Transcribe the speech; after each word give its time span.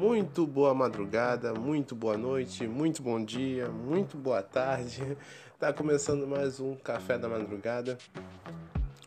Muito 0.00 0.46
boa 0.46 0.72
madrugada, 0.72 1.52
muito 1.52 1.94
boa 1.94 2.16
noite, 2.16 2.66
muito 2.66 3.02
bom 3.02 3.22
dia, 3.22 3.68
muito 3.68 4.16
boa 4.16 4.42
tarde. 4.42 5.02
Tá 5.60 5.74
começando 5.74 6.26
mais 6.26 6.58
um 6.58 6.74
Café 6.74 7.18
da 7.18 7.28
Madrugada. 7.28 7.98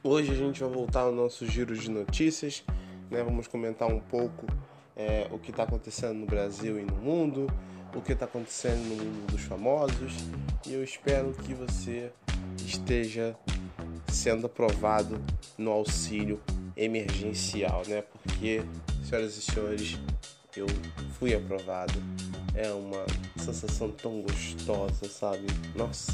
Hoje 0.04 0.32
a 0.32 0.36
gente 0.36 0.62
vai 0.62 0.70
voltar 0.70 1.00
ao 1.00 1.12
nosso 1.12 1.48
giro 1.48 1.76
de 1.76 1.90
notícias, 1.90 2.64
né? 3.10 3.24
Vamos 3.24 3.48
comentar 3.48 3.92
um 3.92 4.00
pouco 4.00 4.46
é, 4.96 5.28
o 5.32 5.40
que 5.40 5.50
está 5.50 5.64
acontecendo 5.64 6.14
no 6.14 6.28
Brasil 6.28 6.80
e 6.80 6.84
no 6.84 6.94
mundo, 6.94 7.48
o 7.96 8.02
que 8.04 8.12
está 8.12 8.26
acontecendo 8.26 8.88
no 8.88 9.04
mundo 9.04 9.32
dos 9.32 9.42
famosos. 9.42 10.14
E 10.68 10.76
eu 10.76 10.84
espero 10.84 11.34
que 11.34 11.56
você 11.56 12.12
esteja 12.58 13.36
sendo 14.10 14.46
aprovado 14.46 15.20
no 15.58 15.72
auxílio 15.72 16.40
emergencial, 16.78 17.82
né? 17.88 18.04
Porque, 18.04 18.62
senhoras 19.04 19.36
e 19.36 19.42
senhores, 19.42 20.00
eu 20.60 20.68
fui 21.20 21.34
aprovado. 21.34 21.94
É 22.56 22.70
uma 22.72 23.06
sensação 23.38 23.90
tão 23.92 24.22
gostosa, 24.22 25.10
sabe? 25.10 25.48
Nossa. 25.76 26.14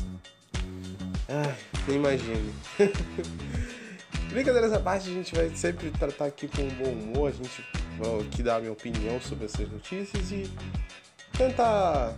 Ai, 1.27 1.55
nem 1.87 1.97
imagine. 1.97 2.53
Brincadeiras 4.31 4.71
à 4.71 4.79
parte, 4.79 5.09
a 5.09 5.13
gente 5.13 5.35
vai 5.35 5.49
sempre 5.55 5.91
tratar 5.91 6.25
aqui 6.25 6.47
com 6.47 6.61
um 6.61 6.69
bom 6.69 6.91
humor. 6.91 7.29
A 7.29 7.31
gente 7.31 7.63
vai 7.97 8.21
aqui 8.21 8.41
dar 8.41 8.57
a 8.57 8.59
minha 8.59 8.71
opinião 8.71 9.19
sobre 9.21 9.45
essas 9.45 9.69
notícias 9.69 10.31
e 10.31 10.49
tentar 11.37 12.15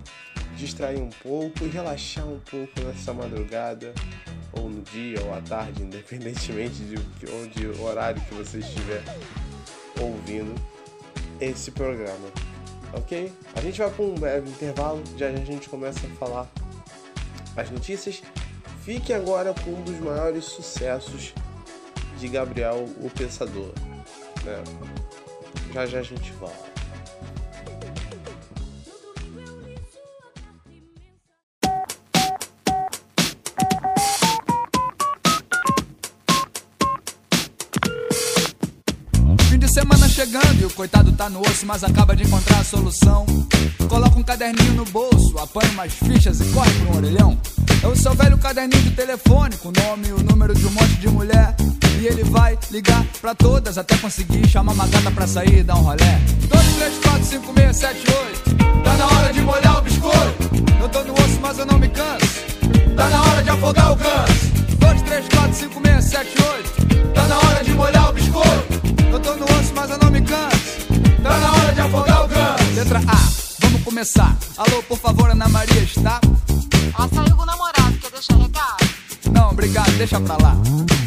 distrair 0.56 1.00
um 1.00 1.10
pouco 1.10 1.64
e 1.64 1.68
relaxar 1.68 2.28
um 2.28 2.40
pouco 2.40 2.80
nessa 2.82 3.14
madrugada, 3.14 3.94
ou 4.54 4.70
no 4.70 4.82
dia, 4.82 5.22
ou 5.24 5.34
à 5.34 5.42
tarde, 5.42 5.82
independentemente 5.84 6.84
de 6.84 6.98
onde 7.32 7.68
o 7.68 7.84
horário 7.84 8.22
que 8.22 8.34
você 8.36 8.60
estiver 8.60 9.04
ouvindo 10.00 10.54
esse 11.42 11.72
programa, 11.72 12.28
ok? 12.94 13.32
A 13.56 13.62
gente 13.62 13.80
vai 13.80 13.90
para 13.90 14.06
um 14.06 14.16
breve 14.16 14.50
intervalo, 14.50 15.04
já, 15.18 15.32
já 15.32 15.38
a 15.38 15.46
gente 15.46 15.68
começa 15.68 16.00
a 16.06 16.10
falar 16.12 16.48
as 17.58 17.70
notícias. 17.70 18.22
Fique 18.84 19.14
agora 19.14 19.54
com 19.54 19.72
um 19.72 19.82
dos 19.84 20.00
maiores 20.00 20.46
sucessos 20.46 21.34
de 22.18 22.28
Gabriel 22.28 22.86
o 23.00 23.10
Pensador. 23.10 23.74
Né? 24.44 24.64
Já 25.74 25.86
já 25.86 26.00
a 26.00 26.04
gente 26.04 26.32
volta. 26.34 26.71
Chegando 40.22 40.62
e 40.62 40.66
o 40.66 40.70
coitado 40.70 41.12
tá 41.14 41.28
no 41.28 41.42
osso, 41.42 41.66
mas 41.66 41.84
acaba 41.84 42.16
de 42.16 42.24
encontrar 42.24 42.60
a 42.60 42.64
solução. 42.64 43.26
Coloca 43.90 44.20
um 44.20 44.22
caderninho 44.22 44.74
no 44.74 44.86
bolso, 44.86 45.36
apanha 45.40 45.72
umas 45.72 45.94
fichas 45.94 46.40
e 46.40 46.46
corre 46.54 46.72
pro 46.74 46.92
um 46.92 46.98
orelhão. 46.98 47.40
É 47.82 47.88
o 47.88 47.96
seu 47.96 48.14
velho 48.14 48.38
caderninho 48.38 48.84
de 48.84 48.92
telefone, 48.92 49.58
com 49.58 49.70
o 49.70 49.72
nome 49.72 50.10
e 50.10 50.12
o 50.12 50.24
número 50.24 50.54
de 50.54 50.64
um 50.68 50.70
monte 50.70 50.94
de 50.98 51.08
mulher. 51.08 51.56
E 52.00 52.06
ele 52.06 52.24
vai 52.24 52.56
ligar 52.70 53.04
pra 53.20 53.34
todas 53.34 53.80
até 53.80 53.98
conseguir 53.98 54.48
chamar 54.48 54.74
uma 54.74 54.86
gata 54.86 55.10
pra 55.10 55.26
sair 55.26 55.60
e 55.60 55.64
dar 55.64 55.76
um 55.76 55.82
rolé. 55.82 56.22
2, 56.48 56.76
3, 56.76 56.98
4, 57.00 57.26
5, 57.26 57.54
6, 57.56 57.76
7, 57.78 58.00
8. 58.00 58.84
Tá 58.84 58.94
na 58.98 59.06
hora 59.08 59.34
de 59.34 59.42
molhar 59.42 59.80
o 59.80 59.82
biscoito. 59.82 60.52
Eu 60.80 60.90
tô 60.90 61.04
no 61.04 61.14
osso, 61.14 61.40
mas 61.42 61.58
eu 61.58 61.66
não 61.66 61.80
me 61.80 61.90
canso. 61.90 62.28
Tá 62.96 63.10
na 63.10 63.24
hora 63.24 63.44
de 63.44 63.50
afogar 63.50 63.92
o 63.92 63.96
ganso. 63.96 64.52
2, 64.78 65.02
3, 65.02 65.26
4, 65.30 65.54
5, 65.56 65.82
6, 65.84 66.06
7, 66.06 66.30
8. 66.44 67.14
Tá 67.16 67.28
na 67.28 67.38
hora 67.40 67.64
de 67.64 67.74
molhar 67.74 68.10
o 68.10 68.14
biscoito. 68.14 68.91
Eu 69.12 69.20
tô 69.20 69.36
no 69.36 69.46
osso, 69.46 69.74
mas 69.76 69.90
eu 69.90 69.98
não 69.98 70.10
me 70.10 70.22
canso. 70.22 70.58
Tá 71.22 71.38
na 71.38 71.52
hora 71.52 71.74
de 71.74 71.82
afogar 71.82 72.24
o 72.24 72.28
ganso. 72.28 72.74
Letra 72.76 73.00
A, 73.00 73.30
vamos 73.60 73.84
começar. 73.84 74.38
Alô, 74.58 74.82
por 74.84 74.98
favor, 74.98 75.30
Ana 75.30 75.50
Maria 75.50 75.82
está? 75.82 76.22
Ela 76.98 77.10
saiu 77.10 77.36
com 77.36 77.44
o 77.44 77.46
namorado, 77.46 77.98
quer 78.02 78.12
deixar 78.12 78.36
recado? 78.36 78.90
Não, 79.32 79.50
obrigado, 79.50 79.92
deixa 79.98 80.20
pra 80.20 80.38
lá. 80.38 80.56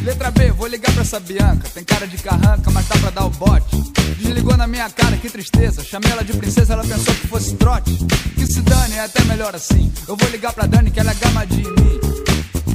Letra 0.02 0.30
B, 0.30 0.52
vou 0.52 0.66
ligar 0.66 0.92
pra 0.92 1.02
essa 1.02 1.18
Bianca. 1.18 1.68
Tem 1.72 1.82
cara 1.82 2.06
de 2.06 2.18
carranca, 2.18 2.70
mas 2.70 2.86
tá 2.86 2.98
pra 2.98 3.10
dar 3.10 3.24
o 3.24 3.30
bote. 3.30 3.76
Desligou 4.18 4.56
na 4.56 4.66
minha 4.66 4.88
cara, 4.90 5.16
que 5.16 5.30
tristeza. 5.30 5.82
Chamei 5.82 6.10
ela 6.12 6.22
de 6.22 6.34
princesa, 6.34 6.74
ela 6.74 6.84
pensou 6.84 7.14
que 7.14 7.26
fosse 7.26 7.54
trote. 7.54 7.96
Que 8.34 8.46
se 8.46 8.60
dane, 8.60 8.94
é 8.94 9.04
até 9.04 9.24
melhor 9.24 9.54
assim. 9.54 9.92
Eu 10.06 10.16
vou 10.16 10.28
ligar 10.28 10.52
pra 10.52 10.66
Dani, 10.66 10.90
que 10.90 11.00
ela 11.00 11.10
é 11.10 11.14
gamadinha 11.14 11.68
em 11.68 11.82
mim. 11.82 12.00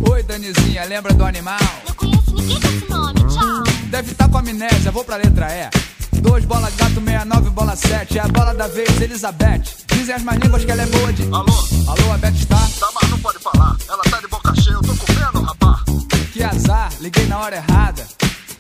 Oi, 0.10 0.24
Danizinha, 0.24 0.86
lembra 0.86 1.14
do 1.14 1.24
animal? 1.24 1.60
Não 1.88 1.96
conheço 1.96 2.34
ninguém 2.34 2.60
com 2.60 2.68
esse 2.68 2.90
nome, 2.90 3.20
tchau. 3.28 3.49
Deve 3.90 4.12
estar 4.12 4.26
tá 4.26 4.32
com 4.32 4.38
amnésia, 4.38 4.92
vou 4.92 5.04
pra 5.04 5.16
letra 5.16 5.48
E. 5.52 6.20
2 6.22 6.46
bola 6.46 6.70
gato, 6.78 7.02
69 7.02 7.50
bola 7.50 7.76
7. 7.76 8.20
É 8.20 8.22
a 8.22 8.28
bola 8.28 8.54
da 8.54 8.68
vez, 8.68 9.02
Elizabeth. 9.02 9.64
Dizem 9.88 10.14
as 10.14 10.22
manínguas 10.22 10.64
que 10.64 10.72
ela 10.72 10.84
é 10.84 10.86
boa 10.86 11.12
de. 11.12 11.24
Alô? 11.24 11.68
Alô, 11.88 12.14
a 12.14 12.18
Beth 12.20 12.36
está? 12.36 12.58
Tá, 12.80 12.90
mas 12.94 13.10
não 13.10 13.20
pode 13.20 13.40
falar. 13.40 13.76
Ela 13.88 14.04
tá 14.04 14.20
de 14.20 14.28
boca 14.28 14.54
cheia, 14.62 14.76
eu 14.76 14.82
tô 14.82 14.94
comendo, 14.96 15.42
rapá. 15.42 15.84
Que 16.32 16.44
azar, 16.44 16.92
liguei 17.00 17.26
na 17.26 17.40
hora 17.40 17.56
errada. 17.56 18.08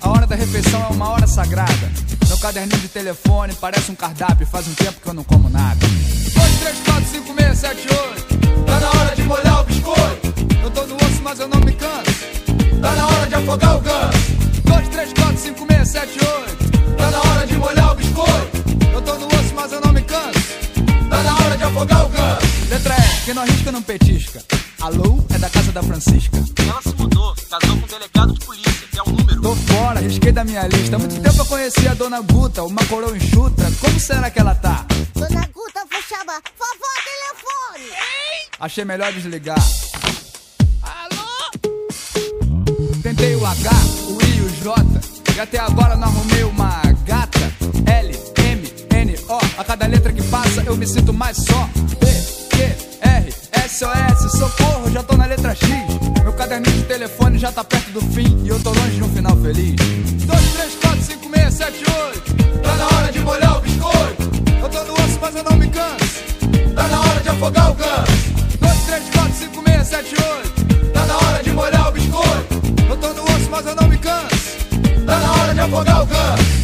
A 0.01 0.09
hora 0.09 0.25
da 0.25 0.35
refeição 0.35 0.83
é 0.89 0.93
uma 0.93 1.09
hora 1.09 1.27
sagrada. 1.27 1.91
Meu 2.27 2.37
caderninho 2.39 2.81
de 2.81 2.87
telefone 2.87 3.53
parece 3.53 3.91
um 3.91 3.95
cardápio. 3.95 4.47
Faz 4.47 4.67
um 4.67 4.73
tempo 4.73 4.99
que 4.99 5.09
eu 5.09 5.13
não 5.13 5.23
como 5.23 5.47
nada. 5.47 5.85
2, 6.33 6.59
3, 6.59 6.77
4, 6.85 7.05
5, 7.05 7.35
6, 7.39 7.57
7, 7.57 7.87
8. 7.87 8.65
Tá 8.65 8.79
na 8.79 8.89
hora 8.89 9.15
de 9.15 9.23
molhar 9.23 9.61
o 9.61 9.63
biscoito. 9.63 10.33
Eu 10.63 10.71
tô 10.71 10.87
no 10.87 10.95
osso, 10.95 11.21
mas 11.21 11.39
eu 11.39 11.47
não 11.47 11.59
me 11.59 11.73
canso. 11.73 12.11
Tá 12.81 12.95
na 12.95 13.07
hora 13.07 13.27
de 13.27 13.35
afogar 13.35 13.77
o 13.77 13.81
ganso. 13.81 14.48
2, 14.69 14.87
3, 14.89 15.13
4, 15.13 15.37
5, 15.37 15.67
6, 15.67 15.89
7, 15.89 16.19
8. 16.25 16.97
Tá 16.97 17.11
na 17.11 17.19
hora 17.19 17.47
de 17.47 17.55
molhar 17.57 17.91
o 17.91 17.95
biscoito. 17.95 18.57
Eu 18.93 19.01
tô 19.01 19.15
no 19.15 19.27
osso, 19.27 19.53
mas 19.55 19.71
eu 19.71 19.81
não 19.81 19.91
me 19.91 20.01
canso. 20.01 20.39
Tá 21.09 21.23
na 21.23 21.35
hora 21.35 21.57
de 21.57 21.63
afogar 21.63 22.05
o 22.05 22.09
ganso. 22.09 22.47
Letra 22.69 22.95
E, 22.95 23.25
quem 23.25 23.33
não 23.33 23.41
arrisca 23.41 23.71
não 23.71 23.81
petisca. 23.81 24.43
Alô, 24.79 25.25
é 25.33 25.39
da 25.39 25.49
casa 25.49 25.71
da 25.71 25.81
Francisca. 25.81 26.37
Ela 26.37 26.81
se 26.83 26.93
mudou, 26.95 27.35
casou 27.49 27.77
com 27.77 27.85
um 27.85 27.87
delegado 27.87 28.33
de 28.33 28.45
polícia, 28.45 28.87
que 28.91 28.99
é 28.99 29.01
o 29.01 29.09
número. 29.09 29.41
Tô 29.41 29.55
fora, 29.55 29.99
risquei 29.99 30.31
da 30.31 30.43
minha 30.43 30.67
lista. 30.67 30.95
Há 30.95 30.99
muito 30.99 31.19
tempo 31.19 31.37
eu 31.37 31.45
conheci 31.45 31.87
a 31.87 31.93
dona 31.95 32.21
Guta, 32.21 32.63
uma 32.63 32.85
coroa 32.85 33.17
enxuta. 33.17 33.71
Como 33.81 33.99
será 33.99 34.29
que 34.29 34.39
ela 34.39 34.53
tá? 34.53 34.85
Dona 35.15 35.49
Guta, 35.53 35.81
vou 35.91 36.01
chamar. 36.07 36.41
Vovó, 36.57 36.93
telefone. 37.09 37.91
Achei 38.59 38.85
melhor 38.85 39.11
desligar. 39.11 39.59
Alô? 40.83 41.25
Tentei 43.01 43.35
o 43.35 43.45
H, 43.45 43.69
o 44.09 44.18
o 44.49 44.63
J. 44.63 45.35
E 45.35 45.39
até 45.39 45.59
agora 45.59 45.95
não 45.95 46.07
arrumei 46.07 46.43
uma 46.43 46.81
gata. 47.05 47.53
L, 47.85 48.19
M, 48.37 48.73
N, 48.91 49.15
O. 49.27 49.37
A 49.57 49.63
cada 49.63 49.85
letra 49.87 50.11
que 50.11 50.21
passa 50.23 50.61
eu 50.65 50.75
me 50.75 50.87
sinto 50.87 51.13
mais 51.13 51.37
só. 51.37 51.69
B, 51.99 52.07
Q, 52.49 52.75
R, 53.01 53.33
S, 53.51 53.85
O, 53.85 53.91
S. 53.91 54.37
Socorro, 54.37 54.91
já 54.91 55.03
tô 55.03 55.15
na 55.15 55.25
letra 55.25 55.53
X. 55.53 55.67
Meu 56.23 56.33
caderninho 56.33 56.75
de 56.75 56.83
telefone 56.83 57.37
já 57.37 57.51
tá 57.51 57.63
perto 57.63 57.91
do 57.91 58.01
fim. 58.01 58.43
E 58.43 58.49
eu 58.49 58.59
tô 58.59 58.71
longe 58.71 58.95
de 58.95 59.03
um 59.03 59.09
final 59.09 59.35
feliz. 59.37 59.75
2, 59.75 60.53
3, 60.53 60.75
4, 60.81 61.01
5, 61.01 61.29
6, 61.35 61.53
7, 61.53 61.77
8. 61.77 62.61
Tá 62.61 62.75
na 62.75 62.97
hora 62.97 63.11
de 63.11 63.19
molhar 63.19 63.57
o 63.57 63.61
biscoito. 63.61 64.23
Eu 64.61 64.69
tô 64.69 64.83
no 64.83 64.93
osso, 64.93 65.19
mas 65.21 65.35
eu 65.35 65.43
não 65.43 65.57
me 65.57 65.67
canso. 65.67 66.23
Tá 66.75 66.87
na 66.87 66.99
hora 67.01 67.21
de 67.21 67.29
afogar 67.29 67.71
o 67.71 67.75
ganso. 67.75 68.29
2, 68.59 68.79
3, 68.87 69.09
4, 69.13 69.33
5, 69.33 69.63
6, 69.63 69.87
7, 69.87 70.15
8. 70.15 70.91
Tá 70.93 71.05
na 71.05 71.17
hora 71.17 71.43
de 71.43 71.51
molhar 71.51 71.78
afogar 75.69 76.01
o 76.01 76.05
ganso. 76.05 76.59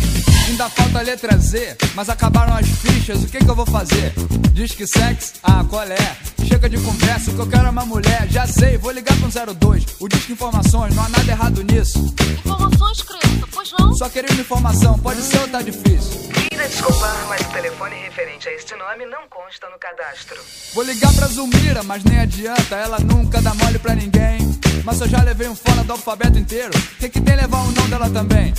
Ainda 0.48 0.70
falta 0.70 1.00
a 1.00 1.02
letra 1.02 1.38
Z, 1.38 1.78
mas 1.96 2.10
acabaram 2.10 2.56
as 2.56 2.68
fichas, 2.68 3.24
o 3.24 3.28
que 3.28 3.40
que 3.40 3.50
eu 3.50 3.56
vou 3.56 3.66
fazer? 3.66 4.14
Diz 4.54 4.72
que 4.72 4.88
sexo? 4.88 5.34
Ah, 5.44 5.64
qual 5.70 5.84
é? 5.84 6.18
Chega 6.48 6.70
de 6.70 6.78
conversa, 6.80 7.32
o 7.32 7.36
que 7.36 7.40
eu 7.42 7.48
quero 7.48 7.68
é 7.68 7.70
uma 7.70 7.86
mulher. 7.86 8.28
Já 8.30 8.48
sei, 8.48 8.78
vou 8.78 8.92
ligar 8.92 9.16
pro 9.18 9.30
02. 9.54 9.86
O 10.00 10.08
disco 10.08 10.32
informações, 10.32 10.96
não 10.96 11.04
há 11.04 11.10
nada 11.10 11.32
errado 11.32 11.64
nisso. 11.64 12.14
Informações, 12.40 13.02
criança, 13.02 13.48
pois 13.52 13.72
não? 13.78 13.94
Só 13.96 14.06
uma 14.06 14.42
informação, 14.42 15.00
pode 15.00 15.22
ser 15.22 15.40
ou 15.40 15.48
tá 15.48 15.62
difícil? 15.62 16.30
Queira 16.50 16.68
desculpar, 16.68 17.26
mas 17.28 17.42
o 17.42 17.46
telefone 17.46 17.96
referente 17.96 18.48
a 18.48 18.54
este 18.54 18.76
nome 18.76 19.06
não 19.06 19.28
consta 19.30 19.68
no 19.70 19.78
cadastro. 19.78 20.38
Vou 20.74 20.84
ligar 20.84 21.14
pra 21.14 21.28
Zulmira, 21.28 21.84
mas 21.84 22.04
nem 22.04 22.20
adianta, 22.20 22.76
ela 22.76 23.00
nunca 23.00 23.42
dá 23.42 23.54
mole 23.56 23.80
pra 23.80 23.96
ninguém. 23.96 24.38
Mas 24.84 25.02
eu 25.02 25.10
já 25.10 25.22
levei 25.24 25.48
um 25.48 25.56
fora 25.56 25.84
do 25.84 25.94
alfabeto 25.94 26.38
inteiro, 26.38 26.72
tem 27.00 27.10
que 27.10 27.20
ter 27.20 27.36
levar 27.36 27.58
o 27.58 27.72
nome 27.72 27.90
dela 27.90 28.10
também. 28.10 28.54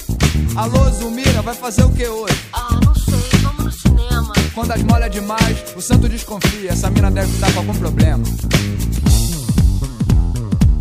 Alô, 0.57 0.91
Zulmira, 0.91 1.43
vai 1.43 1.55
fazer 1.55 1.85
o 1.85 1.91
que 1.91 2.09
hoje? 2.09 2.35
Ah, 2.51 2.81
não 2.83 2.95
sei, 2.95 3.41
vamos 3.43 3.65
no 3.67 3.71
cinema. 3.71 4.33
Quando 4.55 4.73
as 4.73 4.83
molha 4.83 5.09
demais, 5.09 5.59
o 5.77 5.83
santo 5.83 6.09
desconfia, 6.09 6.71
essa 6.71 6.89
mina 6.89 7.11
deve 7.11 7.31
estar 7.31 7.53
com 7.53 7.59
algum 7.59 7.75
problema. 7.75 8.25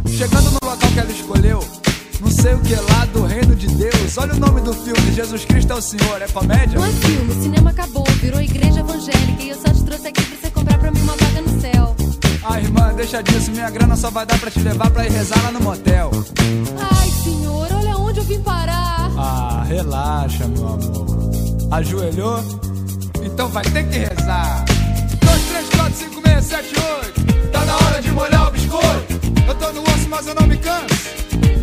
Chegando 0.08 0.52
no 0.52 0.60
local 0.64 0.90
que 0.94 1.00
ela 1.00 1.12
escolheu, 1.12 1.60
não 2.22 2.32
sei 2.32 2.54
o 2.54 2.60
que 2.62 2.74
lá 2.74 3.06
do 3.12 3.26
reino 3.26 3.54
de 3.54 3.68
Deus. 3.68 4.18
Olha 4.18 4.34
o 4.34 4.40
nome 4.40 4.62
do 4.62 4.74
filme, 4.74 5.14
Jesus 5.14 5.44
Cristo 5.44 5.74
é 5.74 5.76
o 5.76 5.82
Senhor, 5.82 6.22
é 6.22 6.28
comédia? 6.30 6.80
Não 6.80 6.86
é 6.86 6.92
filme, 6.92 7.34
o 7.34 7.44
cinema 7.44 7.72
acabou, 7.72 8.06
virou 8.22 8.42
igreja 8.42 8.80
evangélica 8.80 9.44
e 9.44 9.50
eu 9.50 9.58
só 9.58 9.74
te 9.74 9.84
trouxe 9.84 10.08
aqui 10.08 10.24
pra 10.24 10.38
você 10.38 10.52
comprar 10.52 10.78
pra 10.78 10.90
mim 10.90 11.02
uma 11.02 11.18
vaga 11.18 11.42
no 11.42 11.60
céu. 11.60 11.94
Ah, 12.46 12.62
irmã, 12.62 12.94
deixa 12.94 13.22
disso, 13.22 13.52
minha 13.52 13.70
grana 13.70 13.98
só 13.98 14.10
vai 14.10 14.26
dar 14.26 14.40
pra 14.40 14.50
te 14.50 14.60
levar 14.60 14.90
pra 14.90 15.06
ir 15.06 15.12
rezar 15.12 15.44
lá 15.44 15.52
no 15.52 15.60
motel. 15.60 16.12
Ai, 16.80 17.10
senhor, 17.10 17.68
olha 17.74 17.98
onde 17.98 18.20
eu 18.20 18.24
vim 18.24 18.40
parar. 18.40 19.12
Ah, 19.18 19.55
relaxa, 19.66 20.48
meu 20.48 20.68
amor. 20.68 21.32
Ajoelhou? 21.72 22.40
Então 23.24 23.50
vai 23.50 23.64
ter 23.64 23.84
que 23.88 23.98
rezar. 23.98 24.64
2, 24.66 25.42
3, 25.50 25.70
4, 25.70 25.94
5, 25.96 26.22
6, 26.28 26.46
7, 26.46 26.68
8. 26.68 27.52
Tá 27.52 27.66
na 27.66 27.76
hora 27.76 28.02
de 28.02 28.12
molhar 28.12 28.48
o 28.48 28.52
biscoito. 28.52 29.16
Eu 29.48 29.56
tô 29.56 29.72
no 29.74 29.82
osso, 29.82 30.10
mas 30.10 30.28
eu 30.28 30.36
não 30.36 30.48
me 30.48 30.58
canso. 30.58 30.96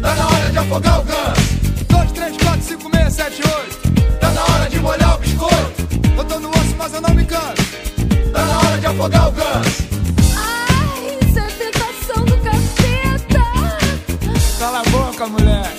Tá 0.00 0.14
na 0.14 0.26
hora 0.26 0.50
de 0.50 0.58
afogar 0.58 1.00
o 1.00 1.04
ganso. 1.04 1.43
2, 1.88 2.12
3, 2.12 2.37
4, 2.37 2.62
5, 2.62 2.90
6, 2.96 3.14
7, 3.14 3.43
8. 3.43 4.19
Tá 4.20 4.31
na 4.31 4.43
hora 4.43 4.69
de 4.69 4.81
molhar 4.81 5.14
o 5.14 5.19
biscoito. 5.19 5.82
Eu 6.16 6.25
tô 6.25 6.38
no 6.40 6.50
osso, 6.50 6.75
mas 6.76 6.94
eu 6.94 7.00
não 7.00 7.14
me 7.14 7.25
canso. 7.25 7.62
Tá 8.32 8.44
na 8.44 8.58
hora 8.58 8.78
de 8.78 8.87
afogar 8.87 9.28
o 9.28 9.32
ganso. 9.32 9.82
Ai, 10.37 11.19
isso 11.28 11.38
é 11.38 11.46
tentação 11.46 12.25
do 12.25 12.37
capeta. 12.38 13.44
Cala 14.58 14.81
a 14.81 14.90
boca, 14.90 15.26
mulher. 15.26 15.72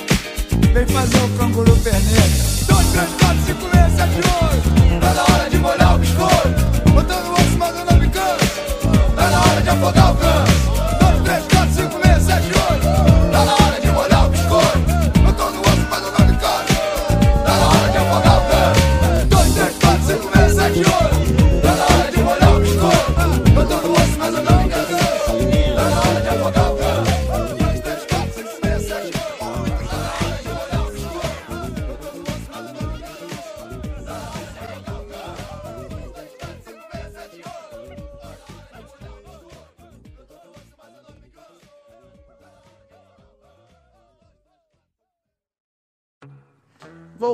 Vem 0.73 0.87
fazer 0.87 1.17
o 1.17 1.29
canguru 1.37 1.72
perneta. 1.83 2.65
2, 2.65 2.85
3, 2.93 3.09
4, 3.19 3.45
5, 3.45 3.61
6, 3.73 3.93
7, 3.93 4.15
8. 4.15 4.99
Tá 5.01 5.13
na 5.13 5.23
hora 5.23 5.49
de 5.49 5.57
molhar 5.57 5.95
o 5.95 5.99
biscoito. 5.99 6.91
Botando 6.93 7.32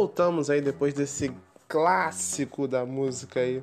Voltamos 0.10 0.50
aí 0.50 0.60
depois 0.60 0.92
desse 0.92 1.32
clássico 1.68 2.68
da 2.68 2.84
música 2.84 3.42
aí, 3.42 3.62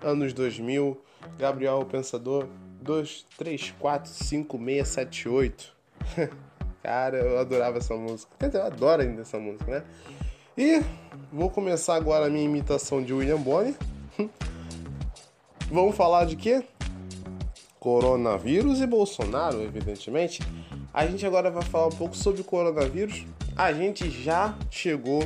anos 0.00 0.32
2000, 0.32 0.96
Gabriel 1.36 1.80
o 1.80 1.84
Pensador, 1.84 2.46
2, 2.80 3.26
3, 3.36 3.74
4, 3.80 4.12
5, 4.12 4.58
6, 4.64 4.88
7, 4.88 5.28
8. 5.28 5.76
Cara, 6.84 7.18
eu 7.18 7.36
adorava 7.36 7.78
essa 7.78 7.96
música. 7.96 8.30
Quer 8.38 8.46
dizer, 8.46 8.58
eu 8.60 8.66
adoro 8.66 9.02
ainda 9.02 9.22
essa 9.22 9.40
música, 9.40 9.80
né? 9.80 9.84
E 10.56 10.84
vou 11.32 11.50
começar 11.50 11.96
agora 11.96 12.26
a 12.26 12.30
minha 12.30 12.44
imitação 12.44 13.02
de 13.02 13.12
William 13.12 13.40
Bonner. 13.40 13.74
Vamos 15.68 15.96
falar 15.96 16.26
de 16.26 16.36
quê? 16.36 16.64
Coronavírus 17.80 18.80
e 18.80 18.86
Bolsonaro, 18.86 19.60
evidentemente. 19.60 20.42
A 20.94 21.04
gente 21.06 21.26
agora 21.26 21.50
vai 21.50 21.64
falar 21.64 21.88
um 21.88 21.96
pouco 21.96 22.16
sobre 22.16 22.40
o 22.40 22.44
coronavírus. 22.44 23.26
A 23.56 23.72
gente 23.72 24.08
já 24.08 24.56
chegou 24.70 25.24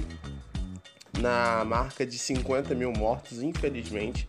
na 1.18 1.64
marca 1.64 2.04
de 2.04 2.18
50 2.18 2.74
mil 2.74 2.92
mortos, 2.92 3.42
infelizmente, 3.42 4.26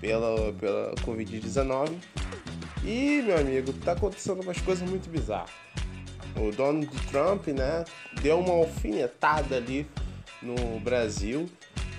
pela, 0.00 0.52
pela 0.54 0.94
Covid-19. 0.96 1.94
E, 2.84 3.22
meu 3.22 3.38
amigo, 3.38 3.72
tá 3.72 3.92
acontecendo 3.92 4.42
umas 4.42 4.60
coisas 4.60 4.88
muito 4.88 5.08
bizarras. 5.10 5.50
O 6.36 6.52
Donald 6.52 6.88
Trump, 7.10 7.48
né, 7.48 7.84
deu 8.22 8.38
uma 8.38 8.54
alfinetada 8.54 9.56
ali 9.56 9.86
no 10.40 10.78
Brasil 10.80 11.48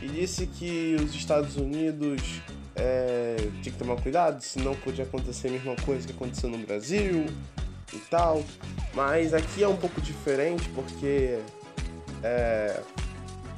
e 0.01 0.07
disse 0.07 0.48
que 0.48 0.95
os 0.95 1.13
Estados 1.13 1.57
Unidos 1.57 2.42
é, 2.75 3.36
tinha 3.62 3.74
que 3.74 3.77
tomar 3.77 4.01
cuidado, 4.01 4.42
senão 4.42 4.74
podia 4.75 5.04
acontecer 5.04 5.50
a 5.50 5.51
mesma 5.51 5.75
coisa 5.77 6.07
que 6.07 6.13
aconteceu 6.13 6.50
no 6.50 6.57
Brasil 6.60 7.25
e 7.94 7.98
tal. 8.10 8.44
Mas 8.94 9.33
aqui 9.33 9.62
é 9.63 9.68
um 9.68 9.75
pouco 9.75 10.00
diferente 10.00 10.69
porque 10.69 11.39
é, 12.24 12.81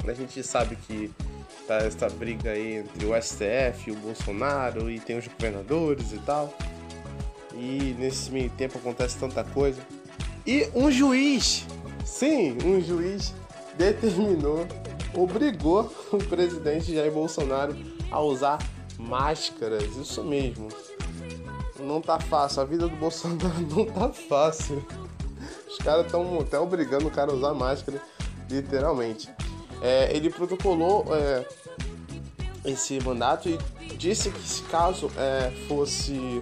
a 0.07 0.13
gente 0.13 0.43
sabe 0.43 0.75
que 0.75 1.11
tá 1.67 1.77
essa 1.77 2.09
briga 2.09 2.51
aí 2.51 2.77
entre 2.77 3.05
o 3.05 3.21
STF 3.21 3.89
e 3.89 3.91
o 3.91 3.95
Bolsonaro 3.95 4.89
e 4.89 4.99
tem 4.99 5.17
os 5.17 5.27
governadores 5.27 6.11
e 6.11 6.17
tal. 6.19 6.53
E 7.53 7.95
nesse 7.99 8.31
meio 8.31 8.49
tempo 8.51 8.77
acontece 8.77 9.17
tanta 9.17 9.43
coisa. 9.43 9.81
E 10.45 10.67
um 10.73 10.91
juiz, 10.91 11.65
sim, 12.03 12.57
um 12.65 12.81
juiz 12.81 13.33
determinou, 13.77 14.67
obrigou 15.13 15.93
o 16.11 16.17
presidente 16.17 16.93
Jair 16.93 17.11
Bolsonaro 17.11 17.75
a 18.09 18.19
usar 18.19 18.57
máscaras. 18.97 19.95
Isso 19.95 20.23
mesmo. 20.23 20.67
Não 21.79 22.01
tá 22.01 22.19
fácil, 22.19 22.61
a 22.61 22.65
vida 22.65 22.87
do 22.87 22.95
Bolsonaro 22.95 23.61
não 23.69 23.85
tá 23.85 24.09
fácil. 24.09 24.85
Os 25.67 25.77
caras 25.77 26.05
estão 26.05 26.39
até 26.39 26.59
obrigando 26.59 27.07
o 27.07 27.11
cara 27.11 27.31
a 27.31 27.35
usar 27.35 27.53
máscara, 27.53 28.01
literalmente. 28.49 29.29
É, 29.81 30.15
ele 30.15 30.29
protocolou 30.29 31.05
é, 31.15 31.45
esse 32.63 32.99
mandato 33.01 33.49
e 33.49 33.57
disse 33.97 34.29
que 34.29 34.39
se 34.41 34.61
caso 34.63 35.11
é, 35.17 35.51
fosse 35.67 36.41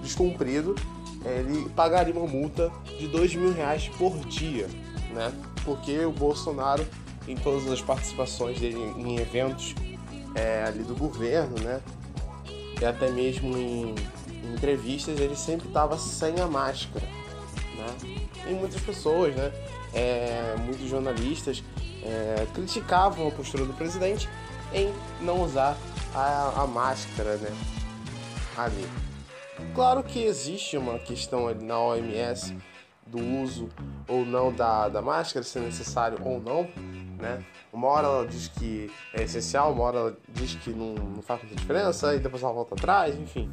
descumprido, 0.00 0.76
é, 1.24 1.40
ele 1.40 1.68
pagaria 1.70 2.14
uma 2.14 2.26
multa 2.26 2.70
de 2.98 3.08
dois 3.08 3.34
mil 3.34 3.52
reais 3.52 3.88
por 3.98 4.16
dia, 4.26 4.68
né? 5.12 5.32
Porque 5.64 6.04
o 6.04 6.12
Bolsonaro, 6.12 6.86
em 7.26 7.36
todas 7.36 7.70
as 7.70 7.82
participações 7.82 8.60
dele 8.60 8.78
em 8.96 9.18
eventos 9.18 9.74
é, 10.34 10.64
ali 10.64 10.82
do 10.84 10.94
governo, 10.94 11.58
né? 11.60 11.80
E 12.80 12.84
até 12.84 13.10
mesmo 13.10 13.56
em, 13.56 13.94
em 14.42 14.54
entrevistas, 14.54 15.18
ele 15.18 15.34
sempre 15.34 15.66
estava 15.66 15.98
sem 15.98 16.40
a 16.40 16.46
máscara, 16.46 17.06
né? 17.76 18.16
E 18.48 18.54
muitas 18.54 18.80
pessoas, 18.80 19.34
né? 19.34 19.52
É, 19.92 20.54
muitos 20.64 20.88
jornalistas 20.88 21.62
é, 22.08 22.46
criticavam 22.54 23.28
a 23.28 23.30
postura 23.30 23.64
do 23.64 23.74
presidente 23.74 24.28
em 24.72 24.92
não 25.20 25.42
usar 25.42 25.76
a, 26.14 26.62
a 26.62 26.66
máscara, 26.66 27.36
né? 27.36 27.50
Ali. 28.56 28.88
Claro 29.74 30.02
que 30.02 30.22
existe 30.22 30.76
uma 30.76 30.98
questão 30.98 31.48
ali 31.48 31.64
na 31.64 31.78
OMS 31.78 32.56
do 33.06 33.18
uso 33.42 33.68
ou 34.06 34.24
não 34.24 34.52
da, 34.52 34.88
da 34.88 35.02
máscara, 35.02 35.44
se 35.44 35.58
é 35.58 35.62
necessário 35.62 36.18
ou 36.24 36.40
não, 36.40 36.68
né? 37.18 37.44
Uma 37.72 37.88
hora 37.88 38.06
ela 38.06 38.26
diz 38.26 38.48
que 38.48 38.90
é 39.12 39.22
essencial, 39.22 39.72
uma 39.72 39.84
hora 39.84 39.98
ela 39.98 40.16
diz 40.28 40.54
que 40.54 40.70
não, 40.70 40.94
não 40.94 41.22
faz 41.22 41.40
muita 41.42 41.56
diferença, 41.56 42.14
e 42.14 42.18
depois 42.18 42.42
ela 42.42 42.52
volta 42.52 42.74
atrás, 42.74 43.14
enfim. 43.16 43.50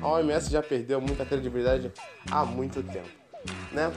A 0.00 0.08
OMS 0.08 0.50
já 0.50 0.62
perdeu 0.62 1.00
muita 1.00 1.24
credibilidade 1.24 1.92
há 2.30 2.44
muito 2.44 2.82
tempo, 2.82 3.08
né? 3.72 3.92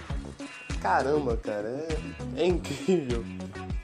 Caramba, 0.81 1.37
cara, 1.37 1.67
é, 1.67 2.41
é 2.41 2.45
incrível. 2.45 3.23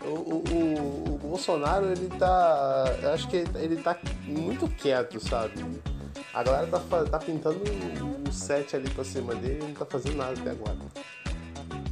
O, 0.07 0.11
o, 0.11 0.43
o, 0.49 1.15
o 1.15 1.17
Bolsonaro, 1.17 1.87
ele 1.87 2.07
tá. 2.17 2.85
Acho 3.13 3.27
que 3.27 3.37
ele 3.55 3.77
tá 3.77 3.97
muito 4.25 4.67
quieto, 4.69 5.19
sabe? 5.19 5.63
A 6.33 6.43
galera 6.43 6.67
tá, 6.67 6.79
tá 7.05 7.19
pintando 7.19 7.61
um 8.27 8.31
set 8.31 8.75
ali 8.75 8.89
pra 8.89 9.03
cima 9.03 9.35
dele 9.35 9.59
e 9.61 9.67
não 9.67 9.73
tá 9.73 9.85
fazendo 9.85 10.17
nada 10.17 10.39
até 10.39 10.51
agora. 10.51 10.77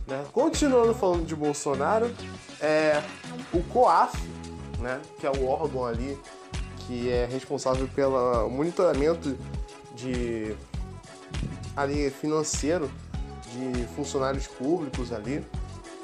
Né? 0.07 0.24
Continuando 0.31 0.93
falando 0.93 1.25
de 1.25 1.36
Bolsonaro, 1.36 2.12
é 2.62 3.01
o 3.53 3.62
COAF, 3.63 4.17
né, 4.79 5.01
que 5.19 5.25
é 5.25 5.31
o 5.31 5.48
órgão 5.48 5.86
ali 5.86 6.17
que 6.86 7.10
é 7.10 7.25
responsável 7.25 7.88
pelo 7.88 8.50
monitoramento 8.50 9.36
de 9.95 10.55
ali 11.75 12.10
financeiro 12.12 12.91
de 13.51 13.88
funcionários 13.95 14.45
públicos 14.48 15.12
ali 15.12 15.43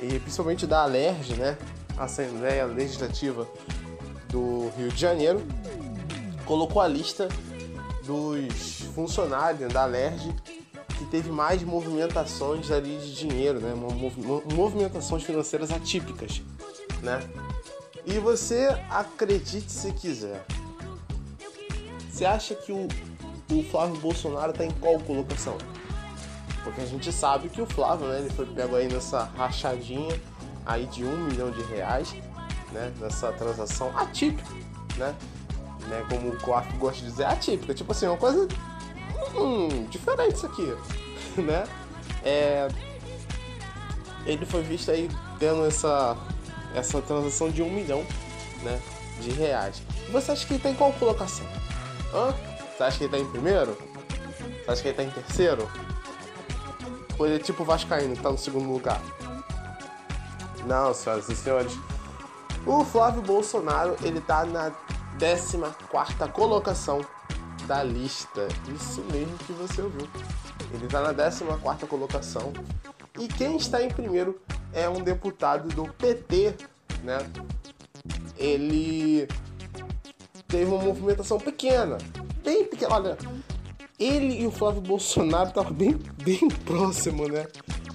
e 0.02 0.20
principalmente 0.20 0.66
da 0.66 0.82
Alerj, 0.82 1.36
né, 1.36 1.58
Assembleia 1.98 2.66
Legislativa 2.66 3.48
do 4.30 4.70
Rio 4.78 4.90
de 4.90 5.00
Janeiro, 5.00 5.42
colocou 6.46 6.82
a 6.82 6.88
lista 6.88 7.28
dos 8.06 8.82
funcionários 8.96 9.72
da 9.72 9.84
Alerj 9.84 10.34
que 10.98 11.06
teve 11.06 11.32
mais 11.32 11.64
movimentações 11.64 12.70
ali 12.72 12.98
de 12.98 13.16
dinheiro, 13.16 13.60
né? 13.60 13.74
Mov- 13.74 14.18
mov- 14.18 14.54
Movimentações 14.54 15.24
financeiras 15.24 15.72
atípicas, 15.72 16.42
né? 17.02 17.20
E 18.06 18.14
você 18.20 18.68
acredite 18.90 19.72
se 19.72 19.92
quiser. 19.94 20.44
Você 22.12 22.26
acha 22.26 22.54
que 22.56 22.72
o, 22.72 22.88
o 23.52 23.64
Flávio 23.64 23.96
Bolsonaro 24.00 24.54
tá 24.54 24.64
em 24.66 24.72
qual 24.72 25.00
colocação? 25.00 25.58
Porque 26.64 26.82
a 26.82 26.86
gente 26.86 27.12
sabe 27.12 27.50
que 27.50 27.62
o 27.62 27.66
Flávio, 27.66 28.08
né? 28.08 28.20
Ele 28.20 28.30
foi 28.30 28.46
pego 28.46 28.76
aí 28.76 28.88
nessa 28.92 29.24
rachadinha 29.24 30.20
aí 30.66 30.86
de 30.88 31.04
um 31.04 31.18
milhão 31.18 31.52
de 31.52 31.62
reais, 31.64 32.14
né? 32.72 32.92
Nessa 33.00 33.32
transação 33.34 33.92
atípica, 33.98 34.50
né? 34.98 35.16
né? 35.88 36.06
Como 36.10 36.30
o 36.30 36.38
Coaf 36.42 36.72
gosta 36.78 37.00
de 37.00 37.10
dizer, 37.10 37.26
atípica. 37.26 37.74
Tipo 37.74 37.92
assim, 37.92 38.08
uma 38.08 38.18
coisa 38.18 38.48
hum, 39.36 39.86
diferente 39.90 40.36
isso 40.36 40.46
aqui, 40.46 40.74
né? 41.42 41.64
É, 42.24 42.68
ele 44.26 44.46
foi 44.46 44.62
visto 44.62 44.92
aí 44.92 45.10
tendo 45.40 45.66
essa, 45.66 46.16
essa 46.76 47.02
transação 47.02 47.50
de 47.50 47.62
um 47.62 47.70
milhão 47.70 48.06
né, 48.62 48.80
de 49.20 49.32
reais. 49.32 49.82
Você 50.12 50.32
acha 50.32 50.46
que 50.46 50.54
ele 50.54 50.62
tá 50.62 50.70
em 50.70 50.76
qual 50.76 50.94
colocação? 50.94 51.46
Hã? 52.14 52.34
Você 52.76 52.84
acha 52.84 52.98
que 52.98 53.04
ele 53.06 53.12
tá 53.12 53.20
em 53.20 53.26
primeiro? 53.26 53.78
Você 54.64 54.72
acha 54.72 54.82
que 54.82 54.88
ele 54.90 54.98
tá 54.98 55.04
em 55.04 55.10
terceiro? 55.10 55.70
Ou 57.18 57.26
ele 57.26 57.36
é 57.36 57.40
tipo 57.40 57.64
Vascaíno, 57.64 58.16
que 58.16 58.22
tá 58.22 58.32
no 58.32 58.38
segundo 58.38 58.72
lugar? 58.72 59.02
Não, 60.66 60.94
senhoras 60.94 61.30
e 61.30 61.36
senhores. 61.36 61.74
O 62.66 62.86
Flávio 62.86 63.22
Bolsonaro, 63.22 63.96
ele 64.04 64.22
tá 64.22 64.46
na 64.46 64.72
14 65.20 66.32
colocação 66.32 67.02
da 67.68 67.84
lista. 67.84 68.48
Isso 68.76 69.02
mesmo 69.12 69.38
que 69.40 69.54
você 69.54 69.82
ouviu. 69.82 70.08
Ele 70.74 70.88
tá 70.88 71.02
na 71.02 71.14
14 71.14 71.44
colocação. 71.88 72.54
E 73.20 73.28
quem 73.28 73.58
está 73.58 73.82
em 73.82 73.90
primeiro 73.90 74.40
é 74.74 74.88
um 74.88 75.02
deputado 75.02 75.68
do 75.70 75.92
PT, 75.94 76.56
né? 77.04 77.18
Ele 78.38 79.28
teve 80.48 80.66
uma 80.66 80.84
movimentação 80.84 81.40
pequena, 81.40 81.98
bem 82.44 82.66
pequena. 82.66 82.96
Olha, 82.96 83.18
ele 84.02 84.42
e 84.42 84.48
o 84.48 84.52
Flávio 84.52 84.82
Bolsonaro 84.82 85.50
estavam 85.50 85.74
bem, 85.74 85.94
bem 86.24 86.48
próximo, 86.66 87.28
né? 87.28 87.46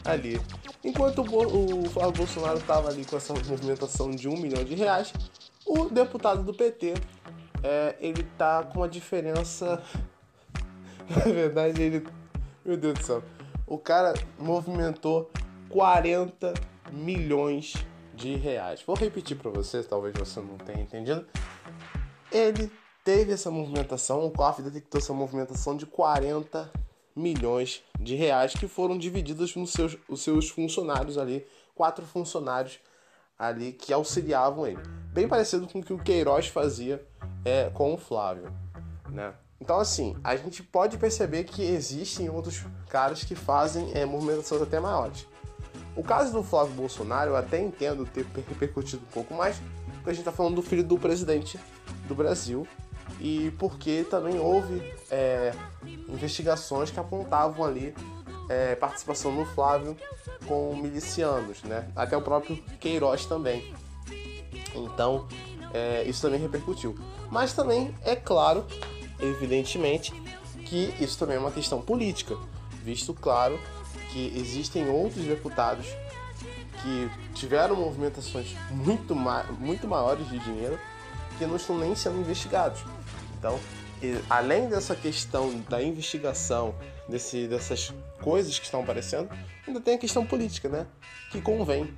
Ali. 0.04 0.40
Enquanto 0.84 1.22
o, 1.22 1.82
o 1.82 1.90
Flávio 1.90 2.12
Bolsonaro 2.12 2.58
estava 2.58 2.88
ali 2.88 3.04
com 3.04 3.16
essa 3.16 3.34
movimentação 3.34 4.12
de 4.12 4.28
um 4.28 4.36
milhão 4.36 4.62
de 4.62 4.76
reais, 4.76 5.12
o 5.66 5.86
deputado 5.86 6.44
do 6.44 6.54
PT, 6.54 6.94
é, 7.62 7.96
ele 7.98 8.22
tá 8.38 8.62
com 8.62 8.78
uma 8.78 8.88
diferença. 8.88 9.82
Na 11.10 11.24
verdade, 11.24 11.82
ele. 11.82 12.06
Meu 12.64 12.76
Deus 12.76 12.94
do 12.94 13.04
céu. 13.04 13.22
O 13.66 13.76
cara 13.76 14.14
movimentou 14.38 15.28
40 15.70 16.54
milhões 16.92 17.74
de 18.14 18.36
reais. 18.36 18.80
Vou 18.86 18.94
repetir 18.94 19.36
para 19.36 19.50
você, 19.50 19.82
talvez 19.82 20.14
você 20.16 20.40
não 20.40 20.56
tenha 20.56 20.80
entendido. 20.80 21.26
Ele 22.30 22.70
teve 23.06 23.32
essa 23.32 23.52
movimentação, 23.52 24.26
o 24.26 24.32
COF 24.32 24.60
detectou 24.62 25.00
essa 25.00 25.12
movimentação 25.12 25.76
de 25.76 25.86
40 25.86 26.68
milhões 27.14 27.80
de 28.00 28.16
reais 28.16 28.52
que 28.52 28.66
foram 28.66 28.98
divididos 28.98 29.54
nos 29.54 29.70
seus, 29.70 29.96
os 30.08 30.22
seus 30.22 30.48
funcionários 30.48 31.16
ali, 31.16 31.46
quatro 31.72 32.04
funcionários 32.04 32.80
ali 33.38 33.72
que 33.72 33.92
auxiliavam 33.92 34.66
ele. 34.66 34.82
Bem 35.12 35.28
parecido 35.28 35.68
com 35.68 35.78
o 35.78 35.84
que 35.84 35.92
o 35.92 36.02
Queiroz 36.02 36.48
fazia 36.48 37.06
é, 37.44 37.70
com 37.70 37.94
o 37.94 37.96
Flávio, 37.96 38.52
né? 39.08 39.32
Então, 39.60 39.78
assim, 39.78 40.16
a 40.24 40.34
gente 40.34 40.64
pode 40.64 40.98
perceber 40.98 41.44
que 41.44 41.62
existem 41.62 42.28
outros 42.28 42.64
caras 42.88 43.22
que 43.22 43.36
fazem 43.36 43.88
é, 43.94 44.04
movimentações 44.04 44.60
até 44.60 44.80
maiores. 44.80 45.28
O 45.94 46.02
caso 46.02 46.32
do 46.32 46.42
Flávio 46.42 46.74
Bolsonaro, 46.74 47.30
eu 47.30 47.36
até 47.36 47.60
entendo 47.60 48.04
ter 48.04 48.26
repercutido 48.48 49.04
um 49.08 49.12
pouco 49.12 49.32
mais, 49.32 49.62
porque 49.94 50.10
a 50.10 50.12
gente 50.12 50.22
está 50.22 50.32
falando 50.32 50.56
do 50.56 50.62
filho 50.62 50.82
do 50.82 50.98
presidente 50.98 51.56
do 52.08 52.14
Brasil 52.16 52.66
e 53.20 53.52
porque 53.58 54.06
também 54.08 54.38
houve 54.38 54.92
é, 55.10 55.52
investigações 56.08 56.90
que 56.90 57.00
apontavam 57.00 57.64
ali 57.64 57.94
é, 58.48 58.74
participação 58.74 59.34
do 59.34 59.44
Flávio 59.44 59.96
com 60.46 60.76
milicianos, 60.76 61.62
né? 61.62 61.88
Até 61.96 62.16
o 62.16 62.22
próprio 62.22 62.56
Queiroz 62.78 63.26
também. 63.26 63.74
Então, 64.74 65.26
é, 65.72 66.04
isso 66.04 66.22
também 66.22 66.40
repercutiu. 66.40 66.96
Mas 67.30 67.52
também 67.52 67.94
é 68.04 68.14
claro, 68.14 68.64
evidentemente, 69.18 70.12
que 70.66 70.94
isso 71.00 71.18
também 71.18 71.36
é 71.36 71.38
uma 71.38 71.50
questão 71.50 71.80
política, 71.80 72.36
visto 72.82 73.12
claro 73.14 73.58
que 74.12 74.32
existem 74.36 74.88
outros 74.88 75.24
deputados 75.24 75.86
que 76.82 77.10
tiveram 77.34 77.76
movimentações 77.76 78.54
muito, 78.70 79.14
ma 79.14 79.42
muito 79.58 79.88
maiores 79.88 80.28
de 80.28 80.38
dinheiro 80.38 80.78
que 81.38 81.46
não 81.46 81.56
estão 81.56 81.76
nem 81.78 81.94
sendo 81.94 82.20
investigados. 82.20 82.82
Então, 83.38 83.58
e, 84.02 84.18
além 84.28 84.68
dessa 84.68 84.94
questão 84.94 85.58
da 85.68 85.82
investigação, 85.82 86.74
desse, 87.08 87.46
dessas 87.46 87.92
coisas 88.20 88.58
que 88.58 88.64
estão 88.64 88.82
aparecendo, 88.82 89.28
ainda 89.66 89.80
tem 89.80 89.94
a 89.94 89.98
questão 89.98 90.26
política, 90.26 90.68
né? 90.68 90.86
Que 91.30 91.40
convém 91.40 91.94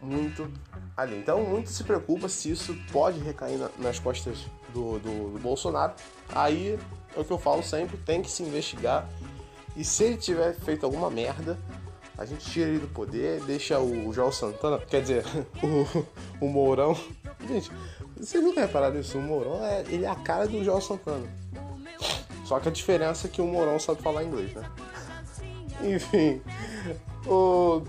muito 0.00 0.50
ali. 0.96 1.18
Então, 1.18 1.42
muito 1.44 1.70
se 1.70 1.84
preocupa 1.84 2.28
se 2.28 2.50
isso 2.50 2.76
pode 2.92 3.18
recair 3.20 3.58
na, 3.58 3.70
nas 3.78 3.98
costas 3.98 4.38
do, 4.72 4.98
do, 4.98 5.30
do 5.32 5.38
Bolsonaro. 5.40 5.92
Aí 6.34 6.78
é 7.16 7.20
o 7.20 7.24
que 7.24 7.32
eu 7.32 7.38
falo 7.38 7.62
sempre: 7.62 7.96
tem 7.98 8.22
que 8.22 8.30
se 8.30 8.42
investigar. 8.42 9.08
E 9.76 9.84
se 9.84 10.04
ele 10.04 10.16
tiver 10.16 10.54
feito 10.54 10.84
alguma 10.84 11.10
merda, 11.10 11.58
a 12.18 12.24
gente 12.24 12.44
tira 12.50 12.68
ele 12.68 12.80
do 12.80 12.88
poder, 12.88 13.40
deixa 13.42 13.78
o 13.78 14.12
João 14.12 14.30
Santana, 14.30 14.78
quer 14.78 15.00
dizer, 15.00 15.24
o, 15.62 16.44
o 16.44 16.48
Mourão. 16.48 16.96
Gente, 17.48 17.70
vocês 18.20 18.42
nunca 18.42 18.60
repararam 18.60 19.00
isso? 19.00 19.18
O 19.18 19.22
Mourão 19.22 19.64
é, 19.64 19.82
ele 19.88 20.04
é 20.04 20.08
a 20.08 20.14
cara 20.14 20.46
do 20.46 20.62
João 20.62 20.80
Santana. 20.80 21.26
Só 22.44 22.58
que 22.58 22.68
a 22.68 22.72
diferença 22.72 23.26
é 23.26 23.30
que 23.30 23.40
o 23.40 23.46
Mourão 23.46 23.78
sabe 23.78 24.02
falar 24.02 24.24
inglês, 24.24 24.52
né? 24.54 24.68
Enfim, 25.82 26.42
o, 27.26 27.82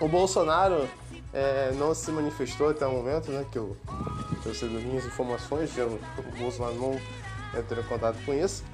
o 0.00 0.08
Bolsonaro 0.08 0.88
é, 1.32 1.72
não 1.76 1.94
se 1.94 2.10
manifestou 2.10 2.70
até 2.70 2.86
o 2.86 2.92
momento, 2.92 3.30
né? 3.30 3.46
Que 3.52 3.58
eu, 3.58 3.76
que 4.42 4.46
eu 4.46 4.54
sei 4.54 4.68
das 4.68 4.82
minhas 4.82 5.04
informações, 5.04 5.76
eu, 5.76 6.00
o 6.18 6.38
Bolsonaro 6.38 6.74
não 6.74 7.00
entrou 7.58 7.82
em 7.82 7.86
contato 7.86 8.16
com 8.24 8.32
isso. 8.34 8.64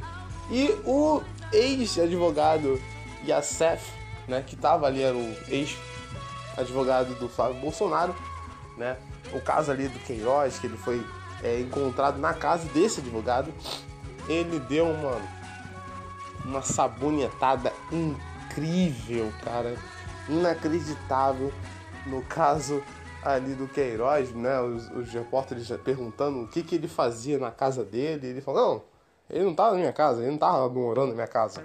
E 0.51 0.71
o 0.85 1.23
ex-advogado 1.53 2.81
Yassef, 3.27 3.83
né, 4.29 4.43
que 4.47 4.55
estava 4.55 4.87
ali, 4.87 5.03
era 5.03 5.17
o 5.17 5.37
ex-advogado 5.49 7.15
do 7.17 7.29
Flávio 7.29 7.61
Bolsonaro, 7.61 8.15
né, 8.77 8.97
o 9.33 9.41
caso 9.41 9.71
ali 9.71 9.89
do 9.89 9.99
Queiroz, 10.01 10.59
que 10.59 10.67
ele 10.67 10.77
foi 10.77 11.05
é, 11.43 11.61
encontrado 11.61 12.19
na 12.19 12.35
casa 12.35 12.69
desse 12.69 13.01
advogado, 13.01 13.53
ele 14.29 14.59
deu 14.61 14.87
uma, 14.87 15.21
uma 16.45 16.63
sabonetada 16.63 17.73
incrível, 17.93 19.33
cara, 19.43 19.77
inacreditável, 20.29 21.53
no 22.07 22.23
caso 22.23 22.83
ali 23.23 23.55
do 23.55 23.67
Queiroz, 23.67 24.33
né, 24.33 24.61
os, 24.61 24.89
os 24.91 25.13
repórteres 25.13 25.69
perguntando 25.85 26.43
o 26.43 26.49
que, 26.49 26.63
que 26.63 26.77
ele 26.77 26.87
fazia 26.87 27.39
na 27.39 27.51
casa 27.51 27.85
dele, 27.85 28.29
ele 28.29 28.41
falou, 28.41 28.61
não, 28.61 28.83
ele 29.29 29.45
não 29.45 29.55
tava 29.55 29.73
na 29.73 29.79
minha 29.79 29.93
casa, 29.93 30.23
ele 30.23 30.31
não 30.31 30.39
tava 30.39 30.69
morando 30.69 31.09
na 31.09 31.15
minha 31.15 31.27
casa. 31.27 31.65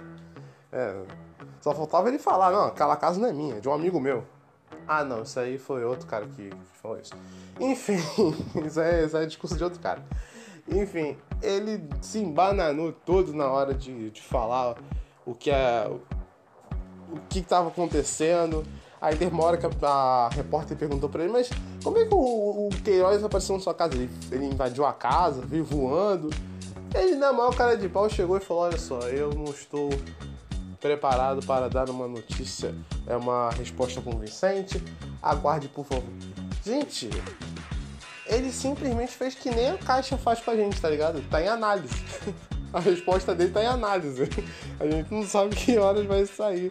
É, 0.72 1.02
só 1.60 1.72
faltava 1.74 2.08
ele 2.08 2.18
falar, 2.18 2.50
não, 2.50 2.66
aquela 2.66 2.96
casa 2.96 3.20
não 3.20 3.28
é 3.28 3.32
minha, 3.32 3.56
é 3.56 3.60
de 3.60 3.68
um 3.68 3.72
amigo 3.72 4.00
meu. 4.00 4.24
Ah, 4.86 5.04
não, 5.04 5.22
isso 5.22 5.38
aí 5.38 5.58
foi 5.58 5.84
outro 5.84 6.06
cara 6.06 6.26
que 6.26 6.50
falou 6.80 6.98
isso. 6.98 7.12
Enfim, 7.60 7.98
isso 8.66 8.80
é, 8.80 9.04
isso 9.04 9.16
é 9.16 9.26
discurso 9.26 9.56
de 9.56 9.64
outro 9.64 9.80
cara. 9.80 10.02
Enfim, 10.68 11.16
ele 11.42 11.82
se 12.00 12.18
embananou 12.18 12.92
todo 12.92 13.32
na 13.32 13.50
hora 13.50 13.74
de, 13.74 14.10
de 14.10 14.22
falar 14.22 14.76
o 15.24 15.34
que 15.34 15.50
é. 15.50 15.90
O 17.10 17.18
que 17.28 17.40
estava 17.40 17.68
acontecendo. 17.68 18.64
Aí 19.00 19.16
teve 19.16 19.34
uma 19.34 19.44
hora 19.44 19.56
que 19.56 19.66
a, 19.66 19.88
a 19.88 20.28
repórter 20.28 20.76
perguntou 20.76 21.08
pra 21.08 21.24
ele, 21.24 21.32
mas 21.32 21.50
como 21.82 21.98
é 21.98 22.04
que 22.06 22.14
o, 22.14 22.68
o 22.68 22.70
Queiroz 22.84 23.22
apareceu 23.22 23.56
na 23.56 23.62
sua 23.62 23.74
casa? 23.74 23.94
Ele, 23.94 24.08
ele 24.30 24.46
invadiu 24.46 24.86
a 24.86 24.92
casa, 24.92 25.42
veio 25.42 25.64
voando. 25.64 26.30
Ele, 26.94 27.16
na 27.16 27.32
maior 27.32 27.54
cara 27.54 27.76
de 27.76 27.88
pau, 27.88 28.08
chegou 28.08 28.36
e 28.36 28.40
falou: 28.40 28.64
Olha 28.64 28.78
só, 28.78 29.00
eu 29.08 29.30
não 29.34 29.44
estou 29.46 29.90
preparado 30.82 31.46
para 31.46 31.70
dar 31.70 31.88
uma 31.88 32.08
notícia, 32.08 32.74
é 33.06 33.16
uma 33.16 33.50
resposta 33.50 34.00
convincente. 34.00 34.82
Aguarde, 35.22 35.68
por 35.68 35.86
favor. 35.86 36.12
Gente, 36.64 37.08
ele 38.26 38.50
simplesmente 38.50 39.12
fez 39.12 39.36
que 39.36 39.48
nem 39.48 39.70
a 39.70 39.78
caixa 39.78 40.18
faz 40.18 40.40
com 40.40 40.50
a 40.50 40.56
gente, 40.56 40.80
tá 40.80 40.90
ligado? 40.90 41.22
Tá 41.30 41.40
em 41.40 41.48
análise. 41.48 41.94
A 42.72 42.80
resposta 42.80 43.34
dele 43.34 43.50
tá 43.50 43.62
em 43.62 43.66
análise. 43.66 44.22
A 44.80 44.86
gente 44.86 45.12
não 45.12 45.26
sabe 45.26 45.54
que 45.54 45.76
horas 45.76 46.06
vai 46.06 46.24
sair. 46.24 46.70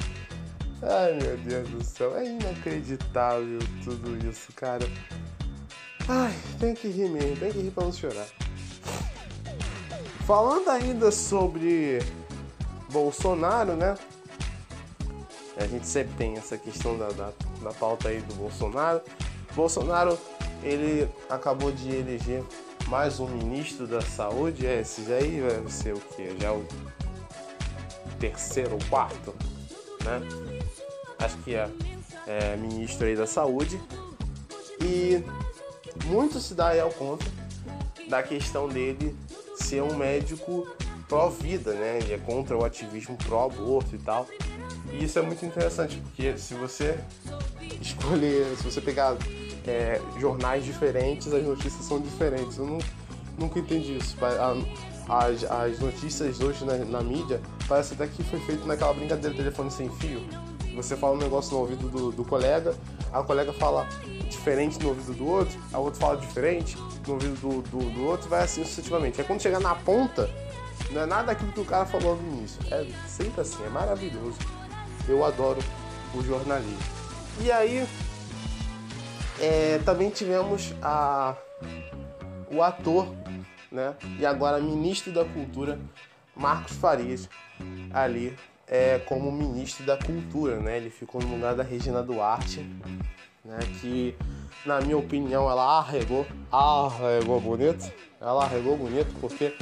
Ai 0.82 1.14
meu 1.22 1.38
Deus 1.38 1.70
do 1.70 1.84
céu, 1.84 2.18
é 2.18 2.26
inacreditável 2.26 3.60
tudo 3.84 4.28
isso, 4.28 4.52
cara. 4.54 4.84
Ai, 6.10 6.34
tem 6.60 6.74
que 6.74 6.88
rir 6.88 7.08
mesmo, 7.08 7.38
tem 7.38 7.52
que 7.52 7.60
rir 7.60 7.70
pra 7.70 7.84
não 7.84 7.94
chorar. 7.94 8.26
Falando 10.26 10.68
ainda 10.70 11.12
sobre 11.12 12.00
Bolsonaro, 12.92 13.74
né? 13.74 13.98
A 15.58 15.66
gente 15.66 15.88
sempre 15.88 16.14
tem 16.18 16.38
essa 16.38 16.58
questão 16.58 16.98
da, 16.98 17.10
da, 17.10 17.32
da 17.62 17.72
pauta 17.72 18.10
aí 18.10 18.22
do 18.22 18.34
Bolsonaro. 18.36 19.02
Bolsonaro, 19.56 20.18
ele 20.64 21.10
acabou 21.30 21.72
de 21.72 21.90
eleger 21.90 22.44
mais 22.88 23.20
um 23.20 23.28
ministro 23.28 23.88
da 23.88 24.02
saúde. 24.02 24.66
É, 24.66 24.82
esse 24.82 25.12
aí 25.12 25.42
vai 25.42 25.70
ser 25.70 25.94
o 25.94 26.00
quê? 26.00 26.36
Já 26.40 26.50
é 26.50 26.52
o 26.52 26.66
terceiro 28.20 28.74
ou 28.74 28.80
quarto, 28.90 29.34
né? 30.04 30.22
Acho 31.20 31.38
que 31.38 31.56
é, 31.56 31.70
é 32.28 32.56
ministro 32.56 33.08
aí 33.08 33.16
da 33.16 33.28
saúde. 33.28 33.82
E 34.82 35.24
muito 36.06 36.40
se 36.40 36.54
dá 36.54 36.70
aí 36.70 36.80
ao 36.80 36.92
conta 36.92 37.26
da 38.10 38.24
questão 38.24 38.68
dele 38.68 39.16
ser 39.56 39.82
um 39.82 39.96
médico 39.96 40.68
pró-vida, 41.12 41.74
né? 41.74 42.00
Ele 42.02 42.14
é 42.14 42.18
contra 42.18 42.58
o 42.58 42.64
ativismo 42.64 43.18
pró-aborto 43.18 43.94
e 43.94 43.98
tal. 43.98 44.26
E 44.94 45.04
isso 45.04 45.20
é 45.20 45.22
muito 45.22 45.46
interessante, 45.46 45.98
porque 45.98 46.38
se 46.38 46.54
você 46.54 46.98
escolher, 47.82 48.56
se 48.56 48.64
você 48.64 48.80
pegar 48.80 49.18
é, 49.68 50.00
jornais 50.18 50.64
diferentes, 50.64 51.34
as 51.34 51.44
notícias 51.44 51.84
são 51.84 52.00
diferentes. 52.00 52.58
Eu 52.58 52.66
não, 52.66 52.80
nunca 53.38 53.60
entendi 53.60 53.98
isso. 53.98 54.16
As, 55.10 55.44
as 55.44 55.80
notícias 55.82 56.40
hoje 56.40 56.64
na, 56.64 56.78
na 56.78 57.02
mídia 57.02 57.42
parece 57.68 57.94
até 57.94 58.08
que 58.08 58.24
foi 58.24 58.40
feito 58.40 58.66
naquela 58.66 58.94
brincadeira 58.94 59.36
telefone 59.36 59.70
sem 59.70 59.90
fio. 59.98 60.22
Você 60.76 60.96
fala 60.96 61.16
um 61.16 61.18
negócio 61.18 61.52
no 61.52 61.60
ouvido 61.60 61.90
do, 61.90 62.12
do 62.14 62.24
colega, 62.24 62.74
a 63.12 63.22
colega 63.22 63.52
fala 63.52 63.86
diferente 64.30 64.80
no 64.80 64.88
ouvido 64.88 65.14
do 65.14 65.28
outro, 65.28 65.60
a 65.74 65.78
outro 65.78 66.00
fala 66.00 66.16
diferente 66.16 66.78
no 67.06 67.16
ouvido 67.16 67.36
do, 67.36 67.62
do, 67.64 67.90
do 67.90 68.06
outro 68.06 68.30
vai 68.30 68.44
assim 68.44 68.64
sucessivamente. 68.64 69.20
Aí 69.20 69.28
quando 69.28 69.42
chegar 69.42 69.60
na 69.60 69.76
ponta, 69.76 70.30
não 70.92 71.02
é 71.02 71.06
nada 71.06 71.24
daquilo 71.28 71.52
que 71.52 71.60
o 71.60 71.66
cara 71.66 71.86
falou 71.86 72.16
no 72.16 72.38
início. 72.38 72.60
É 72.70 72.86
sempre 73.08 73.42
assim, 73.42 73.64
é 73.64 73.70
maravilhoso. 73.70 74.38
Eu 75.08 75.24
adoro 75.26 75.60
o 76.14 76.22
jornalismo. 76.22 76.78
E 77.40 77.52
aí, 77.52 77.88
é, 79.40 79.80
também 79.80 80.10
tivemos 80.10 80.74
a, 80.82 81.36
o 82.52 82.62
ator, 82.62 83.08
né? 83.72 83.96
E 84.20 84.26
agora 84.26 84.60
ministro 84.60 85.12
da 85.12 85.24
Cultura, 85.26 85.80
Marcos 86.36 86.76
Farias, 86.76 87.30
ali 87.94 88.36
é, 88.68 89.00
como 89.00 89.32
ministro 89.32 89.86
da 89.86 89.98
Cultura, 89.98 90.58
né? 90.60 90.78
Ele 90.78 90.90
ficou 90.90 91.22
no 91.22 91.36
lugar 91.36 91.56
da 91.56 91.64
Regina 91.64 92.04
Duarte, 92.04 92.60
né? 93.44 93.60
Que, 93.80 94.16
na 94.66 94.82
minha 94.82 94.98
opinião, 94.98 95.50
ela 95.50 95.80
arregou, 95.80 96.28
arregou 96.52 97.40
bonito. 97.40 97.92
Ela 98.20 98.44
arregou 98.44 98.78
bonito 98.78 99.12
porque 99.20 99.56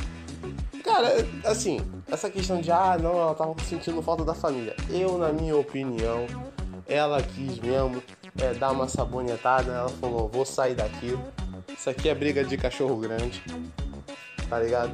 Cara, 0.89 1.27
assim, 1.46 1.79
essa 2.12 2.31
questão 2.31 2.60
de 2.60 2.72
ah, 2.72 2.98
não, 3.00 3.12
ela 3.12 3.36
tava 3.36 3.53
sentindo 3.63 4.01
falta 4.01 4.25
da 4.25 4.34
família. 4.34 4.75
Eu, 4.89 5.19
na 5.19 5.31
minha 5.31 5.55
opinião, 5.55 6.25
ela 6.88 7.22
quis 7.22 7.60
mesmo 7.60 8.01
é, 8.41 8.55
dar 8.55 8.72
uma 8.72 8.88
sabonetada. 8.88 9.72
Ela 9.72 9.89
falou: 9.89 10.27
vou 10.27 10.43
sair 10.43 10.74
daqui. 10.74 11.15
Isso 11.77 11.91
aqui 11.91 12.10
é 12.10 12.15
briga 12.15 12.43
de 12.43 12.58
cachorro 12.58 12.98
grande. 12.98 13.43
Tá 14.50 14.60
ligado? 14.60 14.91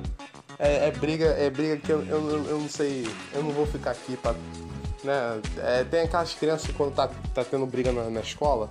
É, 0.60 0.90
é 0.90 0.92
briga, 0.92 1.28
é 1.28 1.50
briga 1.50 1.78
que 1.78 1.90
eu, 1.90 2.06
eu, 2.06 2.46
eu 2.46 2.60
não 2.60 2.70
sei, 2.70 3.08
eu 3.34 3.42
não 3.42 3.52
vou 3.52 3.66
ficar 3.66 3.92
aqui 3.92 4.18
pra. 4.18 4.34
Né? 5.02 5.42
É, 5.60 5.84
tem 5.86 6.02
aquelas 6.02 6.34
crianças 6.34 6.68
que 6.68 6.74
quando 6.74 6.94
tá, 6.94 7.10
tá 7.34 7.44
tendo 7.46 7.66
briga 7.66 7.94
na, 7.94 8.10
na 8.10 8.20
escola, 8.20 8.70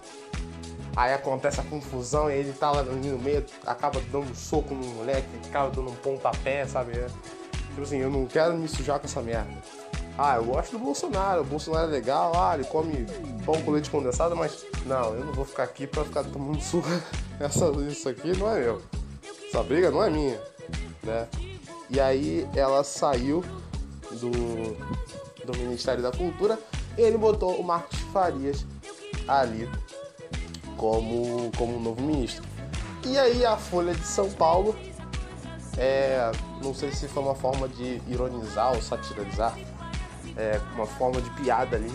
Aí 0.96 1.12
acontece 1.12 1.60
a 1.60 1.64
confusão 1.64 2.30
e 2.30 2.34
ele 2.34 2.52
tá 2.52 2.70
lá 2.70 2.82
no 2.82 3.18
meio, 3.18 3.44
acaba 3.66 4.00
dando 4.12 4.30
um 4.30 4.34
soco 4.34 4.74
no 4.74 4.86
moleque, 4.86 5.26
acaba 5.48 5.70
dando 5.70 5.90
um 5.90 5.94
pontapé, 5.96 6.66
sabe? 6.66 6.92
É, 6.92 7.08
Tipo 7.74 7.82
assim, 7.82 7.98
eu 7.98 8.08
não 8.08 8.24
quero 8.24 8.54
me 8.54 8.68
sujar 8.68 9.00
com 9.00 9.06
essa 9.06 9.20
merda. 9.20 9.50
Ah, 10.16 10.36
eu 10.36 10.44
gosto 10.44 10.70
do 10.72 10.78
Bolsonaro, 10.78 11.40
o 11.40 11.44
Bolsonaro 11.44 11.88
é 11.88 11.90
legal, 11.90 12.32
ah, 12.36 12.54
ele 12.54 12.62
come 12.64 13.04
pão 13.44 13.60
com 13.62 13.72
leite 13.72 13.90
condensado, 13.90 14.36
mas 14.36 14.64
não, 14.86 15.12
eu 15.12 15.24
não 15.24 15.32
vou 15.32 15.44
ficar 15.44 15.64
aqui 15.64 15.84
pra 15.84 16.04
ficar 16.04 16.22
tomando 16.22 16.60
surra. 16.62 17.02
Essa, 17.40 17.66
isso 17.88 18.08
aqui 18.08 18.28
não 18.38 18.48
é 18.48 18.60
meu. 18.60 18.80
Essa 19.48 19.60
briga 19.64 19.90
não 19.90 20.04
é 20.04 20.08
minha, 20.08 20.40
né? 21.02 21.26
E 21.90 21.98
aí 21.98 22.48
ela 22.54 22.84
saiu 22.84 23.44
do, 24.12 24.30
do 25.44 25.58
Ministério 25.58 26.00
da 26.00 26.12
Cultura 26.12 26.60
e 26.96 27.02
ele 27.02 27.18
botou 27.18 27.58
o 27.58 27.64
Marcos 27.64 27.98
Farias 28.12 28.64
ali 29.26 29.68
como, 30.76 31.50
como 31.56 31.78
novo 31.80 32.00
ministro. 32.02 32.44
E 33.04 33.18
aí 33.18 33.44
a 33.44 33.56
Folha 33.56 33.94
de 33.94 34.06
São 34.06 34.30
Paulo, 34.30 34.74
é, 35.76 36.30
não 36.62 36.74
sei 36.74 36.90
se 36.92 37.06
foi 37.08 37.22
uma 37.22 37.34
forma 37.34 37.68
de 37.68 38.00
ironizar 38.08 38.72
ou 38.74 38.80
satirizar, 38.80 39.56
é, 40.36 40.60
uma 40.74 40.86
forma 40.86 41.20
de 41.20 41.30
piada 41.30 41.76
ali, 41.76 41.92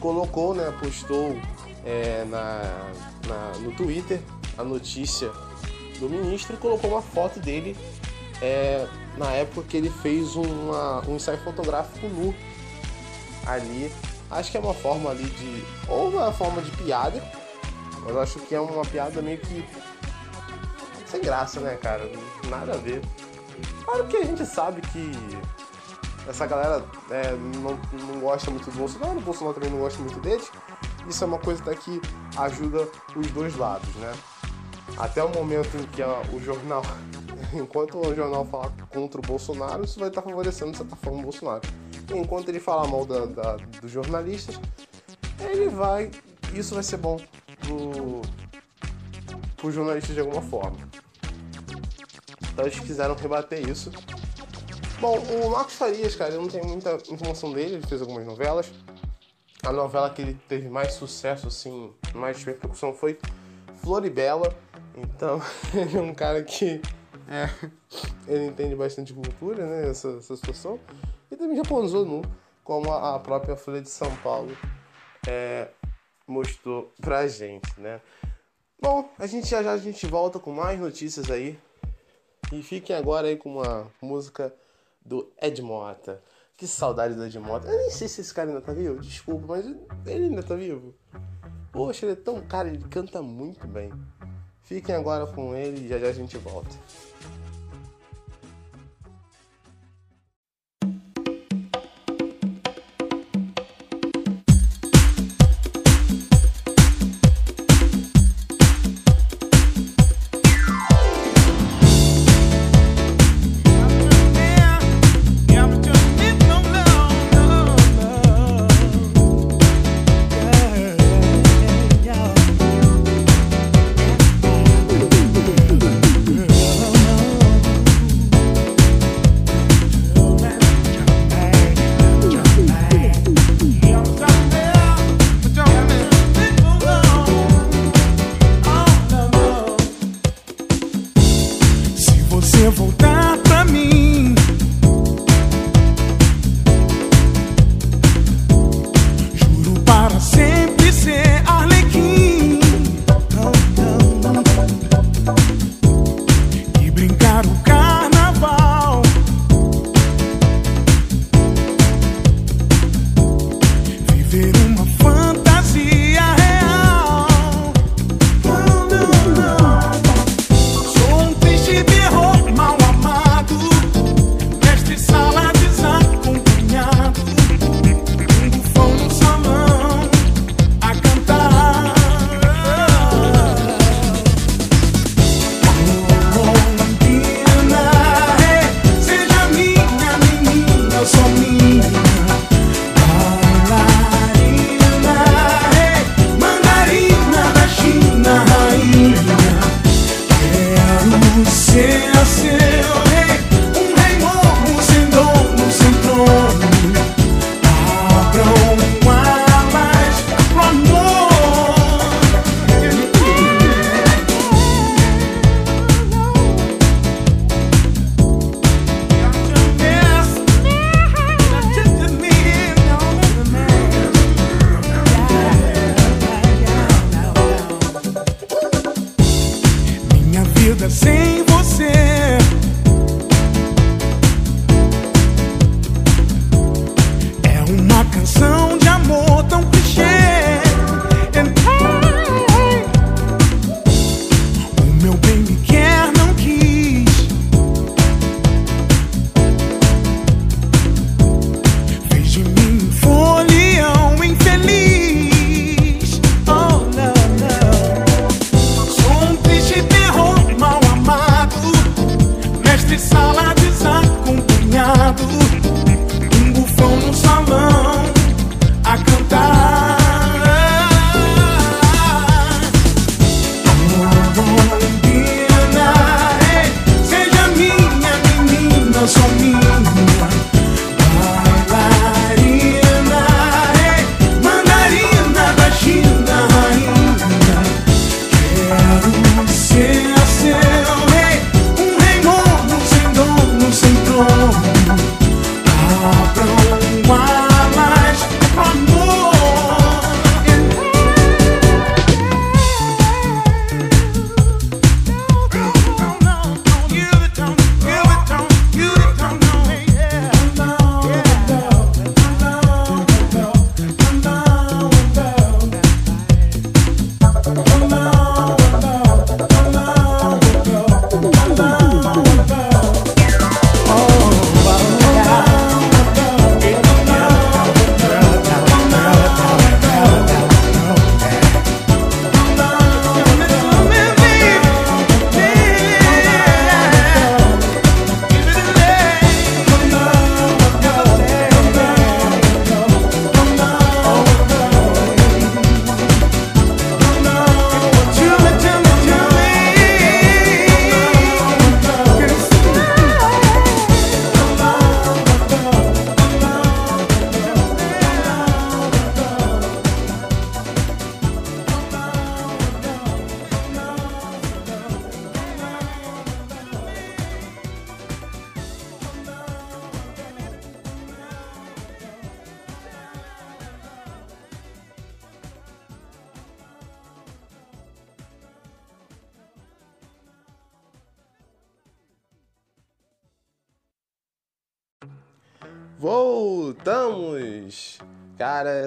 colocou, 0.00 0.54
né, 0.54 0.72
postou 0.80 1.36
é, 1.84 2.24
na, 2.28 2.62
na- 3.28 3.58
no 3.60 3.72
Twitter 3.72 4.20
a 4.58 4.64
notícia 4.64 5.30
do 5.98 6.08
ministro 6.08 6.54
e 6.54 6.58
colocou 6.58 6.90
uma 6.90 7.02
foto 7.02 7.38
dele 7.40 7.76
é, 8.42 8.86
na 9.16 9.30
época 9.30 9.66
que 9.68 9.76
ele 9.76 9.90
fez 9.90 10.34
uma, 10.34 11.00
um 11.08 11.16
ensaio 11.16 11.38
fotográfico 11.38 12.06
nu 12.08 12.34
ali. 13.46 13.92
Acho 14.30 14.50
que 14.50 14.56
é 14.56 14.60
uma 14.60 14.74
forma 14.74 15.10
ali 15.10 15.24
de. 15.24 15.64
Ou 15.88 16.08
uma 16.08 16.32
forma 16.32 16.60
de 16.60 16.70
piada, 16.72 17.22
mas 18.04 18.14
eu 18.14 18.20
acho 18.20 18.38
que 18.40 18.54
é 18.54 18.60
uma 18.60 18.84
piada 18.84 19.20
meio 19.22 19.38
que. 19.38 19.64
sem 21.06 21.20
graça, 21.20 21.60
né, 21.60 21.76
cara? 21.76 22.08
Nada 22.48 22.74
a 22.74 22.76
ver. 22.76 23.02
Claro 23.84 24.04
que 24.06 24.16
a 24.16 24.24
gente 24.24 24.44
sabe 24.46 24.80
que 24.80 25.10
essa 26.28 26.46
galera 26.46 26.84
é, 27.10 27.32
não, 27.32 27.78
não 28.06 28.20
gosta 28.20 28.50
muito 28.50 28.70
do 28.70 28.76
Bolsonaro, 28.78 29.18
o 29.18 29.20
Bolsonaro 29.20 29.54
também 29.54 29.70
não 29.70 29.78
gosta 29.78 30.00
muito 30.00 30.18
deles. 30.20 30.50
Isso 31.08 31.22
é 31.22 31.26
uma 31.26 31.38
coisa 31.38 31.60
até 31.62 31.74
que 31.74 32.00
ajuda 32.38 32.88
os 33.14 33.26
dois 33.30 33.56
lados, 33.56 33.94
né? 33.96 34.12
Até 34.96 35.22
o 35.22 35.28
momento 35.28 35.76
em 35.76 35.84
que 35.86 36.02
o 36.02 36.40
jornal, 36.40 36.82
enquanto 37.52 37.98
o 37.98 38.14
jornal 38.14 38.44
falar 38.46 38.70
contra 38.90 39.20
o 39.20 39.22
Bolsonaro, 39.22 39.84
isso 39.84 39.98
vai 40.00 40.08
estar 40.08 40.22
favorecendo 40.22 40.70
de 40.72 40.78
certa 40.78 40.96
forma 40.96 41.18
o 41.18 41.22
Bolsonaro. 41.22 41.60
Enquanto 42.14 42.48
ele 42.48 42.60
falar 42.60 42.86
mal 42.88 43.04
da, 43.04 43.26
da- 43.26 43.56
dos 43.80 43.90
jornalistas, 43.90 44.58
ele 45.40 45.68
vai. 45.68 46.10
Isso 46.54 46.74
vai 46.74 46.82
ser 46.82 46.96
bom 46.98 47.18
pro, 47.66 48.22
pro 49.56 49.72
jornalista 49.72 50.12
de 50.12 50.20
alguma 50.20 50.42
forma. 50.42 50.76
Então 52.52 52.64
eles 52.64 52.78
quiseram 52.78 53.14
rebater 53.14 53.68
isso. 53.68 53.90
Bom, 55.00 55.18
o 55.18 55.50
Marcos 55.50 55.74
Farias, 55.74 56.14
cara, 56.14 56.34
eu 56.34 56.40
não 56.40 56.48
tenho 56.48 56.66
muita 56.66 56.98
informação 57.10 57.52
dele, 57.52 57.74
ele 57.74 57.86
fez 57.86 58.00
algumas 58.00 58.24
novelas. 58.24 58.72
A 59.64 59.72
novela 59.72 60.08
que 60.10 60.22
ele 60.22 60.34
teve 60.48 60.68
mais 60.68 60.94
sucesso, 60.94 61.48
assim, 61.48 61.92
mais 62.14 62.42
repercussão 62.44 62.92
foi 62.92 63.18
Floribela. 63.76 64.54
Então, 64.96 65.40
ele 65.74 65.98
é 65.98 66.00
um 66.00 66.14
cara 66.14 66.42
que 66.42 66.80
é, 67.28 67.48
ele 68.28 68.46
entende 68.46 68.74
bastante 68.74 69.12
cultura, 69.12 69.66
né? 69.66 69.90
Essa, 69.90 70.16
essa 70.18 70.36
situação. 70.36 70.78
E 71.30 71.36
também 71.36 71.56
já 71.56 71.62
pousou 71.62 72.04
nu, 72.04 72.22
como 72.62 72.92
a, 72.92 73.18
própria 73.18 73.56
Folha 73.56 73.80
de 73.80 73.90
São 73.90 74.14
Paulo 74.16 74.56
é, 75.26 75.68
mostrou 76.26 76.92
pra 77.00 77.26
gente, 77.26 77.68
né? 77.78 78.00
Bom, 78.80 79.08
a 79.18 79.26
gente 79.26 79.48
já 79.48 79.62
já 79.62 79.72
a 79.72 79.78
gente 79.78 80.06
volta 80.06 80.38
com 80.38 80.52
mais 80.52 80.78
notícias 80.78 81.30
aí. 81.30 81.58
E 82.52 82.62
fiquem 82.62 82.94
agora 82.94 83.28
aí 83.28 83.36
com 83.36 83.54
uma 83.56 83.90
música 84.00 84.54
do 85.04 85.32
Ed 85.40 85.60
Mota. 85.62 86.22
Que 86.56 86.66
saudade 86.66 87.14
do 87.14 87.24
Ed 87.24 87.38
Mota. 87.38 87.66
Eu 87.66 87.78
nem 87.78 87.90
sei 87.90 88.08
se 88.08 88.20
esse 88.20 88.32
cara 88.32 88.48
ainda 88.48 88.60
tá 88.60 88.72
vivo, 88.72 89.00
desculpa, 89.00 89.46
mas 89.48 89.66
ele 90.06 90.24
ainda 90.26 90.42
tá 90.42 90.54
vivo. 90.54 90.94
Poxa, 91.72 92.06
ele 92.06 92.12
é 92.12 92.16
tão 92.16 92.40
cara, 92.46 92.68
ele 92.68 92.84
canta 92.88 93.20
muito 93.22 93.66
bem. 93.66 93.90
Fiquem 94.62 94.94
agora 94.94 95.26
com 95.26 95.54
ele 95.54 95.86
e 95.86 95.88
já 95.88 95.98
já 95.98 96.08
a 96.08 96.12
gente 96.12 96.38
volta. 96.38 96.70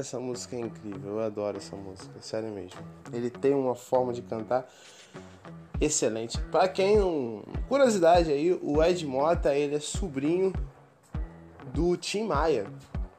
Essa 0.07 0.19
música 0.21 0.55
é 0.55 0.59
incrível, 0.59 1.15
eu 1.15 1.19
adoro 1.19 1.57
essa 1.57 1.75
música, 1.75 2.13
sério 2.21 2.49
mesmo. 2.49 2.79
Ele 3.11 3.29
tem 3.29 3.53
uma 3.53 3.75
forma 3.75 4.13
de 4.13 4.21
cantar 4.21 4.65
excelente. 5.81 6.39
Para 6.49 6.69
quem 6.69 6.97
não. 6.97 7.43
Curiosidade 7.67 8.31
aí, 8.31 8.57
o 8.63 8.81
Ed 8.81 9.05
Mota 9.05 9.53
ele 9.53 9.75
é 9.75 9.79
sobrinho 9.81 10.53
do 11.73 11.97
Tim 11.97 12.23
Maia. 12.23 12.67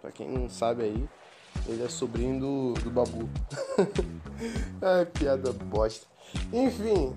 Pra 0.00 0.10
quem 0.10 0.30
não 0.30 0.48
sabe 0.48 0.84
aí, 0.84 1.08
ele 1.66 1.84
é 1.84 1.88
sobrinho 1.88 2.40
do, 2.40 2.72
do 2.80 2.90
Babu. 2.90 3.28
Ai, 4.80 5.04
piada 5.04 5.52
bosta. 5.52 6.06
Enfim, 6.50 7.14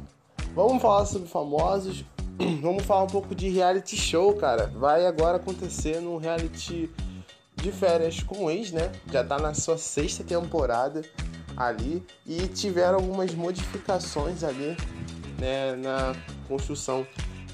vamos 0.53 0.81
falar 0.81 1.05
sobre 1.05 1.29
famosos. 1.29 2.03
Vamos 2.59 2.83
falar 2.85 3.03
um 3.03 3.07
pouco 3.07 3.35
de 3.35 3.49
reality 3.49 3.95
show, 3.95 4.33
cara. 4.33 4.65
Vai 4.67 5.05
agora 5.05 5.37
acontecer 5.37 5.99
num 5.99 6.17
reality 6.17 6.89
de 7.61 7.71
férias 7.71 8.21
com 8.23 8.45
o 8.45 8.51
ex, 8.51 8.71
né? 8.71 8.91
Já 9.11 9.23
tá 9.23 9.37
na 9.37 9.53
sua 9.53 9.77
sexta 9.77 10.23
temporada 10.23 11.03
ali 11.55 12.03
e 12.25 12.47
tiveram 12.47 12.95
algumas 12.95 13.33
modificações 13.33 14.43
ali, 14.43 14.75
né, 15.39 15.75
na 15.75 16.15
construção 16.47 17.05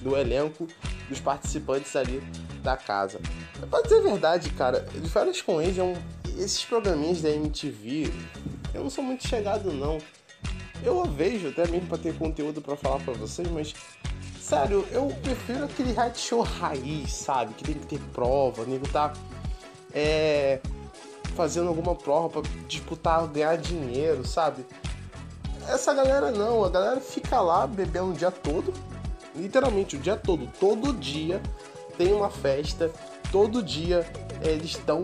do 0.02 0.15
elenco 0.15 0.67
dos 1.10 1.20
participantes 1.20 1.96
ali 1.96 2.22
da 2.63 2.78
casa. 2.78 3.20
Pra 3.70 3.82
dizer 3.82 4.00
a 4.00 4.02
verdade, 4.02 4.50
cara, 4.52 4.82
de 4.82 5.10
férias 5.10 5.41
com 5.41 5.62
ex 5.62 5.78
é 5.78 5.84
um 5.84 5.96
esses 6.38 6.63
programinhas 6.63 7.22
da 7.22 7.32
MTV, 7.32 8.13
eu 8.74 8.84
não 8.84 8.89
sou 8.89 9.04
muito 9.04 9.28
chegado 9.28 9.74
não. 9.74 9.98
Eu 10.84 11.04
vejo 11.06 11.50
até 11.50 11.67
mesmo 11.67 11.88
para 11.88 11.98
ter 11.98 12.15
conteúdo 12.15 12.62
para 12.62 12.78
falar 12.78 13.00
para 13.00 13.13
vocês, 13.13 13.50
mas 13.50 13.74
sério, 14.39 14.88
eu 14.91 15.08
prefiro 15.24 15.65
aquele 15.65 15.91
reality 15.91 16.20
show 16.20 16.41
raiz, 16.41 17.12
sabe? 17.12 17.56
Que 17.56 17.63
tem 17.63 17.74
que 17.74 17.88
ter 17.88 18.00
prova, 18.13 18.62
o 18.62 18.65
nego 18.67 18.88
tá 18.88 19.12
é, 19.93 20.60
fazendo 21.36 21.67
alguma 21.67 21.95
prova 21.95 22.41
para 22.41 22.52
disputar, 22.67 23.26
ganhar 23.28 23.58
dinheiro, 23.58 24.26
sabe? 24.26 24.65
Essa 25.67 25.93
galera 25.93 26.32
não, 26.32 26.63
a 26.63 26.69
galera 26.69 27.00
fica 27.00 27.41
lá 27.41 27.67
bebendo 27.67 28.12
o 28.12 28.13
dia 28.13 28.32
todo, 28.32 28.73
literalmente 29.36 29.95
o 29.95 30.00
dia 30.00 30.15
todo, 30.15 30.47
todo 30.60 30.93
dia 30.93 31.41
tem 31.97 32.13
uma 32.13 32.30
festa, 32.30 32.91
todo 33.32 33.62
dia 33.62 34.06
eles 34.41 34.71
estão 34.71 35.04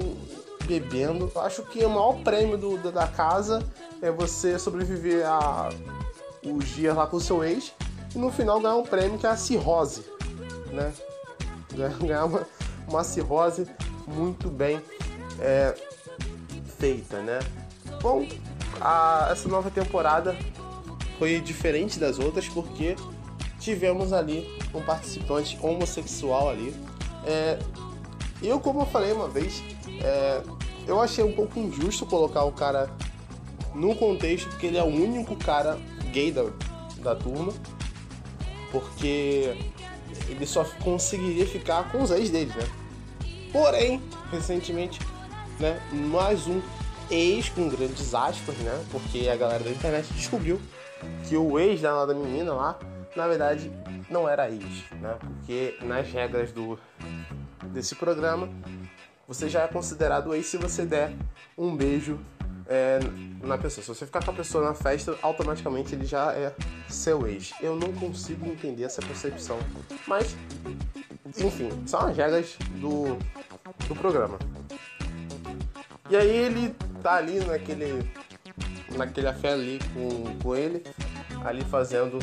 bebendo. 0.66 1.32
Acho 1.36 1.64
que 1.64 1.84
o 1.84 1.90
maior 1.90 2.22
prêmio 2.24 2.58
do, 2.58 2.78
da 2.92 3.08
casa 3.08 3.64
é 4.02 4.10
você 4.10 4.58
sobreviver 4.58 5.26
a 5.28 5.70
os 6.46 6.68
dias 6.70 6.96
lá 6.96 7.08
com 7.08 7.18
o 7.18 7.22
seu 7.22 7.44
ex 7.44 7.72
e 8.14 8.18
no 8.18 8.30
final 8.32 8.60
ganhar 8.60 8.76
um 8.76 8.84
prêmio 8.84 9.18
que 9.18 9.26
é 9.26 9.30
a 9.30 9.38
cirrose, 9.38 10.04
né? 10.72 10.94
Ganhar 12.00 12.26
uma, 12.26 12.46
uma 12.88 13.04
cirrose 13.04 13.68
muito 14.08 14.50
bem 14.50 14.82
é, 15.40 15.76
feita, 16.78 17.22
né? 17.22 17.40
Bom, 18.02 18.28
a, 18.82 19.30
essa 19.32 19.48
nova 19.48 19.70
temporada 19.70 20.36
foi 21.18 21.40
diferente 21.40 22.00
das 22.00 22.20
outras 22.20 22.48
porque 22.48 22.96
tivemos 23.60 24.12
ali 24.12 24.48
um 24.74 24.82
participante 24.82 25.58
homossexual 25.62 26.50
ali. 26.50 26.76
É, 27.26 27.58
eu, 28.42 28.60
como 28.60 28.82
eu 28.82 28.86
falei 28.86 29.14
uma 29.14 29.30
vez, 29.30 29.64
é, 30.04 30.44
eu 30.86 31.00
achei 31.00 31.24
um 31.24 31.32
pouco 31.32 31.60
injusto 31.60 32.06
colocar 32.06 32.44
o 32.44 32.52
cara 32.52 32.90
no 33.74 33.96
contexto 33.96 34.50
porque 34.50 34.68
ele 34.68 34.78
é 34.78 34.84
o 34.84 34.88
único 34.88 35.36
cara 35.36 35.80
gay 36.12 36.32
da, 36.32 36.44
da 37.00 37.16
turma, 37.16 37.54
porque 38.72 39.56
ele 40.28 40.46
só 40.46 40.64
conseguiria 40.84 41.48
ficar 41.48 41.92
com 41.92 42.02
os 42.02 42.12
ex 42.12 42.30
dele, 42.30 42.52
né? 42.56 42.83
Porém, 43.54 44.02
recentemente, 44.32 45.00
né, 45.60 45.80
mais 45.92 46.48
um 46.48 46.60
ex 47.12 47.50
com 47.50 47.70
grandes 47.70 48.16
aspas, 48.16 48.58
né? 48.58 48.84
Porque 48.92 49.30
a 49.30 49.36
galera 49.36 49.64
da 49.64 49.70
internet 49.70 50.12
descobriu 50.12 50.60
que 51.30 51.38
o 51.38 51.60
ex 51.60 51.80
da, 51.80 52.04
da 52.04 52.16
menina 52.16 52.52
lá, 52.52 52.80
na 53.16 53.28
verdade, 53.28 53.72
não 54.10 54.28
era 54.28 54.50
ex, 54.50 54.64
né? 55.00 55.16
Porque 55.20 55.78
nas 55.84 56.12
regras 56.12 56.52
do 56.52 56.80
desse 57.66 57.94
programa, 57.94 58.50
você 59.28 59.48
já 59.48 59.62
é 59.62 59.68
considerado 59.68 60.34
ex 60.34 60.48
se 60.48 60.58
você 60.58 60.84
der 60.84 61.14
um 61.56 61.76
beijo 61.76 62.20
é, 62.68 63.00
na 63.44 63.58
pessoa. 63.58 63.84
Se 63.84 63.88
você 63.88 64.06
ficar 64.06 64.26
com 64.26 64.32
a 64.32 64.34
pessoa 64.34 64.66
na 64.66 64.74
festa, 64.74 65.16
automaticamente 65.22 65.94
ele 65.94 66.06
já 66.06 66.34
é 66.34 66.54
seu 66.90 67.28
ex. 67.28 67.54
Eu 67.62 67.76
não 67.76 67.94
consigo 67.94 68.48
entender 68.48 68.84
essa 68.84 69.02
percepção. 69.02 69.60
Mas, 70.08 70.36
enfim, 71.38 71.70
são 71.86 72.02
as 72.02 72.16
regras 72.18 72.56
do, 72.76 73.18
do 73.88 73.96
programa. 73.96 74.38
E 76.10 76.16
aí 76.16 76.30
ele 76.30 76.76
tá 77.02 77.16
ali 77.16 77.40
naquele. 77.40 78.10
naquele 78.96 79.28
afé 79.28 79.54
ali 79.54 79.80
com, 79.94 80.40
com 80.40 80.56
ele, 80.56 80.84
ali 81.44 81.64
fazendo 81.66 82.20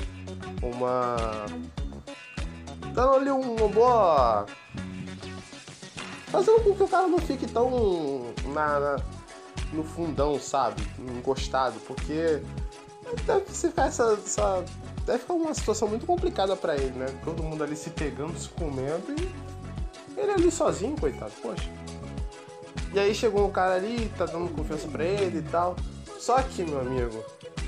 uma. 0.63 1.17
dando 2.95 3.15
ali 3.15 3.31
uma 3.31 3.69
boa 3.69 4.47
fazendo 6.31 6.63
com 6.63 6.75
que 6.75 6.83
o 6.85 6.89
cara 6.89 7.09
não 7.09 7.19
fique 7.19 7.47
tão 7.47 8.33
na, 8.55 8.79
na 8.79 8.97
no 9.73 9.85
fundão, 9.85 10.39
sabe? 10.41 10.83
Encostado, 11.17 11.79
porque 11.87 12.43
deve 13.25 13.47
ficar 13.47 13.87
essa, 13.87 14.19
essa, 14.25 14.65
deve 15.11 15.19
ficar 15.19 15.35
uma 15.35 15.53
situação 15.53 15.89
muito 15.89 16.07
complicada 16.07 16.55
para 16.55 16.77
ele, 16.77 16.97
né? 16.97 17.07
Todo 17.25 17.43
mundo 17.43 17.65
ali 17.65 17.75
se 17.75 17.91
pegando, 17.91 18.39
se 18.39 18.49
comendo 18.51 19.13
e 19.19 20.21
ele 20.21 20.31
ali 20.31 20.51
sozinho, 20.51 20.97
coitado, 20.99 21.33
poxa. 21.43 21.69
E 22.93 22.99
aí 22.99 23.15
chegou 23.15 23.47
um 23.47 23.51
cara 23.51 23.75
ali, 23.75 24.09
tá 24.17 24.27
dando 24.27 24.55
confiança 24.55 24.87
pra 24.87 25.05
ele 25.05 25.39
e 25.39 25.43
tal. 25.43 25.75
Só 26.19 26.41
que, 26.43 26.63
meu 26.63 26.81
amigo, 26.81 27.25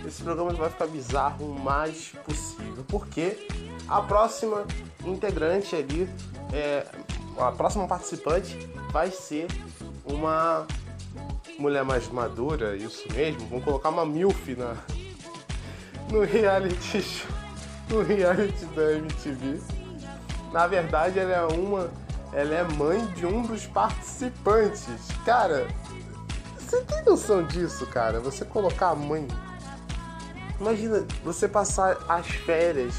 esse 0.07 0.23
programa 0.23 0.53
vai 0.53 0.71
ficar 0.71 0.87
bizarro 0.87 1.47
o 1.47 1.59
mais 1.59 2.13
possível, 2.25 2.85
porque 2.89 3.49
a 3.89 4.01
próxima 4.01 4.65
integrante 5.05 5.75
ali 5.75 6.09
é, 6.53 6.87
a 7.39 7.51
próxima 7.51 7.89
participante 7.89 8.57
vai 8.93 9.11
ser 9.11 9.49
uma 10.05 10.67
mulher 11.59 11.85
mais 11.85 12.09
madura, 12.09 12.77
isso 12.77 13.05
mesmo. 13.13 13.49
Vamos 13.49 13.65
colocar 13.65 13.89
uma 13.89 14.05
MILF 14.05 14.55
na, 14.55 14.77
no 16.13 16.25
reality 16.25 17.01
show, 17.01 17.31
no 17.89 18.03
reality 18.03 18.67
da 18.77 18.93
MTV. 18.93 19.61
Na 20.53 20.67
verdade, 20.67 21.19
ela 21.19 21.33
é 21.33 21.45
uma, 21.47 21.91
ela 22.35 22.55
é 22.55 22.63
mãe 22.65 23.05
de 23.15 23.25
um 23.25 23.41
dos 23.41 23.67
participantes. 23.67 24.87
Cara, 25.25 25.67
você 26.59 26.83
tem 26.83 27.03
noção 27.05 27.43
disso, 27.45 27.87
cara? 27.87 28.21
Você 28.21 28.45
colocar 28.45 28.91
a 28.91 28.95
mãe. 28.95 29.27
Imagina 30.61 31.07
você 31.25 31.49
passar 31.49 31.97
as 32.07 32.27
férias 32.27 32.95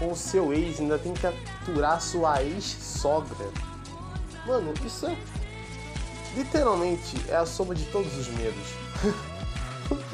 com 0.00 0.10
o 0.10 0.16
seu 0.16 0.52
ex, 0.52 0.80
ainda 0.80 0.98
tem 0.98 1.14
que 1.14 1.26
aturar 1.28 2.00
sua 2.02 2.42
ex-sogra. 2.42 3.46
Mano, 4.44 4.74
isso 4.84 5.06
é. 5.06 5.16
Literalmente 6.36 7.16
é 7.28 7.36
a 7.36 7.46
soma 7.46 7.74
de 7.74 7.84
todos 7.86 8.16
os 8.18 8.28
medos. 8.28 8.74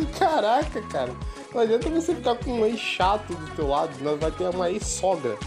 Caraca, 0.19 0.83
cara. 0.83 1.13
Não 1.55 1.61
adianta 1.61 1.89
você 1.89 2.15
ficar 2.17 2.35
com 2.37 2.51
um 2.51 2.67
ex 2.67 2.81
chato 2.81 3.33
do 3.33 3.55
teu 3.55 3.69
lado, 3.69 3.93
não 4.01 4.17
vai 4.17 4.33
ter 4.33 4.49
uma 4.49 4.71
ex-sogra. 4.71 5.39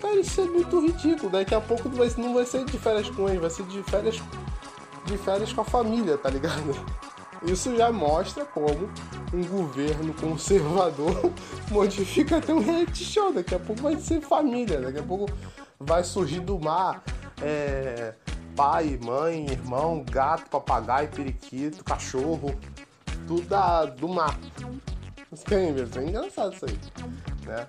Cara, 0.00 0.18
isso 0.18 0.40
é 0.40 0.44
muito 0.44 0.80
ridículo. 0.80 1.30
Daqui 1.30 1.54
a 1.54 1.60
pouco 1.60 1.88
não 1.90 2.34
vai, 2.34 2.46
ser 2.46 2.64
de 2.64 2.78
férias 2.78 3.10
com 3.10 3.28
ele, 3.28 3.38
vai 3.38 3.50
ser 3.50 3.64
de 3.66 3.82
férias, 3.82 4.18
de 5.04 5.18
férias 5.18 5.52
com 5.52 5.60
a 5.60 5.64
família, 5.64 6.16
tá 6.16 6.30
ligado? 6.30 6.74
Isso 7.42 7.76
já 7.76 7.92
mostra 7.92 8.46
como 8.46 8.90
um 9.32 9.44
governo 9.44 10.14
conservador 10.14 11.30
modifica 11.70 12.38
até 12.38 12.54
um 12.54 12.60
reality 12.60 13.04
show. 13.04 13.30
Daqui 13.32 13.54
a 13.54 13.58
pouco 13.58 13.82
vai 13.82 13.96
ser 13.96 14.22
família, 14.22 14.80
daqui 14.80 14.98
a 14.98 15.02
pouco 15.02 15.26
vai 15.78 16.02
surgir 16.02 16.40
do 16.40 16.58
mar 16.58 17.02
é, 17.42 18.14
pai, 18.56 18.98
mãe, 19.02 19.46
irmão, 19.50 20.04
gato, 20.10 20.48
papagaio, 20.50 21.08
periquito, 21.08 21.84
cachorro, 21.84 22.54
tudo 23.26 23.42
da, 23.42 23.84
do 23.84 24.08
mar. 24.08 24.38
Tem, 25.48 25.68
é 25.68 26.08
engraçado 26.08 26.54
isso 26.54 26.66
aí, 26.66 26.78
né? 27.46 27.66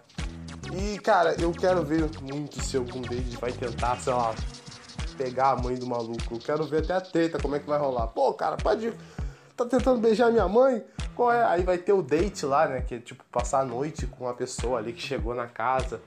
E, 0.73 0.97
cara, 0.99 1.35
eu 1.39 1.51
quero 1.51 1.83
ver 1.83 2.09
muito 2.21 2.59
se 2.63 2.75
algum 2.75 3.01
deles 3.01 3.35
vai 3.35 3.51
tentar, 3.51 3.99
sei 3.99 4.13
lá, 4.13 4.33
pegar 5.17 5.51
a 5.51 5.55
mãe 5.55 5.75
do 5.75 5.85
maluco. 5.85 6.33
Eu 6.33 6.39
quero 6.39 6.63
ver 6.63 6.83
até 6.83 6.93
a 6.93 7.01
treta, 7.01 7.39
como 7.39 7.55
é 7.55 7.59
que 7.59 7.67
vai 7.67 7.77
rolar. 7.77 8.07
Pô, 8.07 8.33
cara, 8.33 8.57
pode. 8.57 8.91
Tá 9.55 9.65
tentando 9.65 9.99
beijar 9.99 10.31
minha 10.31 10.47
mãe? 10.47 10.83
Qual 11.15 11.31
é? 11.31 11.43
Aí 11.43 11.61
vai 11.61 11.77
ter 11.77 11.93
o 11.93 12.01
date 12.01 12.45
lá, 12.45 12.67
né? 12.67 12.81
Que 12.81 12.95
é 12.95 12.99
tipo 12.99 13.23
passar 13.31 13.59
a 13.59 13.65
noite 13.65 14.07
com 14.07 14.25
uma 14.25 14.33
pessoa 14.33 14.79
ali 14.79 14.91
que 14.91 15.01
chegou 15.01 15.35
na 15.35 15.45
casa. 15.45 16.01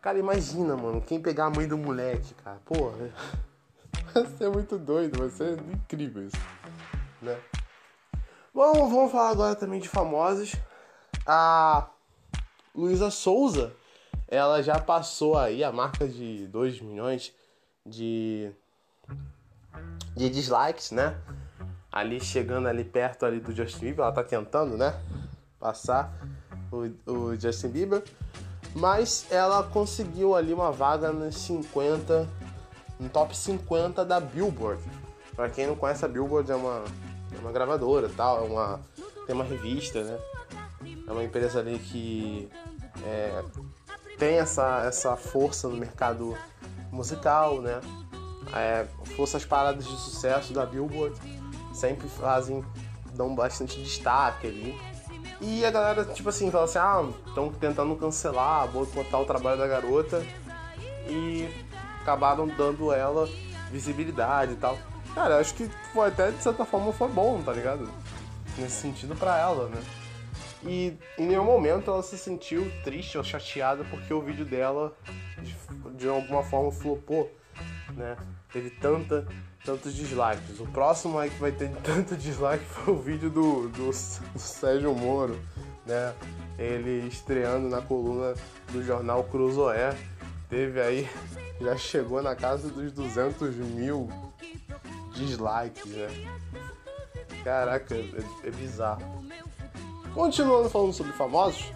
Cara, 0.00 0.18
imagina, 0.18 0.76
mano, 0.76 1.02
quem 1.02 1.20
pegar 1.20 1.46
a 1.46 1.50
mãe 1.50 1.68
do 1.68 1.76
moleque, 1.76 2.32
cara. 2.42 2.58
Porra. 2.64 3.10
Vai 4.14 4.26
ser 4.38 4.48
muito 4.48 4.78
doido, 4.78 5.18
vai 5.18 5.28
ser 5.28 5.58
incrível 5.60 6.26
isso. 6.26 6.38
Né? 7.20 7.36
Bom, 8.54 8.88
vamos 8.88 9.12
falar 9.12 9.28
agora 9.28 9.54
também 9.54 9.78
de 9.78 9.90
famosos. 9.90 10.54
A 11.26 11.88
Luísa 12.74 13.10
Souza, 13.10 13.72
ela 14.28 14.62
já 14.62 14.78
passou 14.78 15.36
aí 15.36 15.64
a 15.64 15.72
marca 15.72 16.06
de 16.06 16.46
2 16.46 16.80
milhões 16.80 17.32
de 17.84 18.52
de 20.16 20.30
dislikes, 20.30 20.90
né? 20.90 21.16
Ali 21.92 22.20
chegando 22.20 22.68
ali 22.68 22.84
perto 22.84 23.26
ali 23.26 23.40
do 23.40 23.54
Justin 23.54 23.80
Bieber, 23.80 24.04
ela 24.04 24.12
tá 24.12 24.24
tentando, 24.24 24.76
né? 24.76 24.98
Passar 25.58 26.12
o, 26.72 27.10
o 27.10 27.36
Justin 27.36 27.68
Bieber. 27.68 28.02
Mas 28.74 29.26
ela 29.30 29.62
conseguiu 29.62 30.34
ali 30.34 30.52
uma 30.52 30.70
vaga 30.70 31.12
nos 31.12 31.36
50, 31.36 32.28
no 33.00 33.08
top 33.08 33.36
50 33.36 34.04
da 34.04 34.20
Billboard. 34.20 34.82
Pra 35.34 35.48
quem 35.48 35.66
não 35.66 35.76
conhece, 35.76 36.04
a 36.04 36.08
Billboard 36.08 36.50
é 36.50 36.54
uma, 36.56 36.84
é 37.34 37.38
uma 37.38 37.52
gravadora 37.52 38.10
tal, 38.16 38.38
é 38.38 38.48
uma, 38.48 38.80
tem 39.26 39.34
uma 39.34 39.44
revista, 39.44 40.02
né? 40.02 40.18
É 41.06 41.12
uma 41.12 41.24
empresa 41.24 41.60
ali 41.60 41.78
que 41.78 42.50
é, 43.04 43.42
tem 44.18 44.38
essa, 44.38 44.84
essa 44.86 45.16
força 45.16 45.68
no 45.68 45.76
mercado 45.76 46.36
musical, 46.90 47.60
né? 47.60 47.80
É, 48.54 48.86
forças 49.16 49.44
paradas 49.44 49.84
de 49.84 49.96
sucesso 49.96 50.52
da 50.52 50.64
Billboard 50.64 51.16
sempre 51.74 52.08
fazem, 52.08 52.64
dão 53.14 53.34
bastante 53.34 53.80
destaque 53.82 54.46
ali. 54.46 54.78
E 55.40 55.64
a 55.64 55.70
galera, 55.70 56.04
tipo 56.04 56.28
assim, 56.28 56.50
fala 56.50 56.64
assim, 56.64 56.78
ah, 56.78 57.04
estão 57.26 57.52
tentando 57.52 57.94
cancelar, 57.96 58.66
botar 58.68 59.18
o 59.18 59.24
trabalho 59.24 59.58
da 59.58 59.66
garota 59.66 60.24
e 61.08 61.48
acabaram 62.00 62.46
dando 62.46 62.92
ela 62.92 63.28
visibilidade 63.70 64.52
e 64.52 64.56
tal. 64.56 64.78
Cara, 65.14 65.38
acho 65.38 65.54
que 65.54 65.68
foi 65.92 66.08
até 66.08 66.30
de 66.30 66.42
certa 66.42 66.64
forma 66.64 66.92
foi 66.92 67.08
bom, 67.08 67.42
tá 67.42 67.52
ligado? 67.52 67.88
Nesse 68.56 68.80
sentido 68.80 69.14
pra 69.14 69.38
ela, 69.38 69.68
né? 69.68 69.82
E 70.66 70.98
em 71.16 71.26
nenhum 71.26 71.44
momento 71.44 71.90
ela 71.90 72.02
se 72.02 72.18
sentiu 72.18 72.70
triste 72.82 73.16
ou 73.16 73.22
chateada 73.22 73.84
porque 73.84 74.12
o 74.12 74.20
vídeo 74.20 74.44
dela 74.44 74.96
de, 75.94 76.08
alguma 76.08 76.42
forma 76.42 76.72
flopou, 76.72 77.32
né? 77.90 78.16
Teve 78.52 78.70
tanta, 78.70 79.26
tantos 79.64 79.94
dislikes. 79.94 80.58
O 80.58 80.66
próximo 80.66 81.18
aí 81.18 81.30
que 81.30 81.38
vai 81.38 81.52
ter 81.52 81.70
tanto 81.82 82.16
dislike 82.18 82.64
foi 82.64 82.94
o 82.94 82.98
vídeo 82.98 83.30
do, 83.30 83.68
do, 83.68 83.90
do 83.90 84.38
Sérgio 84.38 84.94
Moro, 84.94 85.38
né? 85.86 86.14
Ele 86.58 87.06
estreando 87.06 87.68
na 87.68 87.80
coluna 87.80 88.34
do 88.72 88.82
jornal 88.82 89.22
Cruzoé. 89.24 89.96
Teve 90.48 90.80
aí, 90.80 91.08
já 91.60 91.76
chegou 91.76 92.22
na 92.22 92.34
casa 92.34 92.68
dos 92.68 92.92
200 92.92 93.54
mil 93.56 94.08
dislikes, 95.12 95.92
né? 95.92 96.08
Caraca, 97.44 97.94
é, 97.94 98.48
é 98.48 98.50
bizarro. 98.50 99.24
Continuando 100.16 100.70
falando 100.70 100.94
sobre 100.94 101.12
famosos, 101.12 101.70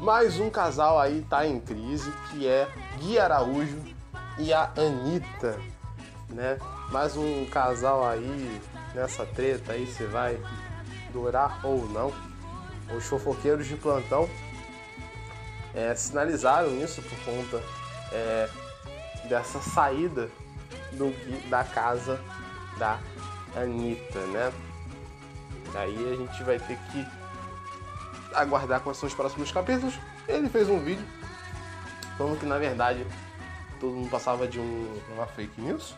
mais 0.00 0.38
um 0.38 0.48
casal 0.48 1.00
aí 1.00 1.26
tá 1.28 1.44
em 1.44 1.58
crise, 1.58 2.12
que 2.30 2.46
é 2.46 2.68
Gui 3.00 3.18
Araújo 3.18 3.76
e 4.38 4.52
a 4.52 4.70
Anitta, 4.76 5.58
né? 6.28 6.56
Mais 6.92 7.16
um 7.16 7.44
casal 7.46 8.06
aí 8.06 8.60
nessa 8.94 9.26
treta 9.26 9.72
aí, 9.72 9.84
se 9.88 10.04
vai 10.04 10.40
durar 11.12 11.58
ou 11.66 11.88
não. 11.88 12.12
Os 12.96 13.04
fofoqueiros 13.04 13.66
de 13.66 13.74
plantão 13.74 14.30
é, 15.74 15.92
sinalizaram 15.96 16.70
isso 16.78 17.02
por 17.02 17.18
conta 17.24 17.60
é, 18.12 18.48
dessa 19.28 19.60
saída 19.60 20.30
do, 20.92 21.12
da 21.50 21.64
casa 21.64 22.20
da 22.78 23.00
Anitta, 23.56 24.20
né? 24.26 24.52
Aí 25.74 26.12
a 26.12 26.16
gente 26.16 26.42
vai 26.44 26.58
ter 26.58 26.78
que 26.90 27.06
aguardar 28.34 28.80
quais 28.80 28.98
são 28.98 29.08
os 29.08 29.14
próximos 29.14 29.50
capítulos. 29.50 29.94
Ele 30.28 30.48
fez 30.48 30.68
um 30.68 30.78
vídeo 30.78 31.04
falando 32.16 32.38
que 32.38 32.46
na 32.46 32.58
verdade 32.58 33.04
todo 33.80 33.92
mundo 33.92 34.10
passava 34.10 34.46
de 34.46 34.60
um, 34.60 35.00
uma 35.12 35.26
fake 35.26 35.60
news, 35.60 35.94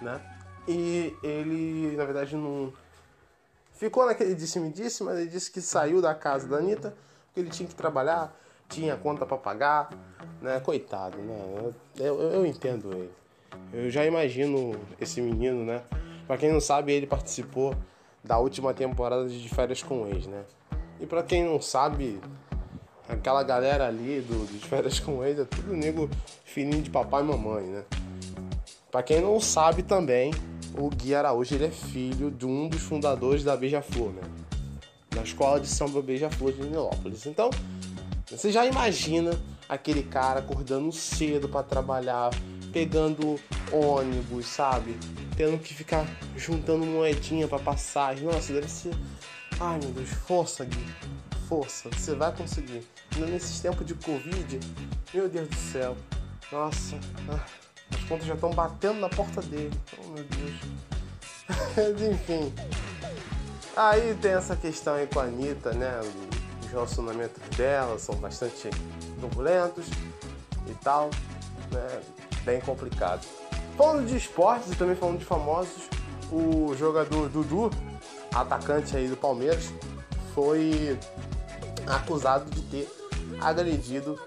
né? 0.00 0.20
E 0.66 1.14
ele 1.22 1.94
na 1.96 2.04
verdade 2.04 2.34
não 2.36 2.72
ficou 3.72 4.06
naquele 4.06 4.34
disse-me-disse, 4.34 5.02
mas 5.02 5.18
ele 5.18 5.28
disse 5.28 5.50
que 5.50 5.60
saiu 5.60 6.00
da 6.00 6.14
casa 6.14 6.48
da 6.48 6.56
Anitta 6.56 6.94
porque 7.26 7.40
ele 7.40 7.50
tinha 7.50 7.68
que 7.68 7.74
trabalhar, 7.74 8.34
tinha 8.68 8.96
conta 8.96 9.26
para 9.26 9.36
pagar, 9.36 9.90
né? 10.40 10.60
Coitado, 10.60 11.18
né? 11.18 11.74
Eu, 11.96 12.04
eu, 12.04 12.20
eu 12.32 12.46
entendo 12.46 12.92
ele. 12.92 13.12
Eu 13.72 13.90
já 13.90 14.04
imagino 14.04 14.80
esse 15.00 15.20
menino, 15.20 15.64
né? 15.64 15.82
Pra 16.26 16.38
quem 16.38 16.52
não 16.52 16.60
sabe, 16.60 16.92
ele 16.92 17.06
participou 17.06 17.74
da 18.24 18.38
última 18.38 18.72
temporada 18.72 19.28
de 19.28 19.48
Férias 19.48 19.82
com 19.82 20.08
Ex, 20.08 20.26
né? 20.26 20.42
E 20.98 21.06
pra 21.06 21.22
quem 21.22 21.44
não 21.44 21.60
sabe, 21.60 22.18
aquela 23.08 23.42
galera 23.42 23.86
ali 23.86 24.20
do, 24.22 24.46
de 24.46 24.58
Férias 24.58 24.98
com 24.98 25.22
Ex 25.22 25.38
é 25.38 25.44
tudo 25.44 25.74
nego 25.74 26.08
filhinho 26.44 26.82
de 26.82 26.88
papai 26.88 27.22
e 27.22 27.26
mamãe, 27.26 27.64
né? 27.64 27.84
Pra 28.90 29.02
quem 29.02 29.20
não 29.20 29.38
sabe 29.40 29.82
também, 29.82 30.32
o 30.78 30.88
Gui 30.88 31.14
Araújo 31.14 31.54
ele 31.54 31.66
é 31.66 31.70
filho 31.70 32.30
de 32.30 32.46
um 32.46 32.68
dos 32.68 32.80
fundadores 32.80 33.44
da 33.44 33.56
Beija-Flor, 33.56 34.10
né? 34.10 34.22
Na 35.14 35.22
escola 35.22 35.60
de 35.60 35.66
samba 35.66 36.00
Beija-Flor 36.00 36.52
de 36.52 36.62
Nilópolis. 36.62 37.26
Então, 37.26 37.50
você 38.30 38.50
já 38.50 38.64
imagina 38.64 39.38
aquele 39.68 40.02
cara 40.02 40.40
acordando 40.40 40.90
cedo 40.92 41.48
para 41.48 41.62
trabalhar, 41.62 42.30
pegando 42.72 43.38
ônibus, 43.74 44.46
sabe? 44.46 44.96
Tendo 45.36 45.58
que 45.58 45.74
ficar 45.74 46.06
juntando 46.36 46.86
moedinha 46.86 47.48
para 47.48 47.58
passagem. 47.58 48.24
Nossa, 48.24 48.52
deve 48.52 48.68
ser. 48.68 48.94
Ai 49.60 49.78
meu 49.78 49.90
Deus, 49.90 50.10
força, 50.10 50.64
Gui. 50.64 50.86
Força, 51.48 51.88
você 51.90 52.14
vai 52.14 52.32
conseguir. 52.32 52.86
Ainda 53.14 53.26
nesses 53.26 53.60
tempos 53.60 53.86
de 53.86 53.94
Covid, 53.94 54.60
meu 55.12 55.28
Deus 55.28 55.48
do 55.48 55.56
céu. 55.56 55.96
Nossa, 56.50 56.98
ah, 57.30 57.44
as 57.94 58.04
contas 58.04 58.26
já 58.26 58.34
estão 58.34 58.50
batendo 58.50 59.00
na 59.00 59.08
porta 59.08 59.42
dele. 59.42 59.72
Oh 59.98 60.10
meu 60.10 60.24
Deus. 60.24 60.60
Enfim. 62.12 62.52
Aí 63.76 64.14
tem 64.14 64.32
essa 64.32 64.56
questão 64.56 64.94
aí 64.94 65.06
com 65.06 65.20
a 65.20 65.24
Anitta, 65.24 65.72
né? 65.72 66.00
Os 66.62 66.70
relacionamentos 66.70 67.42
dela 67.56 67.98
são 67.98 68.14
bastante 68.16 68.70
turbulentos 69.20 69.86
e 70.68 70.74
tal, 70.74 71.10
né? 71.70 72.02
Bem 72.44 72.60
complicado. 72.60 73.26
Falando 73.76 74.06
de 74.06 74.16
esportes 74.16 74.72
e 74.72 74.76
também 74.76 74.94
falando 74.94 75.18
de 75.18 75.24
famosos, 75.24 75.88
o 76.30 76.74
jogador 76.76 77.28
Dudu, 77.28 77.70
atacante 78.32 78.96
aí 78.96 79.08
do 79.08 79.16
Palmeiras, 79.16 79.72
foi 80.34 80.98
acusado 81.86 82.50
de 82.50 82.62
ter 82.62 82.88
agredido 83.40 84.18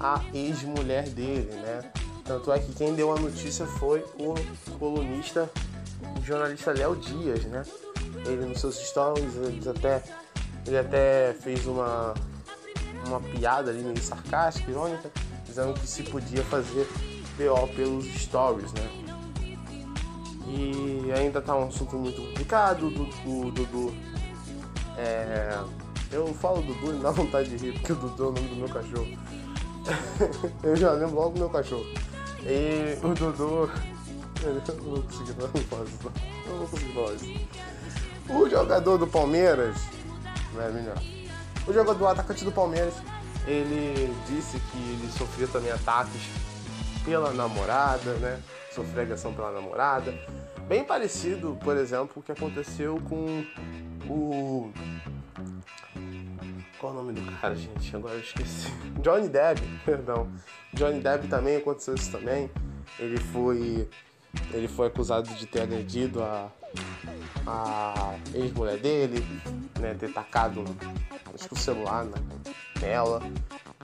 a 0.00 0.20
ex-mulher 0.34 1.08
dele, 1.08 1.50
né? 1.52 1.90
Tanto 2.24 2.52
é 2.52 2.58
que 2.58 2.72
quem 2.74 2.94
deu 2.94 3.12
a 3.12 3.18
notícia 3.18 3.66
foi 3.66 4.04
o 4.18 4.34
colunista 4.78 5.50
o 6.16 6.24
jornalista 6.24 6.72
Léo 6.72 6.96
Dias, 6.96 7.44
né? 7.44 7.64
Ele 8.26 8.46
nos 8.46 8.60
seus 8.60 8.76
stories, 8.76 9.34
ele 9.36 9.68
até, 9.68 10.02
ele 10.66 10.78
até 10.78 11.34
fez 11.40 11.66
uma, 11.66 12.14
uma 13.06 13.20
piada 13.20 13.70
ali 13.70 13.82
meio 13.82 13.98
sarcástica, 13.98 14.70
irônica, 14.70 15.10
dizendo 15.44 15.74
que 15.74 15.86
se 15.86 16.02
podia 16.04 16.42
fazer 16.44 16.88
BO 17.38 17.68
pelos 17.68 18.04
stories, 18.20 18.72
né? 18.72 18.90
E 20.48 21.12
ainda 21.14 21.40
tá 21.40 21.54
um 21.54 21.68
assunto 21.68 21.96
muito 21.96 22.20
complicado, 22.20 22.86
o 23.24 23.50
Dudu. 23.50 23.94
É, 24.96 25.56
eu 26.10 26.34
falo 26.34 26.62
Dudu 26.62 26.96
e 26.96 26.98
dá 26.98 27.12
vontade 27.12 27.50
de 27.50 27.56
rir, 27.56 27.72
porque 27.74 27.92
o 27.92 27.96
Dudu 27.96 28.24
é 28.24 28.26
o 28.26 28.32
nome 28.32 28.48
do 28.48 28.56
meu 28.56 28.68
cachorro. 28.68 29.06
eu 30.64 30.74
já 30.74 30.92
lembro 30.92 31.14
logo 31.14 31.30
do 31.30 31.40
meu 31.40 31.50
cachorro. 31.50 31.86
E 32.42 32.98
o 33.04 33.14
Dudu. 33.14 33.70
Eu 34.40 34.54
não 34.54 34.84
vou 34.84 35.02
conseguir 35.02 35.32
falar, 35.32 35.48
posso, 35.48 36.12
não. 36.48 36.58
vou 36.58 36.68
conseguir 36.68 36.92
falar 36.92 37.12
isso. 37.14 37.26
O 38.30 38.48
jogador 38.48 38.96
do 38.96 39.06
Palmeiras. 39.08 39.76
Não 40.54 40.62
é 40.62 40.70
melhor. 40.70 41.02
O 41.66 41.72
jogador 41.72 42.06
atacante 42.06 42.44
do 42.44 42.52
Palmeiras, 42.52 42.94
ele 43.48 44.14
disse 44.28 44.60
que 44.60 44.78
ele 44.78 45.10
sofria 45.10 45.48
também 45.48 45.72
ataques 45.72 46.22
pela 47.08 47.32
namorada, 47.32 48.14
né? 48.14 48.38
Sofreu 48.70 49.02
agressão 49.02 49.32
pela 49.32 49.50
namorada. 49.50 50.14
Bem 50.68 50.84
parecido, 50.84 51.58
por 51.64 51.74
exemplo, 51.74 52.12
o 52.16 52.22
que 52.22 52.30
aconteceu 52.30 53.00
com 53.08 53.44
o. 54.06 54.70
Qual 56.78 56.92
o 56.92 56.96
nome 56.96 57.14
do 57.14 57.32
cara, 57.40 57.56
gente? 57.56 57.96
Agora 57.96 58.14
eu 58.14 58.20
esqueci. 58.20 58.70
Johnny 59.00 59.28
Depp, 59.28 59.60
perdão. 59.86 60.28
Johnny 60.74 61.00
Depp 61.00 61.28
também 61.28 61.56
aconteceu 61.56 61.94
isso 61.94 62.12
também. 62.12 62.50
Ele 62.98 63.16
foi. 63.16 63.88
Ele 64.52 64.68
foi 64.68 64.88
acusado 64.88 65.30
de 65.34 65.46
ter 65.46 65.62
agredido 65.62 66.22
a, 66.22 66.52
a 67.46 68.18
ex-mulher 68.34 68.76
dele, 68.76 69.24
né? 69.80 69.94
Ter 69.98 70.12
tacado 70.12 70.62
acho 71.34 71.48
que 71.48 71.54
o 71.54 71.56
celular 71.56 72.04
né, 72.04 72.18
nela. 72.82 73.22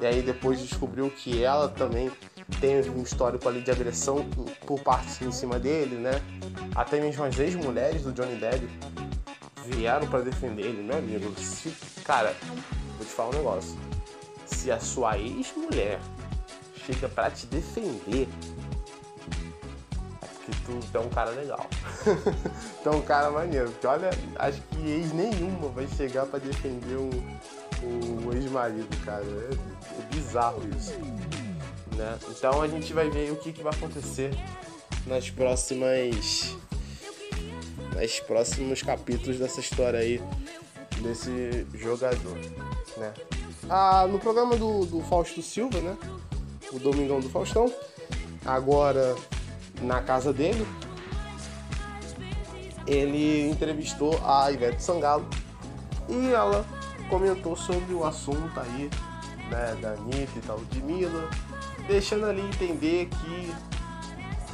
E 0.01 0.07
aí 0.07 0.21
depois 0.21 0.61
descobriu 0.61 1.11
que 1.11 1.43
ela 1.43 1.69
também 1.69 2.11
tem 2.61 2.89
um 2.91 3.03
histórico 3.03 3.49
ali 3.49 3.63
de 3.63 3.71
agressão 3.71 4.25
por 4.67 4.81
parte 4.81 5.25
em 5.25 5.33
cima 5.33 5.59
dele, 5.59 5.97
né? 5.97 6.21
Até 6.75 7.01
mesmo 7.01 7.25
as 7.25 7.39
ex-mulheres 7.39 8.03
do 8.03 8.13
Johnny 8.13 8.37
Depp 8.37 8.69
vieram 9.67 10.07
para 10.07 10.21
defender 10.21 10.67
ele, 10.67 10.83
meu 10.83 10.99
amigo. 10.99 11.35
Se, 11.39 11.71
cara, 12.05 12.35
vou 12.97 13.07
te 13.07 13.13
falar 13.13 13.31
um 13.31 13.35
negócio. 13.35 13.79
Se 14.47 14.71
a 14.71 14.79
sua 14.79 15.19
ex-mulher 15.19 16.01
chega 16.85 17.09
para 17.09 17.31
te 17.31 17.47
defender, 17.47 18.29
é 20.23 20.27
porque 20.27 20.53
tu, 20.67 20.81
tu 20.93 20.99
é 20.99 21.01
um 21.01 21.09
cara 21.09 21.31
legal. 21.31 21.67
tu 22.83 22.89
é 22.89 22.93
um 22.93 23.03
cara 23.03 23.31
maneiro. 23.31 23.71
Porque 23.71 23.87
olha, 23.87 24.11
acho 24.37 24.61
que 24.63 24.91
ex 24.91 25.13
nenhuma 25.13 25.69
vai 25.69 25.87
chegar 25.87 26.27
pra 26.27 26.39
defender 26.39 26.97
um, 26.97 27.11
um 27.83 28.33
ex-marido, 28.33 29.05
cara. 29.05 29.25
É, 29.25 29.55
é 29.99 30.15
bizarro 30.15 30.63
isso. 30.77 30.93
Né? 31.97 32.19
Então 32.31 32.61
a 32.61 32.69
gente 32.69 32.93
vai 32.93 33.09
ver 33.09 33.31
o 33.33 33.37
que, 33.37 33.53
que 33.53 33.63
vai 33.63 33.73
acontecer 33.73 34.31
nas 35.07 35.31
próximas. 35.31 36.57
Nos 37.95 38.21
próximos 38.21 38.83
capítulos 38.83 39.39
dessa 39.39 39.61
história 39.61 40.01
aí 40.01 40.21
desse 41.01 41.65
jogador, 41.75 42.37
né? 42.97 43.15
Ah, 43.69 44.07
no 44.09 44.19
programa 44.19 44.57
do, 44.57 44.85
do 44.85 45.01
Fausto 45.03 45.41
Silva, 45.41 45.81
né? 45.81 45.97
O 46.73 46.79
Domingão 46.79 47.21
do 47.21 47.31
Faustão, 47.31 47.73
agora 48.45 49.15
na 49.81 50.03
casa 50.03 50.33
dele, 50.33 50.67
ele 52.87 53.49
entrevistou 53.49 54.21
a 54.25 54.51
Ivete 54.51 54.83
Sangalo 54.83 55.27
e 56.09 56.33
ela 56.33 56.65
comentou 57.09 57.57
sobre 57.57 57.95
o 57.95 58.05
assunto 58.05 58.59
aí, 58.61 58.91
né, 59.51 59.77
da 59.81 59.93
Anitta 59.93 60.39
e 60.39 60.43
tal, 60.43 60.59
de 60.71 60.83
Mila, 60.83 61.31
deixando 61.87 62.27
ali 62.27 62.41
entender 62.41 63.09
que 63.09 63.55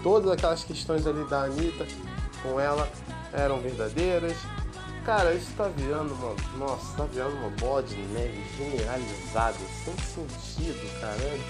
todas 0.02 0.30
aquelas 0.30 0.64
questões 0.64 1.06
ali 1.06 1.24
da 1.24 1.42
Anitta 1.44 1.86
com 2.42 2.58
ela 2.58 2.88
eram 3.32 3.60
verdadeiras. 3.60 4.36
Cara, 5.04 5.34
isso 5.34 5.50
tá 5.56 5.68
virando 5.68 6.12
uma. 6.14 6.34
Nossa, 6.58 6.96
tá 6.96 7.04
virando 7.04 7.36
uma 7.36 7.50
bola 7.50 7.82
de 7.82 7.96
neve 7.96 8.44
generalizada, 8.56 9.56
sem 9.84 9.96
sentido, 9.96 11.00
cara. 11.00 11.16
É 11.16 11.40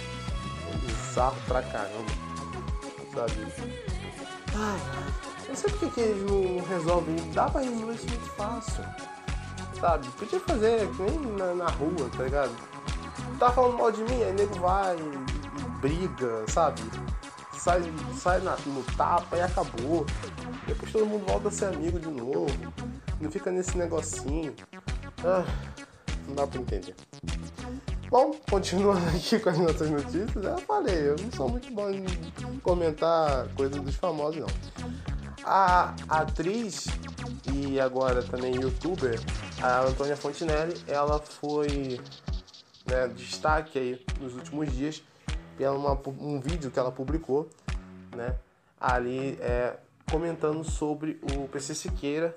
bizarro 0.86 1.36
pra 1.46 1.62
caramba. 1.62 2.10
Sabe? 3.12 3.52
Ai, 4.54 4.80
eu 5.48 5.56
sei 5.56 5.70
por 5.72 5.92
que 5.92 6.00
eles 6.00 6.30
não 6.30 6.64
resolvem. 6.64 7.16
Dá 7.32 7.48
pra 7.48 7.60
resolver 7.60 7.94
isso 7.94 8.06
muito 8.08 8.30
fácil. 8.36 8.84
Sabe? 9.80 10.08
Podia 10.10 10.40
fazer 10.40 10.88
que 10.88 11.02
nem 11.02 11.18
na, 11.36 11.54
na 11.54 11.70
rua, 11.70 12.08
tá 12.16 12.22
ligado? 12.22 12.52
Tá 13.38 13.50
falando 13.50 13.78
mal 13.78 13.90
de 13.90 14.02
mim, 14.04 14.22
aí 14.22 14.32
nego 14.32 14.54
vai 14.60 14.96
briga, 15.80 16.44
sabe? 16.48 16.80
Sai, 17.58 17.82
sai 18.16 18.40
na, 18.40 18.56
no 18.66 18.82
tapa 18.96 19.36
e 19.36 19.40
acabou. 19.40 20.06
Depois 20.66 20.92
todo 20.92 21.06
mundo 21.06 21.26
volta 21.26 21.48
a 21.48 21.50
ser 21.50 21.66
amigo 21.66 21.98
de 21.98 22.08
novo. 22.08 22.46
Não 23.20 23.30
fica 23.30 23.50
nesse 23.50 23.76
negocinho. 23.76 24.54
Ah, 25.24 25.44
não 26.26 26.34
dá 26.34 26.46
pra 26.46 26.60
entender. 26.60 26.94
Bom, 28.10 28.34
continuando 28.50 29.06
aqui 29.14 29.38
com 29.38 29.50
as 29.50 29.58
nossas 29.58 29.90
notícias, 29.90 30.44
eu 30.44 30.58
falei, 30.58 31.10
eu 31.10 31.16
não 31.16 31.30
sou 31.30 31.48
muito 31.48 31.72
bom 31.72 31.90
em 31.90 32.04
comentar 32.60 33.46
coisas 33.54 33.80
dos 33.80 33.94
famosos, 33.94 34.40
não. 34.40 34.48
A 35.44 35.94
atriz 36.08 36.86
e 37.52 37.78
agora 37.80 38.22
também 38.22 38.54
youtuber, 38.54 39.18
a 39.62 39.82
Antônia 39.82 40.16
Fontinelli, 40.16 40.74
ela 40.86 41.20
foi 41.20 42.00
né, 42.86 43.08
destaque 43.08 43.78
aí 43.78 44.04
nos 44.20 44.34
últimos 44.34 44.72
dias 44.72 45.02
pelo 45.60 45.76
uma, 45.76 45.92
um 46.18 46.40
vídeo 46.40 46.70
que 46.70 46.78
ela 46.78 46.90
publicou, 46.90 47.46
né, 48.16 48.34
ali 48.80 49.36
é, 49.42 49.76
comentando 50.10 50.64
sobre 50.64 51.20
o 51.34 51.46
PC 51.48 51.74
Siqueira 51.74 52.34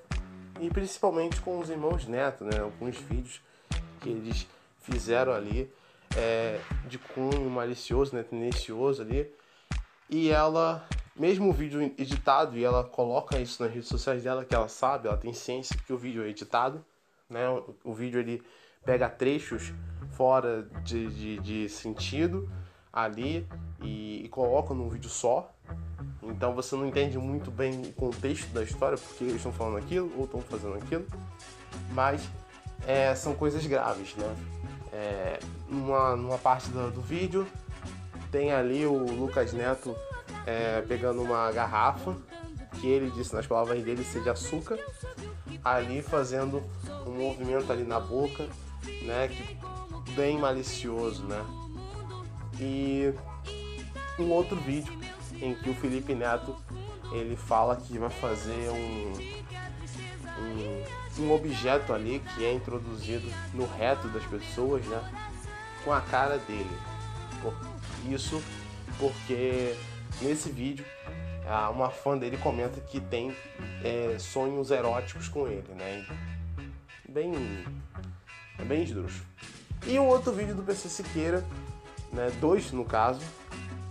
e 0.60 0.70
principalmente 0.70 1.40
com 1.40 1.58
os 1.58 1.70
irmãos 1.70 2.06
Neto, 2.06 2.44
né, 2.44 2.60
alguns 2.60 2.98
vídeos 2.98 3.40
que 4.02 4.10
eles 4.10 4.46
fizeram 4.82 5.32
ali 5.32 5.72
é, 6.18 6.60
de 6.86 6.98
cunho 6.98 7.50
malicioso, 7.50 8.14
né, 8.14 8.24
tendencioso 8.24 9.02
ali, 9.02 9.34
e 10.10 10.30
ela 10.30 10.86
mesmo 11.16 11.48
o 11.48 11.54
vídeo 11.54 11.82
editado 11.98 12.58
e 12.58 12.64
ela 12.66 12.84
coloca 12.84 13.40
isso 13.40 13.64
nas 13.64 13.72
redes 13.72 13.88
sociais 13.88 14.22
dela 14.22 14.44
que 14.44 14.54
ela 14.54 14.68
sabe, 14.68 15.08
ela 15.08 15.16
tem 15.16 15.32
ciência 15.32 15.80
que 15.88 15.94
o 15.94 15.98
vídeo 15.98 16.24
é 16.24 16.28
editado, 16.28 16.84
né? 17.30 17.48
O, 17.48 17.76
o 17.86 17.94
vídeo 17.94 18.20
ele 18.20 18.44
pega 18.84 19.08
trechos 19.08 19.72
fora 20.12 20.64
de, 20.84 21.08
de, 21.08 21.40
de 21.40 21.70
sentido 21.70 22.50
ali 22.94 23.48
e, 23.82 24.24
e, 24.24 24.30
coloca 24.30 24.74
num 24.74 24.88
vídeo 24.88 25.10
só. 25.10 25.52
Então 26.22 26.54
você 26.54 26.76
não 26.76 26.88
entende 26.88 27.18
muito 27.18 27.50
bem 27.50 27.82
o 27.82 27.94
contexto 27.94 28.48
da 28.54 28.64
história, 28.64 28.98
porque 28.98 29.24
eles 29.24 29.38
estão 29.38 29.52
falando 29.52 29.78
aquilo 29.78 30.12
ou 30.16 30.26
estão 30.26 30.42
fazendo 30.42 30.76
aquilo. 30.76 31.06
Mas 31.92 32.30
é, 32.86 33.16
são 33.16 33.34
coisas 33.34 33.66
graves, 33.66 34.16
né? 34.16 34.36
É, 34.94 35.40
numa, 35.68 36.16
numa 36.16 36.38
parte 36.38 36.70
do, 36.70 36.92
do 36.92 37.02
vídeo 37.02 37.48
tem 38.32 38.52
ali 38.52 38.86
o 38.86 38.98
Lucas 38.98 39.54
Neto 39.54 39.96
é, 40.46 40.82
pegando 40.82 41.22
uma 41.22 41.52
garrafa 41.52 42.16
que 42.80 42.88
ele 42.88 43.10
disse 43.12 43.34
nas 43.34 43.46
palavras 43.46 43.84
dele 43.84 44.04
ser 44.04 44.24
de 44.24 44.30
açúcar, 44.30 44.78
ali 45.64 46.02
fazendo 46.02 46.62
um 47.06 47.12
movimento 47.12 47.72
ali 47.72 47.84
na 47.84 48.00
boca, 48.00 48.48
né, 49.04 49.28
que 49.28 50.12
bem 50.14 50.38
malicioso, 50.38 51.24
né? 51.26 51.63
E 52.60 53.14
um 54.20 54.30
outro 54.30 54.56
vídeo 54.56 54.94
em 55.42 55.56
que 55.56 55.70
o 55.70 55.74
Felipe 55.74 56.14
Neto 56.14 56.56
ele 57.12 57.36
fala 57.36 57.76
que 57.76 57.98
vai 57.98 58.10
fazer 58.10 58.70
um, 58.70 59.14
um, 60.42 61.24
um 61.24 61.32
objeto 61.34 61.94
ali 61.94 62.22
que 62.34 62.46
é 62.46 62.54
introduzido 62.54 63.28
no 63.54 63.66
reto 63.66 64.08
das 64.10 64.26
pessoas, 64.26 64.86
né? 64.86 65.02
Com 65.84 65.92
a 65.92 66.02
cara 66.02 66.38
dele. 66.38 66.78
Isso 68.10 68.42
porque 68.98 69.76
Nesse 70.22 70.50
vídeo, 70.50 70.86
uma 71.74 71.90
fã 71.90 72.18
dele 72.18 72.38
comenta 72.38 72.80
que 72.80 73.00
tem 73.00 73.36
é, 73.84 74.18
sonhos 74.20 74.72
eróticos 74.72 75.28
com 75.28 75.48
ele, 75.48 75.68
né? 75.74 76.06
Bem. 77.10 77.34
É 78.58 78.64
bem 78.64 78.84
esdrúxulo. 78.84 79.26
E 79.86 80.00
um 80.00 80.08
outro 80.08 80.32
vídeo 80.32 80.56
do 80.56 80.64
PC 80.64 80.88
Siqueira, 80.88 81.44
né? 82.14 82.32
Dois 82.40 82.72
no 82.72 82.86
caso, 82.86 83.22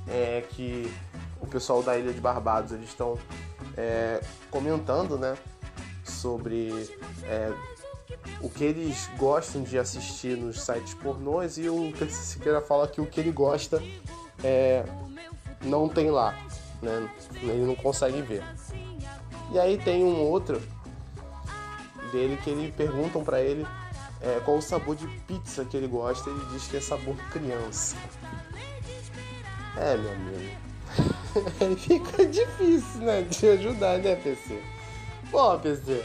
é 0.09 0.43
que 0.49 0.91
o 1.41 1.47
pessoal 1.47 1.83
da 1.83 1.99
Ilha 1.99 2.13
de 2.13 2.21
Barbados 2.21 2.73
eles 2.73 2.89
estão 2.89 3.19
é, 3.77 4.21
comentando, 4.51 5.19
né? 5.19 5.37
Sobre 6.05 6.89
é, 7.25 7.53
o 8.41 8.49
que 8.49 8.65
eles 8.65 9.11
gostam 9.19 9.63
de 9.63 9.79
assistir 9.79 10.37
nos 10.37 10.63
sites 10.63 10.95
pornôs 10.95 11.59
e 11.59 11.69
o 11.69 11.93
PC 11.99 12.23
Siqueira 12.23 12.61
fala 12.61 12.87
que 12.89 13.01
o 13.01 13.07
que 13.07 13.21
ele 13.21 13.33
gosta 13.33 13.83
é 14.43 14.85
não 15.63 15.89
tem 15.89 16.11
lá, 16.11 16.35
né? 16.81 17.09
Ele 17.35 17.67
não 17.67 17.75
consegue 17.75 18.23
ver. 18.23 18.43
E 19.53 19.59
aí 19.59 19.77
tem 19.77 20.05
um 20.05 20.21
outro 20.21 20.61
dele 22.11 22.37
que 22.43 22.51
ele 22.51 22.73
perguntam 22.73 23.25
para 23.25 23.41
ele 23.41 23.67
é, 24.23 24.41
qual 24.45 24.59
o 24.59 24.63
sabor 24.63 24.95
de 24.95 25.07
pizza 25.27 25.65
que 25.65 25.77
ele 25.77 25.89
gosta. 25.89 26.31
Ele 26.31 26.45
diz 26.53 26.67
que 26.67 26.77
é 26.77 26.81
sabor 26.81 27.17
criança. 27.31 27.97
É, 29.77 29.97
meu 29.97 30.13
amigo. 30.13 30.57
Aí 31.61 31.77
fica 31.77 32.25
difícil, 32.27 33.01
né? 33.01 33.23
De 33.23 33.49
ajudar, 33.49 33.99
né, 33.99 34.15
PC? 34.17 34.63
Pô, 35.31 35.59
PC. 35.59 36.03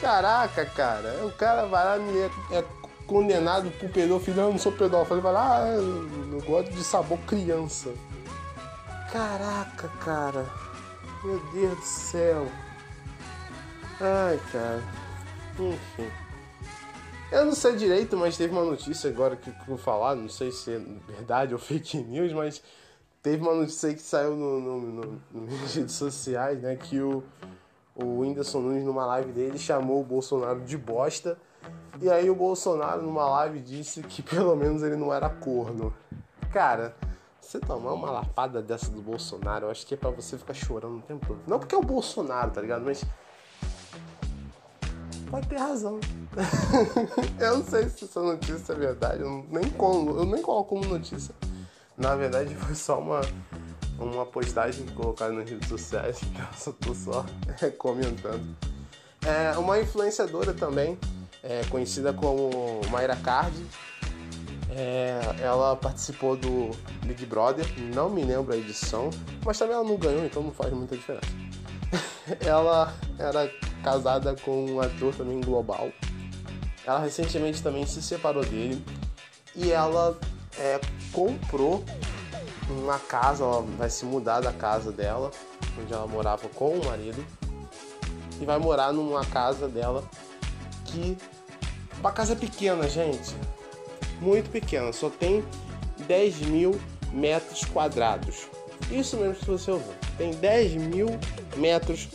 Caraca, 0.00 0.64
cara. 0.66 1.26
O 1.26 1.32
cara 1.32 1.66
vai 1.66 1.84
lá 1.84 1.98
e 1.98 2.54
é, 2.54 2.64
condenado 3.06 3.70
por 3.78 3.88
pedófilo. 3.90 4.40
Eu 4.40 4.52
não 4.52 4.58
sou 4.58 4.72
pedófilo. 4.72 5.16
Ele 5.16 5.22
vai 5.22 5.32
lá, 5.32 5.64
ah, 5.64 5.68
eu 5.68 6.42
gosto 6.46 6.70
de 6.70 6.84
sabor 6.84 7.18
criança. 7.20 7.90
Caraca, 9.10 9.88
cara. 10.04 10.46
Meu 11.24 11.40
Deus 11.52 11.78
do 11.78 11.84
céu. 11.84 12.46
Ai, 14.00 14.38
cara. 14.52 14.82
Enfim. 15.58 16.23
Eu 17.34 17.46
não 17.46 17.52
sei 17.52 17.74
direito, 17.74 18.16
mas 18.16 18.36
teve 18.36 18.52
uma 18.52 18.64
notícia 18.64 19.10
agora 19.10 19.34
que 19.34 19.50
eu 19.50 19.54
vou 19.66 19.76
falar, 19.76 20.14
não 20.14 20.28
sei 20.28 20.52
se 20.52 20.70
é 20.70 20.78
verdade 21.08 21.52
ou 21.52 21.58
fake 21.58 21.98
news, 21.98 22.32
mas 22.32 22.62
teve 23.20 23.42
uma 23.42 23.56
notícia 23.56 23.88
aí 23.88 23.96
que 23.96 24.02
saiu 24.02 24.36
no, 24.36 24.60
no, 24.60 24.80
no 24.80 25.20
nas 25.32 25.74
redes 25.74 25.96
sociais, 25.96 26.62
né? 26.62 26.76
Que 26.76 27.00
o, 27.00 27.24
o 27.96 28.20
Whindersson 28.20 28.60
Nunes, 28.60 28.84
numa 28.84 29.04
live 29.06 29.32
dele, 29.32 29.58
chamou 29.58 30.00
o 30.00 30.04
Bolsonaro 30.04 30.60
de 30.60 30.78
bosta. 30.78 31.36
E 32.00 32.08
aí 32.08 32.30
o 32.30 32.36
Bolsonaro, 32.36 33.02
numa 33.02 33.26
live, 33.26 33.58
disse 33.58 34.00
que 34.04 34.22
pelo 34.22 34.54
menos 34.54 34.84
ele 34.84 34.94
não 34.94 35.12
era 35.12 35.28
corno. 35.28 35.92
Cara, 36.52 36.94
você 37.40 37.58
tomar 37.58 37.94
uma 37.94 38.12
lapada 38.12 38.62
dessa 38.62 38.88
do 38.92 39.02
Bolsonaro, 39.02 39.66
eu 39.66 39.70
acho 39.72 39.84
que 39.84 39.94
é 39.94 39.96
pra 39.96 40.10
você 40.10 40.38
ficar 40.38 40.54
chorando 40.54 40.98
o 40.98 41.02
tempo 41.02 41.26
todo. 41.26 41.40
Não 41.48 41.58
porque 41.58 41.74
é 41.74 41.78
o 41.78 41.82
Bolsonaro, 41.82 42.52
tá 42.52 42.60
ligado? 42.60 42.84
Mas. 42.84 43.04
Pode 45.28 45.48
ter 45.48 45.56
razão. 45.56 45.98
eu 47.38 47.58
não 47.58 47.64
sei 47.64 47.88
se 47.88 48.04
essa 48.04 48.20
notícia 48.20 48.72
é 48.72 48.76
verdade, 48.76 49.22
eu 49.22 49.46
nem, 49.50 49.70
como, 49.70 50.18
eu 50.18 50.24
nem 50.24 50.42
coloco 50.42 50.70
como 50.70 50.84
notícia. 50.84 51.34
Na 51.96 52.16
verdade, 52.16 52.54
foi 52.56 52.74
só 52.74 52.98
uma, 52.98 53.20
uma 53.98 54.26
postagem 54.26 54.84
que 54.84 54.92
colocaram 54.92 55.34
nas 55.34 55.48
redes 55.48 55.68
sociais, 55.68 56.20
então 56.22 56.44
eu 56.44 56.58
só 56.58 56.72
tô 56.72 56.94
só 56.94 57.24
comentando. 57.78 58.56
É, 59.24 59.56
uma 59.56 59.80
influenciadora 59.80 60.52
também, 60.52 60.98
é, 61.42 61.62
conhecida 61.70 62.12
como 62.12 62.80
Mayra 62.90 63.16
Card, 63.16 63.54
É, 64.76 65.20
ela 65.40 65.76
participou 65.76 66.36
do 66.36 66.70
Big 67.06 67.24
Brother, 67.26 67.64
não 67.94 68.10
me 68.10 68.24
lembro 68.24 68.52
a 68.52 68.56
edição, 68.56 69.08
mas 69.44 69.56
também 69.56 69.76
ela 69.76 69.84
não 69.84 69.96
ganhou, 69.96 70.24
então 70.24 70.42
não 70.42 70.50
faz 70.50 70.72
muita 70.72 70.96
diferença. 70.96 71.28
ela 72.44 72.92
era 73.18 73.48
casada 73.84 74.34
com 74.42 74.66
um 74.66 74.80
ator 74.80 75.14
também 75.14 75.40
global. 75.40 75.92
Ela 76.86 76.98
recentemente 76.98 77.62
também 77.62 77.86
se 77.86 78.02
separou 78.02 78.44
dele 78.44 78.84
e 79.54 79.72
ela 79.72 80.18
é, 80.58 80.80
comprou 81.12 81.84
uma 82.68 82.98
casa, 82.98 83.44
ela 83.44 83.62
vai 83.62 83.90
se 83.90 84.04
mudar 84.04 84.40
da 84.40 84.52
casa 84.52 84.90
dela, 84.90 85.30
onde 85.80 85.92
ela 85.92 86.06
morava 86.06 86.48
com 86.48 86.78
o 86.78 86.84
marido, 86.84 87.24
e 88.40 88.44
vai 88.44 88.58
morar 88.58 88.92
numa 88.92 89.24
casa 89.24 89.68
dela 89.68 90.04
que. 90.86 91.16
Uma 91.98 92.12
casa 92.12 92.36
pequena, 92.36 92.88
gente. 92.88 93.34
Muito 94.20 94.50
pequena, 94.50 94.92
só 94.92 95.08
tem 95.08 95.44
10 96.06 96.40
mil 96.40 96.78
metros 97.12 97.64
quadrados. 97.64 98.48
Isso 98.90 99.16
mesmo 99.16 99.34
que 99.34 99.46
você 99.46 99.70
ouviu. 99.70 99.94
Tem 100.18 100.32
10 100.32 100.74
mil 100.74 101.08
metros 101.56 102.08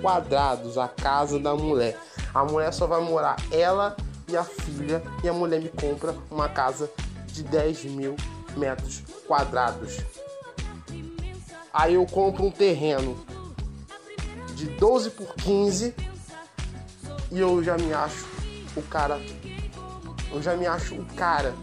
quadrados 0.00 0.76
a 0.76 0.88
casa 0.88 1.38
da 1.38 1.54
mulher. 1.54 1.98
A 2.34 2.44
mulher 2.44 2.72
só 2.72 2.86
vai 2.86 3.00
morar 3.00 3.36
ela 3.50 3.96
e 4.30 4.36
a 4.36 4.44
filha, 4.44 5.02
e 5.24 5.28
a 5.28 5.32
mulher 5.32 5.60
me 5.60 5.68
compra 5.68 6.14
uma 6.30 6.48
casa 6.48 6.90
de 7.26 7.42
10 7.42 7.84
mil 7.86 8.16
metros 8.56 9.02
quadrados. 9.26 9.98
Aí 11.72 11.94
eu 11.94 12.06
compro 12.06 12.44
um 12.44 12.50
terreno 12.50 13.16
de 14.54 14.66
12 14.66 15.10
por 15.10 15.34
15 15.34 15.94
e 17.30 17.38
eu 17.38 17.62
já 17.62 17.76
me 17.76 17.92
acho 17.92 18.26
o 18.76 18.82
cara. 18.82 19.20
Eu 20.32 20.42
já 20.42 20.56
me 20.56 20.66
acho 20.66 20.94
o 20.94 21.04
cara. 21.14 21.54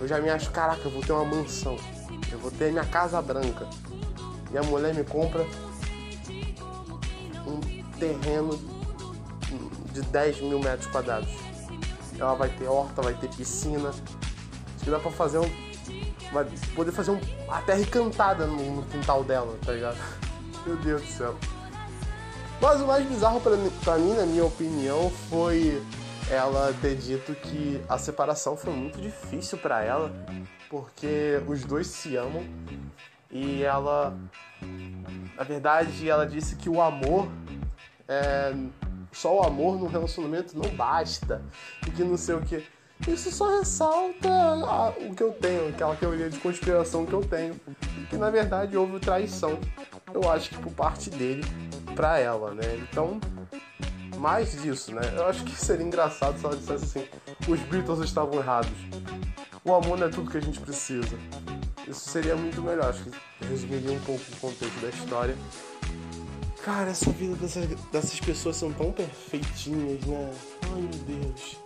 Eu 0.00 0.08
já 0.08 0.20
me 0.20 0.28
acho, 0.28 0.50
caraca, 0.50 0.82
eu 0.84 0.90
vou 0.90 1.02
ter 1.02 1.12
uma 1.12 1.24
mansão. 1.24 1.76
Eu 2.30 2.38
vou 2.38 2.50
ter 2.50 2.72
minha 2.72 2.84
casa 2.84 3.20
branca. 3.22 3.68
E 4.52 4.58
a 4.58 4.62
mulher 4.62 4.94
me 4.94 5.04
compra 5.04 5.46
um 7.46 7.60
terreno 7.98 8.58
de 9.92 10.02
10 10.02 10.40
mil 10.40 10.58
metros 10.58 10.86
quadrados. 10.88 11.43
Ela 12.18 12.34
vai 12.34 12.48
ter 12.48 12.66
horta, 12.66 13.02
vai 13.02 13.14
ter 13.14 13.28
piscina. 13.28 13.88
Acho 13.90 14.02
que 14.84 14.90
dá 14.90 14.98
pra 14.98 15.10
fazer 15.10 15.38
um. 15.38 15.50
Vai 16.32 16.44
poder 16.74 16.92
fazer 16.92 17.12
um, 17.12 17.20
a 17.48 17.60
terra 17.62 17.80
encantada 17.80 18.46
no, 18.46 18.76
no 18.76 18.82
quintal 18.84 19.22
dela, 19.22 19.56
tá 19.64 19.72
ligado? 19.72 19.98
Meu 20.66 20.76
Deus 20.76 21.02
do 21.02 21.08
céu. 21.08 21.36
Mas 22.60 22.80
o 22.80 22.86
mais 22.86 23.06
bizarro 23.06 23.40
pra, 23.40 23.52
pra 23.84 23.98
mim, 23.98 24.14
na 24.14 24.24
minha 24.24 24.44
opinião, 24.44 25.10
foi 25.28 25.82
ela 26.30 26.74
ter 26.80 26.96
dito 26.96 27.34
que 27.34 27.80
a 27.88 27.98
separação 27.98 28.56
foi 28.56 28.72
muito 28.72 29.00
difícil 29.00 29.58
pra 29.58 29.82
ela, 29.82 30.12
porque 30.70 31.42
os 31.46 31.64
dois 31.64 31.86
se 31.86 32.16
amam 32.16 32.44
e 33.30 33.62
ela. 33.62 34.16
Na 35.36 35.44
verdade, 35.44 36.08
ela 36.08 36.26
disse 36.26 36.56
que 36.56 36.70
o 36.70 36.80
amor 36.80 37.28
é, 38.08 38.54
só 39.14 39.40
o 39.40 39.42
amor 39.44 39.78
no 39.78 39.86
relacionamento 39.86 40.56
não 40.58 40.68
basta 40.70 41.42
e 41.86 41.90
que 41.90 42.02
não 42.04 42.16
sei 42.16 42.34
o 42.34 42.40
que. 42.42 42.64
Isso 43.08 43.30
só 43.32 43.58
ressalta 43.58 44.28
a- 44.30 44.90
o 45.00 45.14
que 45.14 45.22
eu 45.22 45.32
tenho, 45.32 45.68
aquela 45.68 45.96
teoria 45.96 46.30
de 46.30 46.38
conspiração 46.38 47.04
que 47.04 47.12
eu 47.12 47.22
tenho, 47.24 47.54
que 48.08 48.16
na 48.16 48.30
verdade 48.30 48.76
houve 48.76 48.98
traição. 49.00 49.58
Eu 50.12 50.30
acho 50.30 50.50
que 50.50 50.58
por 50.58 50.72
parte 50.72 51.10
dele 51.10 51.42
pra 51.94 52.18
ela, 52.18 52.52
né? 52.54 52.76
Então, 52.90 53.20
mais 54.18 54.60
disso, 54.62 54.94
né? 54.94 55.02
Eu 55.16 55.26
acho 55.26 55.44
que 55.44 55.54
seria 55.56 55.84
engraçado 55.84 56.38
se 56.38 56.44
ela 56.46 56.56
dissesse 56.56 56.84
assim: 56.98 57.08
os 57.48 57.60
Beatles 57.60 57.98
estavam 58.00 58.38
errados. 58.38 58.70
O 59.64 59.74
amor 59.74 59.98
não 59.98 60.06
é 60.06 60.10
tudo 60.10 60.30
que 60.30 60.38
a 60.38 60.42
gente 60.42 60.60
precisa. 60.60 61.16
Isso 61.88 62.08
seria 62.08 62.36
muito 62.36 62.62
melhor, 62.62 62.88
acho 62.90 63.02
que 63.04 63.10
resumiria 63.46 63.92
um 63.92 64.00
pouco 64.00 64.22
o 64.32 64.36
contexto 64.36 64.80
da 64.80 64.88
história. 64.88 65.36
Cara, 66.64 66.92
essa 66.92 67.10
vida 67.10 67.36
dessas, 67.36 67.68
dessas 67.92 68.18
pessoas 68.18 68.56
são 68.56 68.72
tão 68.72 68.90
perfeitinhas, 68.90 70.02
né? 70.06 70.32
Ai 70.62 70.80
meu 70.80 71.20
Deus. 71.20 71.58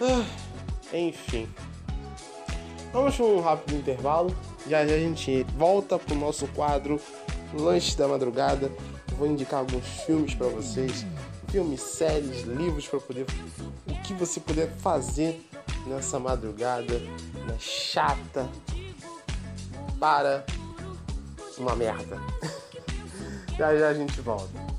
Ah, 0.00 0.26
enfim. 0.92 1.48
Vamos 2.92 3.14
para 3.14 3.24
um 3.26 3.40
rápido 3.40 3.76
intervalo. 3.76 4.36
Já 4.68 4.84
já 4.84 4.96
a 4.96 4.98
gente 4.98 5.46
volta 5.56 6.00
pro 6.00 6.16
nosso 6.16 6.48
quadro 6.48 7.00
Lanche 7.54 7.96
da 7.96 8.08
Madrugada. 8.08 8.72
Vou 9.16 9.28
indicar 9.28 9.60
alguns 9.60 9.86
filmes 10.04 10.34
para 10.34 10.48
vocês. 10.48 11.06
Filmes, 11.48 11.80
séries, 11.80 12.42
livros 12.42 12.88
para 12.88 12.98
poder. 12.98 13.24
O 13.86 14.02
que 14.02 14.12
você 14.14 14.40
puder 14.40 14.68
fazer 14.78 15.48
nessa 15.86 16.18
madrugada, 16.18 16.98
né, 16.98 17.56
chata, 17.60 18.48
para 20.00 20.44
uma 21.56 21.76
merda. 21.76 22.18
Já 23.60 23.76
já 23.76 23.88
a 23.88 23.92
gente 23.92 24.22
volta. 24.22 24.69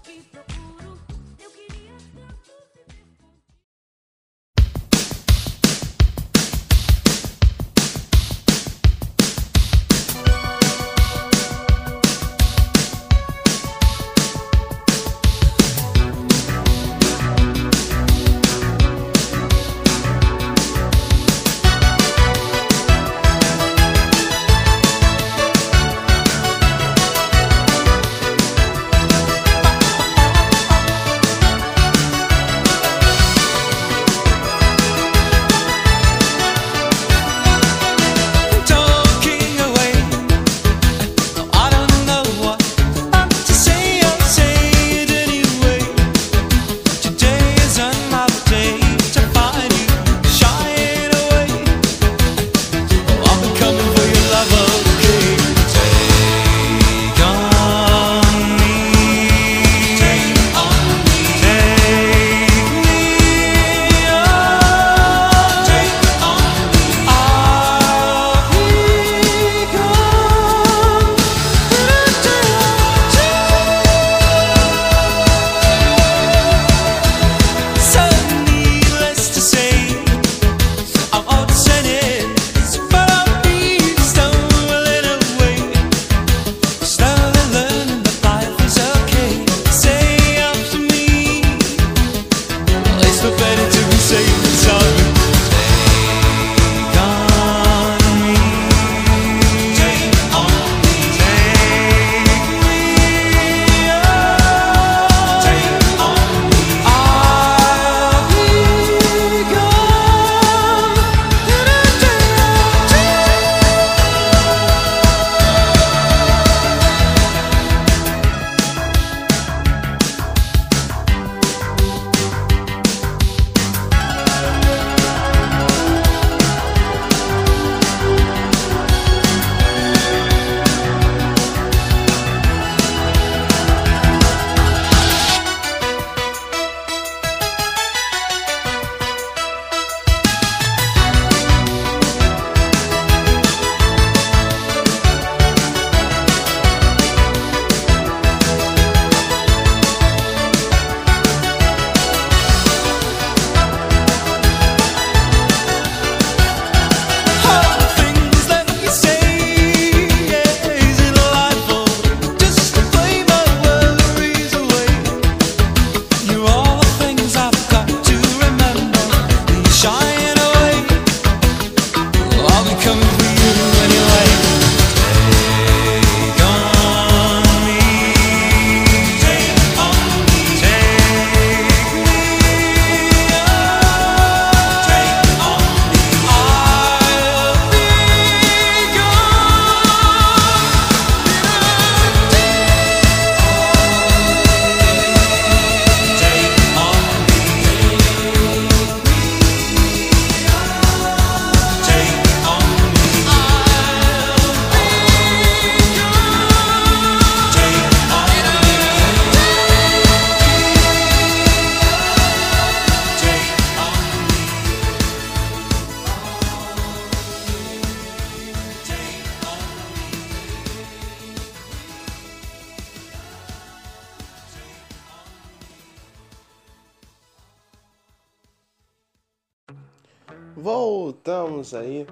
Voltamos 231.01 231.73
aí. 231.73 232.05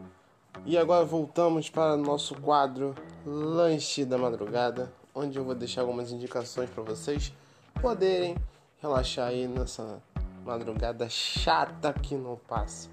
E 0.66 0.76
agora 0.76 1.06
voltamos 1.06 1.70
para 1.70 1.94
o 1.94 1.98
nosso 1.98 2.34
quadro 2.34 2.96
Lanche 3.24 4.04
da 4.04 4.18
Madrugada, 4.18 4.92
onde 5.14 5.38
eu 5.38 5.44
vou 5.44 5.54
deixar 5.54 5.82
algumas 5.82 6.12
indicações 6.12 6.72
para 6.72 6.82
vocês 6.82 7.32
poderem 7.80 8.36
relaxar 8.82 9.28
aí 9.28 9.48
nessa 9.48 10.02
madrugada 10.44 11.08
chata 11.08 11.94
que 11.94 12.16
não 12.16 12.36
passa. 12.36 12.90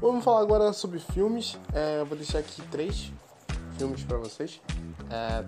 Vamos 0.00 0.22
falar 0.22 0.40
agora 0.40 0.72
sobre 0.72 1.00
filmes. 1.00 1.58
É, 1.74 1.98
eu 1.98 2.06
vou 2.06 2.16
deixar 2.16 2.38
aqui 2.38 2.62
três 2.68 3.10
filmes 3.76 4.04
para 4.04 4.18
vocês. 4.18 4.60
É, 5.10 5.44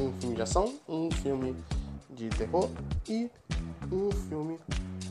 um 0.00 0.10
filme 0.18 0.34
de 0.34 0.40
ação, 0.40 0.78
um 0.88 1.10
filme 1.10 1.54
de 2.08 2.30
terror 2.30 2.70
e 3.06 3.30
um 3.92 4.10
filme 4.10 4.58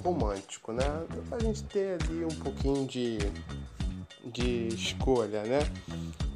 romântico, 0.04 0.74
né? 0.74 0.84
Pra 1.30 1.38
gente 1.38 1.64
ter 1.66 2.02
ali 2.02 2.26
um 2.26 2.36
pouquinho 2.40 2.88
de, 2.88 3.20
de 4.24 4.68
escolha, 4.70 5.44
né? 5.44 5.60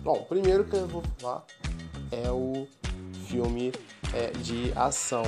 Bom, 0.03 0.19
o 0.19 0.25
primeiro 0.25 0.63
que 0.63 0.75
eu 0.75 0.87
vou 0.87 1.03
falar 1.17 1.45
é 2.11 2.29
o 2.31 2.67
filme 3.27 3.71
é, 4.13 4.31
de 4.31 4.71
ação. 4.75 5.23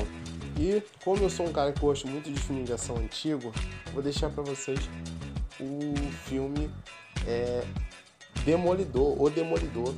E 0.57 0.81
como 1.03 1.23
eu 1.23 1.29
sou 1.29 1.47
um 1.47 1.53
cara 1.53 1.71
que 1.71 1.79
gosta 1.79 2.07
muito 2.07 2.31
de 2.31 2.39
filme 2.39 2.63
de 2.63 2.73
ação 2.73 2.97
antigo, 2.97 3.51
vou 3.93 4.03
deixar 4.03 4.29
para 4.29 4.43
vocês 4.43 4.79
o 5.59 5.93
filme 6.25 6.69
é, 7.27 7.63
Demolidor, 8.43 9.21
o 9.21 9.29
Demolidor, 9.29 9.93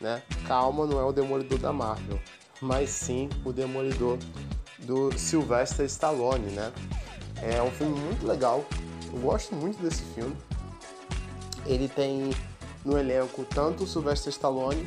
né? 0.00 0.22
Calma, 0.46 0.86
não 0.86 1.00
é 1.00 1.04
o 1.04 1.12
Demolidor 1.12 1.58
da 1.58 1.72
Marvel, 1.72 2.20
mas 2.60 2.90
sim 2.90 3.28
o 3.44 3.52
Demolidor 3.52 4.18
do 4.80 5.16
Sylvester 5.16 5.86
Stallone, 5.86 6.50
né? 6.50 6.72
É 7.42 7.62
um 7.62 7.70
filme 7.70 7.98
muito 7.98 8.26
legal. 8.26 8.64
Eu 9.12 9.18
gosto 9.20 9.54
muito 9.54 9.82
desse 9.82 10.02
filme. 10.14 10.36
Ele 11.66 11.88
tem 11.88 12.30
no 12.84 12.98
elenco 12.98 13.44
tanto 13.44 13.84
o 13.84 13.86
Sylvester 13.86 14.30
Stallone 14.30 14.86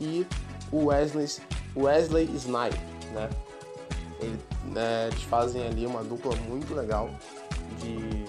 e 0.00 0.26
o 0.70 0.86
Wesley, 0.86 1.28
Wesley 1.76 2.24
Snipes, 2.34 2.78
né? 3.12 3.30
Ele, 4.20 4.38
né, 4.72 5.08
eles 5.08 5.22
fazem 5.24 5.66
ali 5.66 5.86
uma 5.86 6.02
dupla 6.02 6.34
muito 6.48 6.74
legal 6.74 7.10
de 7.80 8.24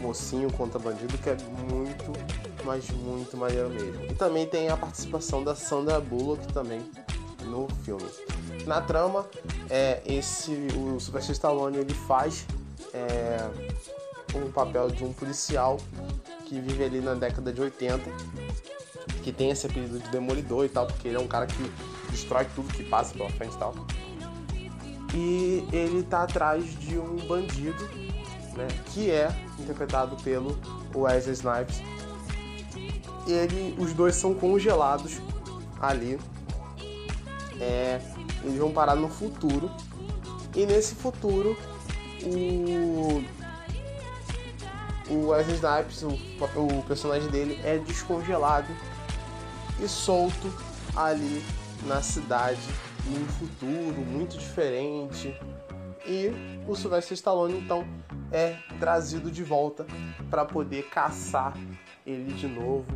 mocinho 0.00 0.52
contra 0.52 0.78
bandido 0.78 1.16
que 1.18 1.30
é 1.30 1.36
muito, 1.70 2.12
mas 2.64 2.90
muito 2.90 3.36
maneiro 3.36 3.70
mesmo. 3.70 4.04
E 4.04 4.14
também 4.14 4.46
tem 4.46 4.68
a 4.68 4.76
participação 4.76 5.42
da 5.42 5.54
Sandra 5.54 6.00
Bullock 6.00 6.52
também 6.52 6.82
no 7.44 7.68
filme. 7.84 8.08
Na 8.66 8.80
trama, 8.80 9.26
é 9.70 10.02
esse 10.04 10.52
o 10.76 11.00
Sylvester 11.00 11.32
Stallone 11.32 11.78
ele 11.78 11.94
faz 11.94 12.46
é, 12.92 13.38
um 14.36 14.50
papel 14.50 14.90
de 14.90 15.04
um 15.04 15.12
policial 15.12 15.78
que 16.52 16.60
vive 16.60 16.84
ali 16.84 17.00
na 17.00 17.14
década 17.14 17.50
de 17.50 17.62
80, 17.62 18.10
que 19.22 19.32
tem 19.32 19.50
esse 19.50 19.66
apelido 19.66 19.98
de 19.98 20.08
demolidor 20.10 20.66
e 20.66 20.68
tal, 20.68 20.86
porque 20.86 21.08
ele 21.08 21.16
é 21.16 21.20
um 21.20 21.26
cara 21.26 21.46
que 21.46 21.72
destrói 22.10 22.46
tudo 22.54 22.68
que 22.74 22.84
passa 22.84 23.14
pela 23.14 23.30
frente 23.30 23.54
e 23.54 23.58
tal. 23.58 23.74
E 25.14 25.66
ele 25.72 26.02
tá 26.02 26.24
atrás 26.24 26.78
de 26.78 26.98
um 26.98 27.16
bandido, 27.26 27.82
né, 28.54 28.68
que 28.92 29.10
é 29.10 29.34
interpretado 29.58 30.14
pelo 30.22 30.58
Wesley 30.94 31.32
Snipes. 31.34 31.82
Ele, 33.26 33.74
os 33.78 33.94
dois 33.94 34.14
são 34.14 34.34
congelados 34.34 35.22
ali. 35.80 36.20
É, 37.58 37.98
eles 38.44 38.58
vão 38.58 38.72
parar 38.72 38.94
no 38.94 39.08
futuro. 39.08 39.70
E 40.54 40.66
nesse 40.66 40.94
futuro, 40.94 41.56
o, 42.24 43.24
o 45.08 45.28
Wesley 45.28 45.56
Snipes, 45.56 46.02
o, 46.02 46.78
o 46.78 46.82
personagem 46.84 47.28
dele, 47.30 47.60
é 47.64 47.78
descongelado 47.78 48.68
e 49.80 49.88
solto 49.88 50.52
ali 50.94 51.42
na 51.86 52.00
cidade 52.00 52.60
em 53.06 53.22
um 53.22 53.26
futuro 53.26 54.00
muito 54.00 54.38
diferente. 54.38 55.36
E 56.06 56.30
o 56.66 56.74
Sylvester 56.74 57.14
Stallone 57.14 57.58
então 57.58 57.86
é 58.30 58.56
trazido 58.78 59.30
de 59.30 59.42
volta 59.42 59.86
para 60.30 60.44
poder 60.44 60.88
caçar 60.88 61.56
ele 62.06 62.32
de 62.32 62.46
novo. 62.46 62.86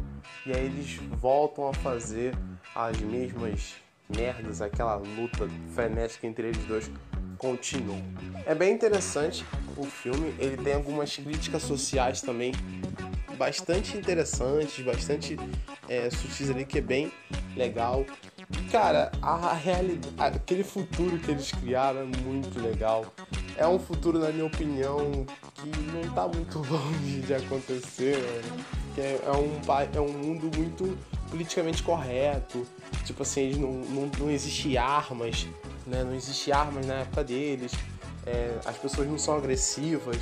E 0.45 0.53
aí 0.53 0.67
eles 0.67 0.97
voltam 1.21 1.69
a 1.69 1.75
fazer 1.75 2.37
as 2.75 2.99
mesmas 3.01 3.75
merdas, 4.09 4.61
aquela 4.61 4.97
luta 4.97 5.49
frenética 5.75 6.27
entre 6.27 6.49
eles 6.49 6.65
dois 6.67 6.91
continua. 7.39 7.97
É 8.45 8.55
bem 8.55 8.73
interessante 8.73 9.45
o 9.77 9.85
filme, 9.85 10.35
ele 10.39 10.57
tem 10.57 10.75
algumas 10.75 11.15
críticas 11.17 11.63
sociais 11.63 12.21
também 12.21 12.53
bastante 13.37 13.97
interessantes, 13.97 14.85
bastante 14.85 15.37
é, 15.89 16.11
sutis 16.11 16.51
ali, 16.51 16.65
que 16.65 16.79
é 16.79 16.81
bem 16.81 17.13
legal. 17.55 18.05
Cara, 18.71 19.11
a 19.21 19.53
realidade, 19.53 20.37
aquele 20.37 20.65
futuro 20.65 21.19
que 21.19 21.31
eles 21.31 21.51
criaram 21.53 22.01
é 22.01 22.05
muito 22.05 22.61
legal. 22.61 23.13
É 23.57 23.67
um 23.67 23.79
futuro, 23.79 24.19
na 24.19 24.31
minha 24.31 24.47
opinião, 24.47 25.27
que 25.55 25.69
não 25.93 26.15
tá 26.15 26.29
muito 26.29 26.59
longe 26.71 27.21
de 27.21 27.35
acontecer. 27.35 28.17
Né? 28.19 28.65
Que 28.95 29.01
é, 29.01 29.21
é, 29.27 29.31
um, 29.33 29.61
é 29.95 30.01
um 30.01 30.13
mundo 30.13 30.51
muito 30.57 30.97
politicamente 31.31 31.83
correto. 31.83 32.67
Tipo 33.05 33.23
assim, 33.23 33.55
não, 33.55 33.73
não, 33.73 34.11
não 34.19 34.31
existe 34.31 34.77
armas, 34.77 35.47
né? 35.87 36.03
Não 36.05 36.15
existe 36.15 36.53
armas 36.53 36.87
na 36.87 36.95
época 36.95 37.25
deles. 37.25 37.73
É, 38.27 38.59
as 38.65 38.77
pessoas 38.77 39.09
não 39.09 39.19
são 39.19 39.37
agressivas, 39.37 40.19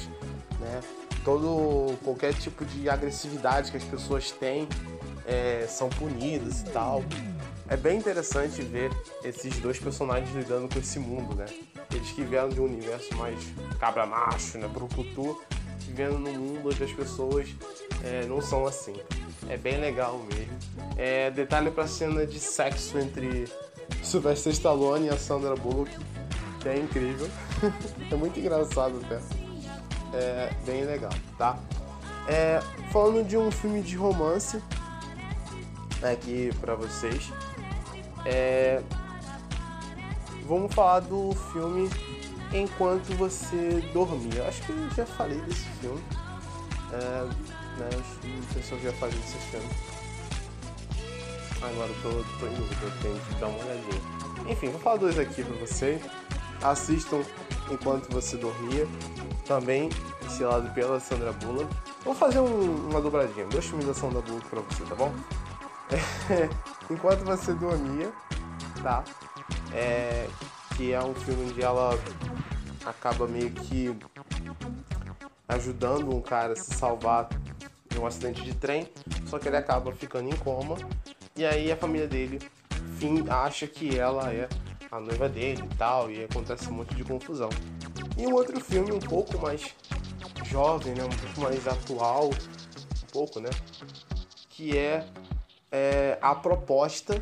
né? 0.60 0.80
Todo 1.24 1.96
qualquer 2.04 2.34
tipo 2.34 2.64
de 2.64 2.88
agressividade 2.88 3.70
que 3.70 3.78
as 3.78 3.84
pessoas 3.84 4.30
têm 4.30 4.68
é, 5.26 5.66
são 5.68 5.88
punidas 5.88 6.60
e 6.60 6.64
tal. 6.66 7.02
É 7.66 7.76
bem 7.78 7.98
interessante 7.98 8.60
ver 8.60 8.90
esses 9.22 9.58
dois 9.58 9.78
personagens 9.78 10.34
lidando 10.34 10.68
com 10.68 10.78
esse 10.78 10.98
mundo, 10.98 11.34
né? 11.34 11.46
Eles 11.94 12.10
que 12.10 12.22
vieram 12.22 12.50
de 12.50 12.60
um 12.60 12.64
universo 12.64 13.14
mais 13.16 13.38
cabra 13.80 14.04
macho, 14.04 14.58
né? 14.58 14.68
Brucutu, 14.68 15.40
vivendo 15.80 16.18
num 16.18 16.34
mundo 16.34 16.68
onde 16.68 16.84
as 16.84 16.92
pessoas 16.92 17.48
é, 18.04 18.26
não 18.26 18.42
são 18.42 18.66
assim. 18.66 18.94
É 19.48 19.56
bem 19.56 19.80
legal 19.80 20.18
mesmo. 20.18 20.58
É, 20.96 21.30
detalhe 21.30 21.70
pra 21.70 21.86
cena 21.86 22.26
de 22.26 22.38
sexo 22.38 22.98
entre 22.98 23.44
Sylvester 24.02 24.52
Stallone 24.52 25.06
e 25.06 25.10
a 25.10 25.16
Sandra 25.16 25.54
Bullock, 25.56 25.90
que 26.60 26.68
é 26.68 26.78
incrível. 26.78 27.28
é 28.10 28.14
muito 28.14 28.38
engraçado 28.38 29.00
até. 29.04 29.20
É 30.12 30.50
bem 30.64 30.84
legal, 30.84 31.12
tá? 31.36 31.58
É, 32.28 32.60
falando 32.90 33.26
de 33.26 33.36
um 33.36 33.50
filme 33.50 33.82
de 33.82 33.96
romance 33.96 34.62
aqui 36.02 36.50
pra 36.60 36.74
vocês. 36.74 37.30
É, 38.24 38.82
vamos 40.46 40.74
falar 40.74 41.00
do 41.00 41.32
filme 41.52 41.90
Enquanto 42.52 43.12
Você 43.16 43.82
Dormia. 43.92 44.46
Acho 44.46 44.62
que 44.62 44.70
eu 44.70 44.90
já 44.90 45.06
falei 45.06 45.40
desse 45.40 45.64
filme. 45.80 46.02
É, 46.92 47.24
né, 47.78 47.90
se 48.62 48.72
eu 48.72 48.80
já 48.80 48.92
falei 48.92 49.18
desse 49.18 49.36
filme. 49.50 49.68
Agora 51.64 51.88
eu 51.88 52.02
tô, 52.02 52.10
tô 52.38 52.46
em 52.46 52.54
dúvida, 52.54 52.84
eu 52.84 52.92
tenho 53.00 53.20
que 53.20 53.34
dar 53.36 53.46
uma 53.46 53.58
olhadinha. 53.58 54.00
Enfim, 54.48 54.68
vou 54.68 54.80
falar 54.80 54.96
dois 54.96 55.18
aqui 55.18 55.42
pra 55.42 55.56
vocês. 55.56 56.02
Assistam 56.62 57.22
Enquanto 57.70 58.12
Você 58.12 58.36
Dormia. 58.36 58.86
Também 59.46 59.88
estilado 60.26 60.70
pela 60.70 61.00
Sandra 61.00 61.32
Bullock. 61.32 61.74
Vou 62.04 62.14
fazer 62.14 62.40
um, 62.40 62.88
uma 62.88 63.00
dobradinha. 63.00 63.46
Dois 63.46 63.64
filmes 63.64 63.86
da 63.86 63.94
Sandra 63.94 64.20
Bullock 64.20 64.46
pra 64.48 64.60
você, 64.60 64.84
tá 64.84 64.94
bom? 64.94 65.12
É, 66.30 66.48
Enquanto 66.92 67.24
Você 67.24 67.54
Dormia, 67.54 68.12
tá? 68.82 69.02
É, 69.72 70.28
que 70.76 70.92
é 70.92 71.02
um 71.02 71.14
filme 71.14 71.50
onde 71.50 71.62
ela 71.62 71.98
acaba 72.84 73.26
meio 73.26 73.50
que 73.50 73.96
ajudando 75.48 76.14
um 76.14 76.20
cara 76.20 76.52
a 76.52 76.56
se 76.56 76.74
salvar 76.74 77.28
de 77.88 77.98
um 77.98 78.06
acidente 78.06 78.42
de 78.42 78.54
trem, 78.54 78.90
só 79.26 79.38
que 79.38 79.48
ele 79.48 79.56
acaba 79.56 79.92
ficando 79.92 80.28
em 80.28 80.36
coma 80.36 80.76
e 81.36 81.44
aí 81.44 81.72
a 81.72 81.76
família 81.76 82.06
dele 82.06 82.38
fim, 82.98 83.24
acha 83.28 83.66
que 83.66 83.98
ela 83.98 84.32
é 84.32 84.48
a 84.90 85.00
noiva 85.00 85.28
dele 85.28 85.62
e 85.64 85.76
tal, 85.76 86.10
e 86.10 86.24
acontece 86.24 86.68
um 86.68 86.74
monte 86.74 86.94
de 86.94 87.04
confusão. 87.04 87.48
E 88.16 88.26
um 88.26 88.34
outro 88.34 88.60
filme 88.60 88.92
um 88.92 89.00
pouco 89.00 89.38
mais 89.38 89.74
jovem, 90.44 90.94
né, 90.94 91.04
um 91.04 91.08
pouco 91.08 91.40
mais 91.40 91.66
atual, 91.66 92.26
um 92.28 93.12
pouco, 93.12 93.40
né, 93.40 93.50
que 94.48 94.78
é, 94.78 95.04
é 95.72 96.18
A 96.22 96.34
Proposta, 96.34 97.20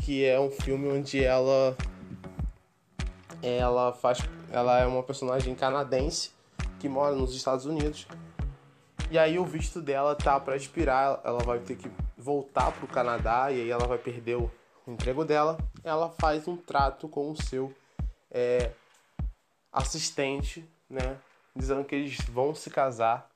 que 0.00 0.24
é 0.24 0.38
um 0.40 0.50
filme 0.50 0.88
onde 0.88 1.22
ela 1.22 1.76
ela 3.40 3.92
faz 3.92 4.18
ela 4.50 4.80
é 4.80 4.86
uma 4.86 5.02
personagem 5.02 5.54
canadense 5.54 6.30
que 6.78 6.88
mora 6.88 7.14
nos 7.14 7.34
Estados 7.34 7.64
Unidos. 7.64 8.06
E 9.10 9.18
aí 9.18 9.38
o 9.38 9.44
visto 9.44 9.80
dela 9.80 10.14
tá 10.14 10.38
para 10.38 10.56
expirar, 10.56 11.20
ela 11.24 11.42
vai 11.42 11.58
ter 11.58 11.76
que 11.76 11.88
voltar 12.22 12.72
pro 12.72 12.86
Canadá 12.86 13.50
e 13.50 13.60
aí 13.60 13.70
ela 13.70 13.86
vai 13.86 13.98
perder 13.98 14.36
o 14.36 14.50
emprego 14.86 15.24
dela. 15.24 15.58
Ela 15.82 16.08
faz 16.08 16.46
um 16.46 16.56
trato 16.56 17.08
com 17.08 17.30
o 17.30 17.36
seu 17.36 17.74
é, 18.30 18.70
assistente, 19.72 20.68
né, 20.88 21.18
dizendo 21.54 21.84
que 21.84 21.94
eles 21.94 22.16
vão 22.28 22.54
se 22.54 22.70
casar. 22.70 23.28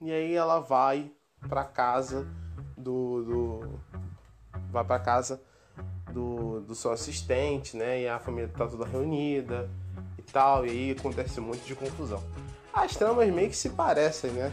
E 0.00 0.12
aí 0.12 0.34
ela 0.34 0.60
vai 0.60 1.10
pra 1.48 1.64
casa 1.64 2.26
do. 2.76 3.22
do 3.24 3.80
vai 4.70 4.84
pra 4.84 4.98
casa 4.98 5.42
do, 6.12 6.60
do 6.60 6.74
seu 6.74 6.92
assistente, 6.92 7.76
né? 7.76 8.02
E 8.02 8.08
a 8.08 8.18
família 8.18 8.48
tá 8.48 8.66
toda 8.66 8.86
reunida 8.86 9.68
e 10.18 10.22
tal, 10.22 10.64
e 10.66 10.70
aí 10.70 10.90
acontece 10.92 11.38
um 11.40 11.44
monte 11.44 11.64
de 11.64 11.74
confusão. 11.74 12.22
As 12.72 12.96
tramas 12.96 13.28
meio 13.28 13.50
que 13.50 13.56
se 13.56 13.70
parecem, 13.70 14.30
né? 14.30 14.52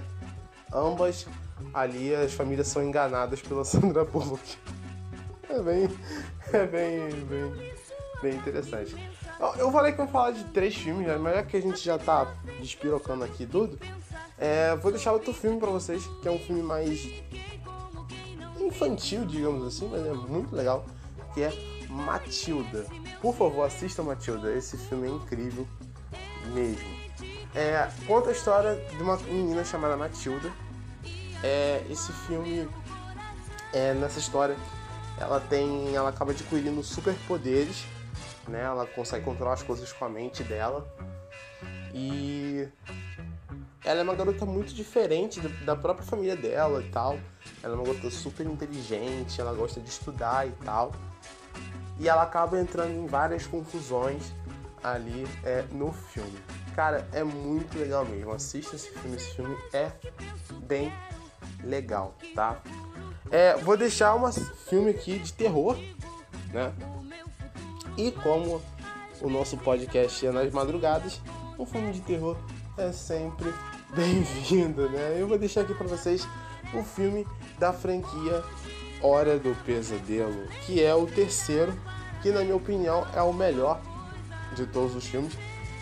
Ambas 0.73 1.28
ali 1.73 2.13
as 2.15 2.33
famílias 2.33 2.67
são 2.67 2.83
enganadas 2.83 3.41
pela 3.41 3.63
Sandra 3.65 4.03
Bullock. 4.05 4.57
É 5.49 5.61
bem, 5.61 5.89
é 6.53 6.65
bem, 6.65 7.09
bem, 7.25 7.73
bem 8.21 8.35
interessante. 8.35 8.95
Eu- 9.57 9.71
falei 9.71 9.93
que 9.93 10.01
eu 10.01 10.05
vou 10.05 10.11
falar 10.11 10.31
de 10.31 10.43
três 10.45 10.75
filmes, 10.75 11.07
né? 11.07 11.15
mas 11.17 11.35
já 11.35 11.43
que 11.43 11.57
a 11.57 11.61
gente 11.61 11.79
já 11.83 11.97
tá 11.97 12.33
despirocando 12.59 13.23
aqui 13.23 13.45
tudo, 13.45 13.79
é, 14.37 14.75
vou 14.75 14.91
deixar 14.91 15.13
outro 15.13 15.33
filme 15.33 15.59
pra 15.59 15.69
vocês, 15.69 16.03
que 16.21 16.27
é 16.27 16.31
um 16.31 16.39
filme 16.39 16.61
mais 16.61 17.07
infantil, 18.59 19.25
digamos 19.25 19.65
assim, 19.67 19.87
mas 19.89 20.05
é 20.05 20.11
muito 20.13 20.55
legal, 20.55 20.85
que 21.33 21.43
é 21.43 21.53
Matilda. 21.89 22.85
Por 23.21 23.33
favor, 23.35 23.63
assista 23.63 24.03
Matilda, 24.03 24.51
esse 24.53 24.77
filme 24.77 25.07
é 25.07 25.11
incrível 25.11 25.67
mesmo. 26.53 26.97
É, 27.55 27.89
conta 28.05 28.29
a 28.29 28.31
história 28.31 28.75
de 28.75 29.01
uma 29.01 29.17
menina 29.17 29.63
chamada 29.63 29.95
Matilda. 29.95 30.51
É, 31.43 31.85
esse 31.89 32.11
filme, 32.11 32.67
é, 33.73 33.93
nessa 33.93 34.19
história, 34.19 34.55
ela 35.19 35.39
tem, 35.39 35.95
ela 35.95 36.09
acaba 36.09 36.31
adquirindo 36.31 36.83
superpoderes, 36.83 37.85
né? 38.47 38.63
Ela 38.63 38.85
consegue 38.85 39.25
controlar 39.25 39.53
as 39.53 39.63
coisas 39.63 39.91
com 39.91 40.05
a 40.05 40.09
mente 40.09 40.43
dela 40.43 40.88
e 41.93 42.67
ela 43.83 44.01
é 44.01 44.03
uma 44.03 44.15
garota 44.15 44.45
muito 44.45 44.73
diferente 44.73 45.39
da- 45.39 45.75
própria 45.75 46.05
família 46.05 46.35
dela 46.35 46.81
e 46.81 46.89
tal. 46.89 47.17
Ela 47.63 47.73
é 47.73 47.75
uma 47.77 47.85
garota 47.85 48.09
super 48.09 48.45
inteligente, 48.45 49.39
ela 49.39 49.53
gosta 49.53 49.79
de 49.79 49.89
estudar 49.89 50.47
e 50.47 50.51
tal. 50.63 50.91
E 51.99 52.07
ela 52.07 52.21
acaba 52.23 52.59
entrando 52.59 52.91
em 52.91 53.07
várias 53.07 53.47
confusões 53.47 54.31
ali 54.83 55.25
é, 55.43 55.63
no 55.71 55.91
filme. 55.91 56.38
Cara, 56.75 57.07
é 57.11 57.23
muito 57.23 57.77
legal 57.79 58.05
mesmo. 58.05 58.31
Assista 58.31 58.75
esse 58.75 58.91
filme, 58.91 59.17
esse 59.17 59.33
filme 59.35 59.57
é 59.73 59.91
bem 60.67 60.93
legal, 61.63 62.15
tá? 62.35 62.61
É, 63.31 63.55
vou 63.57 63.75
deixar 63.75 64.15
um 64.15 64.31
filme 64.31 64.91
aqui 64.91 65.19
de 65.19 65.33
terror, 65.33 65.77
né? 66.53 66.73
E 67.97 68.11
como 68.11 68.61
o 69.21 69.29
nosso 69.29 69.57
podcast 69.57 70.25
é 70.25 70.31
nas 70.31 70.51
madrugadas, 70.51 71.21
um 71.57 71.65
filme 71.65 71.91
de 71.91 72.01
terror 72.01 72.37
é 72.77 72.91
sempre 72.91 73.53
bem-vindo, 73.95 74.89
né? 74.89 75.17
Eu 75.17 75.27
vou 75.27 75.37
deixar 75.37 75.61
aqui 75.61 75.73
pra 75.73 75.87
vocês 75.87 76.27
o 76.73 76.83
filme 76.83 77.25
da 77.57 77.73
franquia 77.73 78.43
Hora 79.01 79.37
do 79.37 79.55
Pesadelo, 79.63 80.47
que 80.65 80.83
é 80.83 80.93
o 80.93 81.05
terceiro, 81.05 81.73
que 82.21 82.31
na 82.31 82.41
minha 82.41 82.55
opinião 82.55 83.05
é 83.13 83.21
o 83.21 83.33
melhor 83.33 83.79
de 84.55 84.65
todos 84.65 84.95
os 84.95 85.05
filmes. 85.05 85.33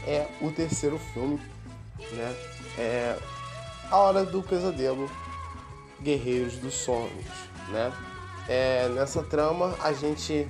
É 0.05 0.27
o 0.41 0.51
terceiro 0.51 0.99
filme, 0.99 1.39
né? 2.11 2.35
É 2.77 3.17
A 3.89 3.97
Hora 3.97 4.25
do 4.25 4.43
Pesadelo, 4.43 5.09
Guerreiros 6.01 6.57
dos 6.57 6.73
Sonhos, 6.73 7.25
né? 7.69 7.91
É, 8.47 8.87
nessa 8.89 9.23
trama 9.23 9.75
a 9.81 9.91
gente 9.91 10.47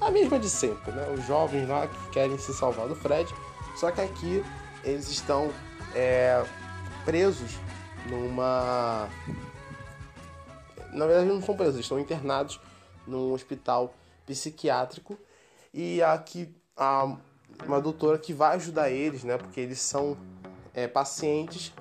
a 0.00 0.10
mesma 0.10 0.38
de 0.38 0.50
sempre, 0.50 0.92
né? 0.92 1.08
Os 1.16 1.26
jovens 1.26 1.68
lá 1.68 1.86
que 1.86 2.10
querem 2.10 2.36
se 2.38 2.52
salvar 2.52 2.88
do 2.88 2.96
Fred, 2.96 3.32
só 3.76 3.90
que 3.90 4.00
aqui 4.00 4.44
eles 4.84 5.08
estão 5.08 5.52
é, 5.94 6.44
presos 7.04 7.52
numa. 8.08 9.08
Na 10.92 11.06
verdade, 11.06 11.26
não 11.28 11.40
são 11.40 11.56
presos, 11.56 11.80
estão 11.80 11.98
internados 11.98 12.60
num 13.06 13.32
hospital 13.32 13.94
psiquiátrico 14.26 15.18
e 15.72 16.02
aqui 16.02 16.54
há 16.76 17.16
uma 17.64 17.80
doutora 17.80 18.18
que 18.18 18.32
vai 18.32 18.56
ajudar 18.56 18.90
eles, 18.90 19.24
né? 19.24 19.38
Porque 19.38 19.60
eles 19.60 19.80
são 19.80 20.16
é, 20.74 20.86
pacientes 20.86 21.72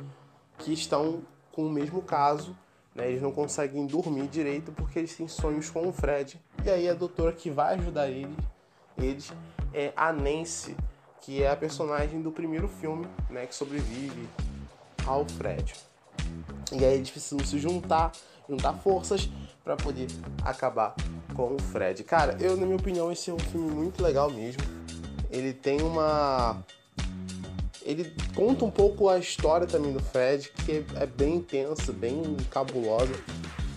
que 0.60 0.72
estão 0.74 1.24
com 1.52 1.66
o 1.66 1.70
mesmo 1.70 2.02
caso, 2.02 2.56
né? 2.96 3.10
Eles 3.10 3.22
não 3.22 3.32
conseguem 3.32 3.86
dormir 3.86 4.28
direito 4.28 4.72
porque 4.72 5.00
eles 5.00 5.16
têm 5.16 5.28
sonhos 5.28 5.70
com 5.70 5.88
o 5.88 5.94
Fred. 5.94 6.40
E 6.64 6.70
aí 6.70 6.90
a 6.90 6.94
doutora 6.94 7.32
que 7.32 7.50
vai 7.50 7.76
ajudar 7.76 8.10
eles, 8.10 8.36
eles 8.98 9.34
é 9.74 9.94
a 9.96 10.12
Nancy, 10.12 10.76
que 11.22 11.44
é 11.44 11.50
a 11.50 11.56
personagem 11.56 12.22
do 12.22 12.32
primeiro 12.32 12.68
filme, 12.68 13.08
né? 13.30 13.46
Que 13.46 13.56
sobrevive 13.56 14.28
ao 15.06 15.26
Fred. 15.26 15.74
E 16.72 16.86
aí 16.86 16.96
eles 16.96 17.10
precisam 17.10 17.46
se 17.46 17.60
juntar, 17.60 18.12
juntar 18.48 18.74
forças 18.74 19.30
para 19.64 19.76
poder 19.76 20.08
acabar 20.44 20.96
com 21.36 21.56
o 21.56 21.60
Fred. 21.60 22.04
Cara, 22.04 22.38
eu 22.40 22.58
na 22.58 22.66
minha 22.66 22.78
opinião 22.78 23.12
esse 23.12 23.30
é 23.30 23.34
um 23.34 23.40
filme 23.40 23.70
muito 23.72 24.02
legal 24.02 24.30
mesmo. 24.30 24.62
Ele 25.30 25.54
tem 25.54 25.82
uma 25.82 26.64
ele 27.84 28.14
conta 28.36 28.66
um 28.66 28.72
pouco 28.72 29.10
a 29.10 29.18
história 29.18 29.68
também 29.68 29.92
do 29.92 30.00
Fred, 30.00 30.52
que 30.66 30.86
é 30.96 31.06
bem 31.06 31.36
intensa, 31.36 31.92
bem 31.92 32.38
cabulosa. 32.50 33.14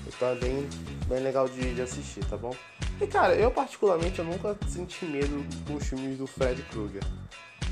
Então 0.06 0.28
é 0.28 0.34
bem, 0.36 0.68
bem 1.08 1.20
legal 1.20 1.48
de, 1.48 1.74
de 1.74 1.82
assistir, 1.82 2.24
tá 2.26 2.36
bom? 2.36 2.54
E 3.00 3.06
cara, 3.06 3.34
eu 3.34 3.50
particularmente 3.50 4.18
eu 4.18 4.24
nunca 4.24 4.56
senti 4.68 5.04
medo 5.04 5.44
com 5.66 5.74
os 5.74 5.86
filmes 5.86 6.18
do 6.18 6.26
Fred 6.26 6.62
Krueger. 6.70 7.02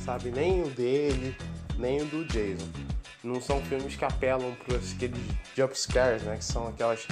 Sabe? 0.05 0.30
Nem 0.30 0.62
o 0.62 0.70
dele, 0.70 1.37
nem 1.78 2.01
o 2.01 2.05
do 2.07 2.24
Jason. 2.24 2.66
Não 3.22 3.41
são 3.41 3.62
filmes 3.62 3.95
que 3.95 4.05
apelam 4.05 4.53
para 4.66 4.76
aqueles 4.76 5.20
jumpscares, 5.57 6.22
né? 6.22 6.37
Que 6.37 6.45
são 6.45 6.66
aquelas, 6.66 7.07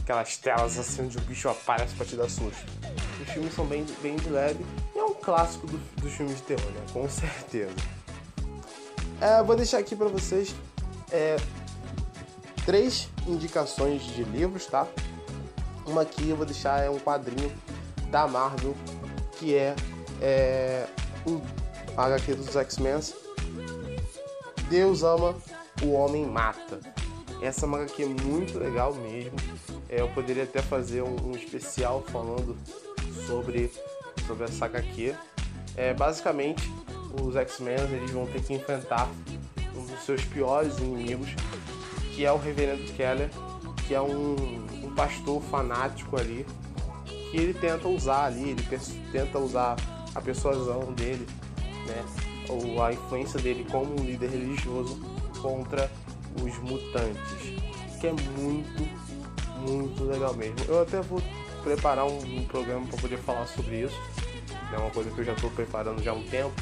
aquelas 0.00 0.36
telas 0.36 0.78
assim 0.78 1.02
onde 1.02 1.18
o 1.18 1.20
bicho 1.22 1.48
aparece 1.48 1.92
pra 1.96 2.06
te 2.06 2.14
dar 2.14 2.28
susto. 2.28 2.64
Os 3.20 3.28
filmes 3.28 3.52
são 3.52 3.66
bem, 3.66 3.84
bem 4.00 4.14
de 4.14 4.28
leve 4.28 4.64
e 4.94 4.98
é 4.98 5.04
um 5.04 5.14
clássico 5.14 5.66
do, 5.66 5.78
dos 6.00 6.12
filmes 6.12 6.36
de 6.36 6.42
terror, 6.42 6.70
né? 6.70 6.80
Com 6.92 7.08
certeza. 7.08 7.74
É, 9.20 9.42
vou 9.42 9.54
deixar 9.54 9.78
aqui 9.78 9.94
para 9.94 10.08
vocês 10.08 10.54
é, 11.12 11.36
três 12.64 13.08
indicações 13.26 14.02
de 14.02 14.22
livros, 14.24 14.64
tá? 14.64 14.86
Uma 15.86 16.02
aqui 16.02 16.30
eu 16.30 16.36
vou 16.36 16.46
deixar 16.46 16.82
é 16.82 16.88
um 16.88 16.98
quadrinho 16.98 17.52
da 18.10 18.26
Marvel 18.26 18.74
que 19.38 19.54
é, 19.54 19.74
é 20.20 20.86
um 21.26 21.40
HQ 21.96 22.34
dos 22.34 22.56
X-Men. 22.56 23.00
Deus 24.68 25.02
ama, 25.02 25.34
o 25.82 25.92
homem 25.92 26.24
mata. 26.24 26.80
Essa 27.42 27.66
é 27.66 28.06
muito 28.06 28.58
legal 28.58 28.94
mesmo. 28.94 29.36
É, 29.88 30.00
eu 30.00 30.08
poderia 30.08 30.44
até 30.44 30.62
fazer 30.62 31.02
um, 31.02 31.16
um 31.28 31.32
especial 31.32 32.02
falando 32.10 32.56
sobre, 33.26 33.72
sobre 34.26 34.44
essa 34.44 34.66
HQ. 34.66 35.14
É, 35.76 35.94
basicamente, 35.94 36.70
os 37.22 37.36
X-Men 37.36 37.78
eles 37.92 38.10
vão 38.10 38.26
ter 38.26 38.42
que 38.42 38.54
enfrentar 38.54 39.08
um 39.74 39.84
dos 39.84 40.04
seus 40.04 40.24
piores 40.24 40.78
inimigos, 40.78 41.30
que 42.14 42.24
é 42.24 42.32
o 42.32 42.36
Reverendo 42.36 42.84
Keller, 42.92 43.30
que 43.86 43.94
é 43.94 44.00
um, 44.00 44.36
um 44.84 44.94
pastor 44.94 45.40
fanático 45.42 46.18
ali, 46.18 46.46
que 47.30 47.36
ele 47.36 47.54
tenta 47.54 47.88
usar 47.88 48.24
ali, 48.24 48.50
ele 48.50 48.64
tenta 49.12 49.38
usar 49.38 49.76
a 50.14 50.20
persuasão 50.20 50.92
dele, 50.92 51.26
né, 51.86 52.04
ou 52.48 52.82
a 52.82 52.92
influência 52.92 53.40
dele 53.40 53.66
como 53.70 54.00
um 54.00 54.04
líder 54.04 54.30
religioso 54.30 55.00
contra 55.40 55.90
os 56.42 56.58
mutantes, 56.58 57.54
que 58.00 58.06
é 58.06 58.12
muito, 58.12 58.88
muito 59.58 60.04
legal 60.04 60.34
mesmo. 60.34 60.56
Eu 60.68 60.82
até 60.82 61.00
vou 61.00 61.22
preparar 61.62 62.06
um, 62.06 62.18
um 62.18 62.44
programa 62.46 62.86
para 62.86 62.98
poder 62.98 63.18
falar 63.18 63.46
sobre 63.46 63.82
isso, 63.82 63.96
é 64.72 64.78
uma 64.78 64.90
coisa 64.90 65.10
que 65.10 65.18
eu 65.18 65.24
já 65.24 65.32
estou 65.32 65.50
preparando 65.50 66.02
já 66.02 66.12
há 66.12 66.14
um 66.14 66.22
tempo. 66.24 66.52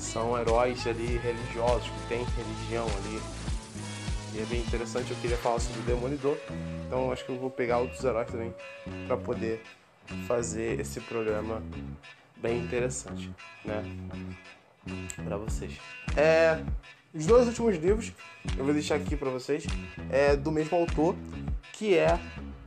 São 0.00 0.36
heróis 0.38 0.86
ali 0.86 1.18
religiosos 1.18 1.88
que 1.88 2.08
têm 2.08 2.24
religião 2.36 2.86
ali. 2.86 3.20
E 4.34 4.40
é 4.40 4.44
bem 4.46 4.60
interessante, 4.60 5.10
eu 5.10 5.16
queria 5.18 5.36
falar 5.36 5.60
sobre 5.60 5.80
o 5.80 5.84
Demolidor. 5.84 6.38
Então 6.86 7.12
acho 7.12 7.24
que 7.24 7.30
eu 7.30 7.38
vou 7.38 7.50
pegar 7.50 7.78
outros 7.78 8.02
heróis 8.02 8.28
também 8.30 8.54
para 9.06 9.16
poder 9.16 9.62
fazer 10.26 10.80
esse 10.80 11.00
programa 11.00 11.62
bem 12.36 12.58
interessante, 12.58 13.30
né? 13.64 13.84
Para 15.22 15.36
vocês. 15.36 15.72
É, 16.16 16.60
os 17.12 17.26
dois 17.26 17.46
últimos 17.48 17.76
livros 17.76 18.12
eu 18.56 18.64
vou 18.64 18.72
deixar 18.72 18.94
aqui 18.96 19.16
para 19.16 19.30
vocês 19.30 19.66
é 20.10 20.36
do 20.36 20.50
mesmo 20.50 20.76
autor, 20.76 21.16
que 21.72 21.96
é 21.96 22.18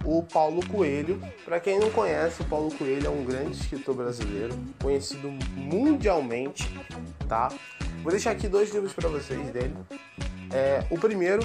o 0.04 0.22
Paulo 0.22 0.66
Coelho. 0.68 1.22
Para 1.46 1.60
quem 1.60 1.80
não 1.80 1.90
conhece, 1.90 2.42
o 2.42 2.46
Paulo 2.46 2.70
Coelho 2.76 3.08
é 3.08 3.10
um 3.10 3.24
grande 3.24 3.58
escritor 3.58 3.96
brasileiro, 3.96 4.54
conhecido 4.82 5.32
mundialmente, 5.56 6.70
tá? 7.28 7.52
Vou 8.02 8.12
deixar 8.12 8.32
aqui 8.32 8.48
dois 8.48 8.74
livros 8.74 8.94
para 8.94 9.08
vocês 9.08 9.50
dele. 9.52 9.76
É, 10.52 10.86
o 10.90 10.98
primeiro 10.98 11.42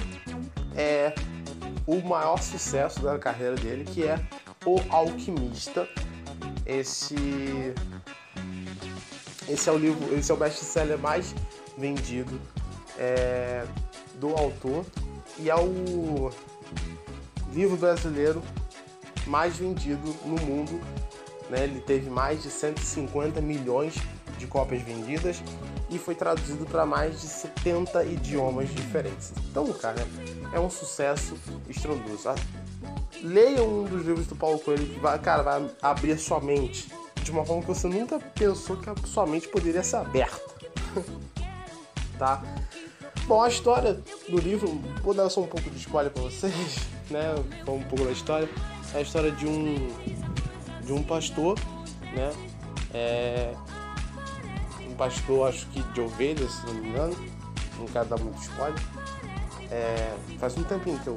é 0.75 1.13
o 1.87 2.01
maior 2.01 2.41
sucesso 2.41 3.01
da 3.01 3.17
carreira 3.17 3.55
dele, 3.55 3.85
que 3.85 4.03
é 4.03 4.19
O 4.65 4.79
Alquimista. 4.89 5.87
Esse 6.65 7.15
esse 9.47 9.67
é 9.67 9.71
o 9.71 9.77
livro, 9.77 10.15
esse 10.15 10.29
é 10.29 10.33
o 10.33 10.37
best-seller 10.37 10.99
mais 10.99 11.33
vendido 11.75 12.39
é, 12.99 13.65
do 14.15 14.35
autor 14.35 14.85
e 15.39 15.49
é 15.49 15.55
o 15.55 16.29
livro 17.53 17.77
brasileiro 17.77 18.43
mais 19.25 19.57
vendido 19.57 20.13
no 20.25 20.35
mundo. 20.41 20.79
Né? 21.49 21.63
Ele 21.63 21.79
teve 21.79 22.09
mais 22.09 22.43
de 22.43 22.49
150 22.49 23.41
milhões 23.41 23.95
de 24.37 24.45
cópias 24.45 24.81
vendidas 24.81 25.41
e 25.89 25.97
foi 25.97 26.13
traduzido 26.13 26.65
para 26.65 26.85
mais 26.85 27.21
de 27.21 27.27
70 27.27 28.03
idiomas 28.03 28.69
diferentes. 28.69 29.33
Então, 29.49 29.71
cara, 29.73 30.05
é 30.53 30.59
um 30.59 30.69
sucesso 30.69 31.35
estrondoso. 31.67 32.29
Ah, 32.29 32.35
Leia 33.21 33.63
um 33.63 33.83
dos 33.83 34.05
livros 34.05 34.27
do 34.27 34.35
Paulo 34.35 34.59
Coelho 34.59 34.85
que 34.85 34.99
vai, 34.99 35.19
cara, 35.19 35.43
vai 35.43 35.69
abrir 35.81 36.17
sua 36.17 36.39
mente 36.39 36.89
de 37.21 37.31
uma 37.31 37.45
forma 37.45 37.61
que 37.61 37.67
você 37.67 37.87
nunca 37.87 38.17
pensou 38.17 38.77
que 38.77 38.89
a 38.89 38.95
sua 39.05 39.25
mente 39.25 39.47
poderia 39.49 39.83
ser 39.83 39.97
aberta. 39.97 40.39
tá? 42.17 42.41
Bom, 43.29 43.43
a 43.43 43.47
história 43.47 43.93
do 44.27 44.39
livro, 44.39 44.81
vou 45.03 45.13
dar 45.13 45.29
só 45.29 45.41
um 45.41 45.45
pouco 45.45 45.69
de 45.69 45.77
spoiler 45.77 46.11
pra 46.11 46.23
vocês, 46.23 46.79
né? 47.11 47.35
Um 47.67 47.83
pouco 47.83 48.03
da 48.03 48.11
história. 48.11 48.49
É 48.91 48.97
a 48.97 49.01
história 49.01 49.29
de 49.29 49.45
um 49.45 49.75
de 50.83 50.91
um 50.91 51.03
pastor, 51.03 51.55
né? 52.11 52.33
É, 52.91 53.53
um 54.89 54.95
pastor, 54.95 55.47
acho 55.47 55.67
que 55.67 55.79
de 55.93 56.01
ovelhas, 56.01 56.53
se 56.53 56.65
não 56.65 56.73
me 56.73 56.89
engano. 56.89 57.15
Não 57.77 57.85
quero 57.85 58.07
dar 58.07 58.17
muito 58.17 58.41
spoiler. 58.41 58.81
É, 59.69 60.17
faz 60.39 60.57
um 60.57 60.63
tempinho 60.63 60.97
que 60.97 61.09
eu 61.09 61.15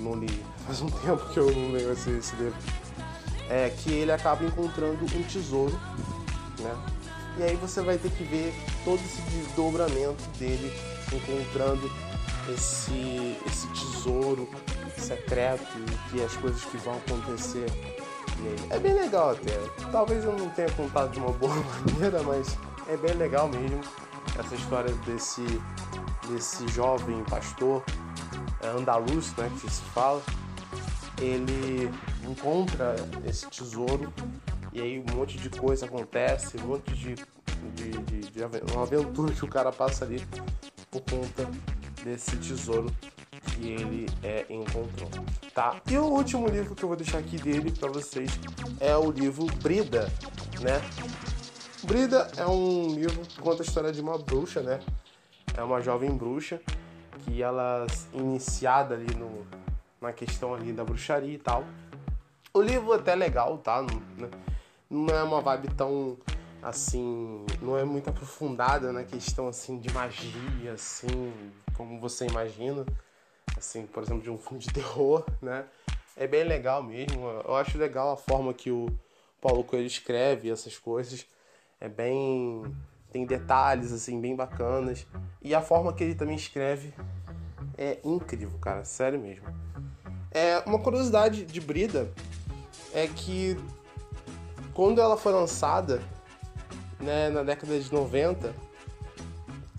não 0.00 0.14
li. 0.14 0.42
Faz 0.64 0.80
um 0.80 0.88
tempo 0.88 1.28
que 1.34 1.38
eu 1.38 1.54
não 1.54 1.72
leio 1.72 1.92
esse, 1.92 2.10
esse 2.12 2.34
livro. 2.36 2.56
É 3.50 3.68
que 3.68 3.92
ele 3.92 4.12
acaba 4.12 4.42
encontrando 4.42 5.04
um 5.04 5.22
tesouro, 5.24 5.78
né? 6.60 6.74
E 7.36 7.42
aí 7.42 7.56
você 7.56 7.82
vai 7.82 7.98
ter 7.98 8.10
que 8.10 8.24
ver 8.24 8.54
todo 8.86 9.00
esse 9.00 9.20
desdobramento 9.22 10.22
dele 10.38 10.72
encontrando 11.12 11.90
esse, 12.52 13.36
esse 13.46 13.66
tesouro 13.68 14.48
secreto 14.96 15.66
e 16.12 16.22
as 16.22 16.34
coisas 16.36 16.64
que 16.64 16.76
vão 16.78 16.94
acontecer 16.94 17.66
nele. 18.38 18.66
É 18.70 18.78
bem 18.78 18.94
legal 18.94 19.30
até. 19.30 19.58
Talvez 19.90 20.24
eu 20.24 20.36
não 20.36 20.48
tenha 20.50 20.70
contado 20.72 21.10
de 21.10 21.18
uma 21.18 21.32
boa 21.32 21.54
maneira, 21.86 22.22
mas 22.22 22.56
é 22.88 22.96
bem 22.96 23.14
legal 23.14 23.48
mesmo 23.48 23.80
essa 24.38 24.54
história 24.54 24.92
desse, 25.06 25.44
desse 26.28 26.66
jovem 26.68 27.22
pastor 27.24 27.82
é, 28.62 28.68
andaluz, 28.68 29.34
né, 29.36 29.50
que 29.60 29.70
se 29.70 29.82
fala. 29.94 30.22
Ele 31.18 31.90
encontra 32.26 32.96
esse 33.26 33.46
tesouro 33.48 34.12
e 34.72 34.80
aí 34.80 35.04
um 35.06 35.16
monte 35.16 35.36
de 35.36 35.50
coisa 35.50 35.84
acontece, 35.84 36.56
um 36.58 36.68
monte 36.68 36.94
de, 36.94 37.14
de, 37.74 37.90
de, 37.90 38.20
de 38.30 38.44
uma 38.72 38.82
aventura 38.82 39.32
que 39.32 39.44
o 39.44 39.48
cara 39.48 39.70
passa 39.70 40.04
ali 40.04 40.24
por 40.90 41.02
conta 41.02 41.48
desse 42.02 42.36
tesouro 42.36 42.92
que 43.54 43.68
ele 43.68 44.06
é, 44.22 44.44
encontrou, 44.50 45.08
tá? 45.54 45.80
E 45.88 45.96
o 45.96 46.04
último 46.04 46.48
livro 46.48 46.74
que 46.74 46.82
eu 46.82 46.88
vou 46.88 46.96
deixar 46.96 47.18
aqui 47.18 47.36
dele 47.36 47.70
para 47.70 47.88
vocês 47.88 48.30
é 48.80 48.96
o 48.96 49.10
livro 49.10 49.46
Brida, 49.62 50.10
né? 50.60 50.80
Brida 51.84 52.30
é 52.36 52.46
um 52.46 52.94
livro 52.94 53.22
que 53.22 53.40
conta 53.40 53.62
a 53.62 53.64
história 53.64 53.92
de 53.92 54.00
uma 54.00 54.18
bruxa, 54.18 54.60
né? 54.62 54.80
É 55.56 55.62
uma 55.62 55.80
jovem 55.80 56.10
bruxa 56.10 56.60
que 57.24 57.42
ela 57.42 57.86
iniciada 58.12 58.94
ali 58.94 59.14
no, 59.14 59.46
na 60.00 60.12
questão 60.12 60.54
ali 60.54 60.72
da 60.72 60.84
bruxaria 60.84 61.34
e 61.34 61.38
tal. 61.38 61.64
O 62.52 62.60
livro 62.60 62.92
é 62.92 62.96
até 62.96 63.14
legal, 63.14 63.58
tá? 63.58 63.80
Não, 63.80 64.02
né? 64.18 64.30
não 64.90 65.14
é 65.14 65.22
uma 65.22 65.40
vibe 65.40 65.68
tão 65.74 66.18
assim, 66.62 67.44
não 67.60 67.76
é 67.76 67.84
muito 67.84 68.10
aprofundada 68.10 68.92
na 68.92 69.04
questão 69.04 69.48
assim 69.48 69.78
de 69.78 69.92
magia, 69.92 70.72
assim, 70.72 71.32
como 71.76 72.00
você 72.00 72.26
imagina, 72.26 72.84
assim, 73.56 73.86
por 73.86 74.02
exemplo, 74.02 74.22
de 74.22 74.30
um 74.30 74.38
filme 74.38 74.58
de 74.58 74.72
terror, 74.72 75.24
né? 75.40 75.64
É 76.16 76.26
bem 76.26 76.44
legal 76.44 76.82
mesmo. 76.82 77.26
Eu 77.46 77.56
acho 77.56 77.78
legal 77.78 78.12
a 78.12 78.16
forma 78.16 78.52
que 78.52 78.70
o 78.70 78.86
Paulo 79.40 79.64
Coelho 79.64 79.86
escreve 79.86 80.50
essas 80.50 80.76
coisas. 80.76 81.26
É 81.80 81.88
bem 81.88 82.62
tem 83.10 83.26
detalhes 83.26 83.92
assim 83.92 84.20
bem 84.20 84.36
bacanas 84.36 85.06
e 85.42 85.54
a 85.54 85.60
forma 85.60 85.92
que 85.92 86.04
ele 86.04 86.14
também 86.14 86.36
escreve 86.36 86.94
é 87.76 87.98
incrível, 88.04 88.56
cara, 88.60 88.84
sério 88.84 89.18
mesmo. 89.18 89.46
É 90.30 90.58
uma 90.60 90.78
curiosidade 90.78 91.44
de 91.44 91.60
Brida 91.60 92.12
é 92.92 93.06
que 93.08 93.56
quando 94.74 95.00
ela 95.00 95.16
foi 95.16 95.32
lançada, 95.32 96.00
né, 97.00 97.30
na 97.30 97.42
década 97.42 97.78
de 97.78 97.92
90, 97.92 98.54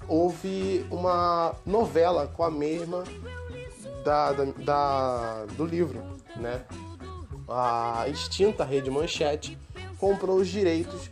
houve 0.07 0.86
uma 0.89 1.55
novela 1.65 2.28
com 2.28 2.43
a 2.43 2.51
mesma 2.51 3.03
da, 4.03 4.32
da, 4.34 4.45
da, 4.45 5.45
do 5.55 5.65
livro, 5.65 6.03
né? 6.36 6.61
A 7.47 8.05
extinta 8.07 8.63
Rede 8.63 8.89
Manchete 8.89 9.57
comprou 9.97 10.38
os 10.38 10.47
direitos 10.47 11.09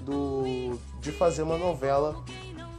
do, 0.00 0.78
de 1.00 1.12
fazer 1.12 1.42
uma 1.42 1.58
novela 1.58 2.24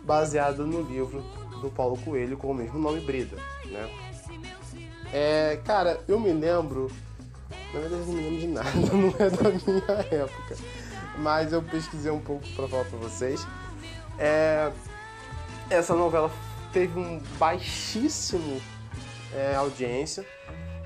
baseada 0.03 0.63
no 0.63 0.81
livro 0.81 1.23
do 1.61 1.69
Paulo 1.69 1.97
Coelho 1.97 2.37
com 2.37 2.51
o 2.51 2.53
mesmo 2.53 2.79
nome 2.79 2.99
Brida, 3.01 3.37
né? 3.65 3.89
É, 5.13 5.59
cara, 5.63 5.99
eu 6.07 6.19
me 6.19 6.31
lembro, 6.31 6.91
na 7.73 7.79
verdade 7.79 8.01
eu 8.01 8.07
não 8.07 8.13
me 8.13 8.21
lembro 8.21 8.39
de 8.39 8.47
nada, 8.47 8.69
não 8.93 9.09
é 9.19 9.29
da 9.29 9.49
minha 9.49 10.23
época, 10.23 10.55
mas 11.17 11.53
eu 11.53 11.61
pesquisei 11.61 12.11
um 12.11 12.19
pouco 12.19 12.47
para 12.49 12.67
falar 12.67 12.85
para 12.85 12.97
vocês. 12.97 13.45
É, 14.17 14.71
essa 15.69 15.95
novela 15.95 16.31
teve 16.71 16.99
um 16.99 17.19
baixíssimo 17.37 18.61
é, 19.33 19.55
audiência. 19.55 20.25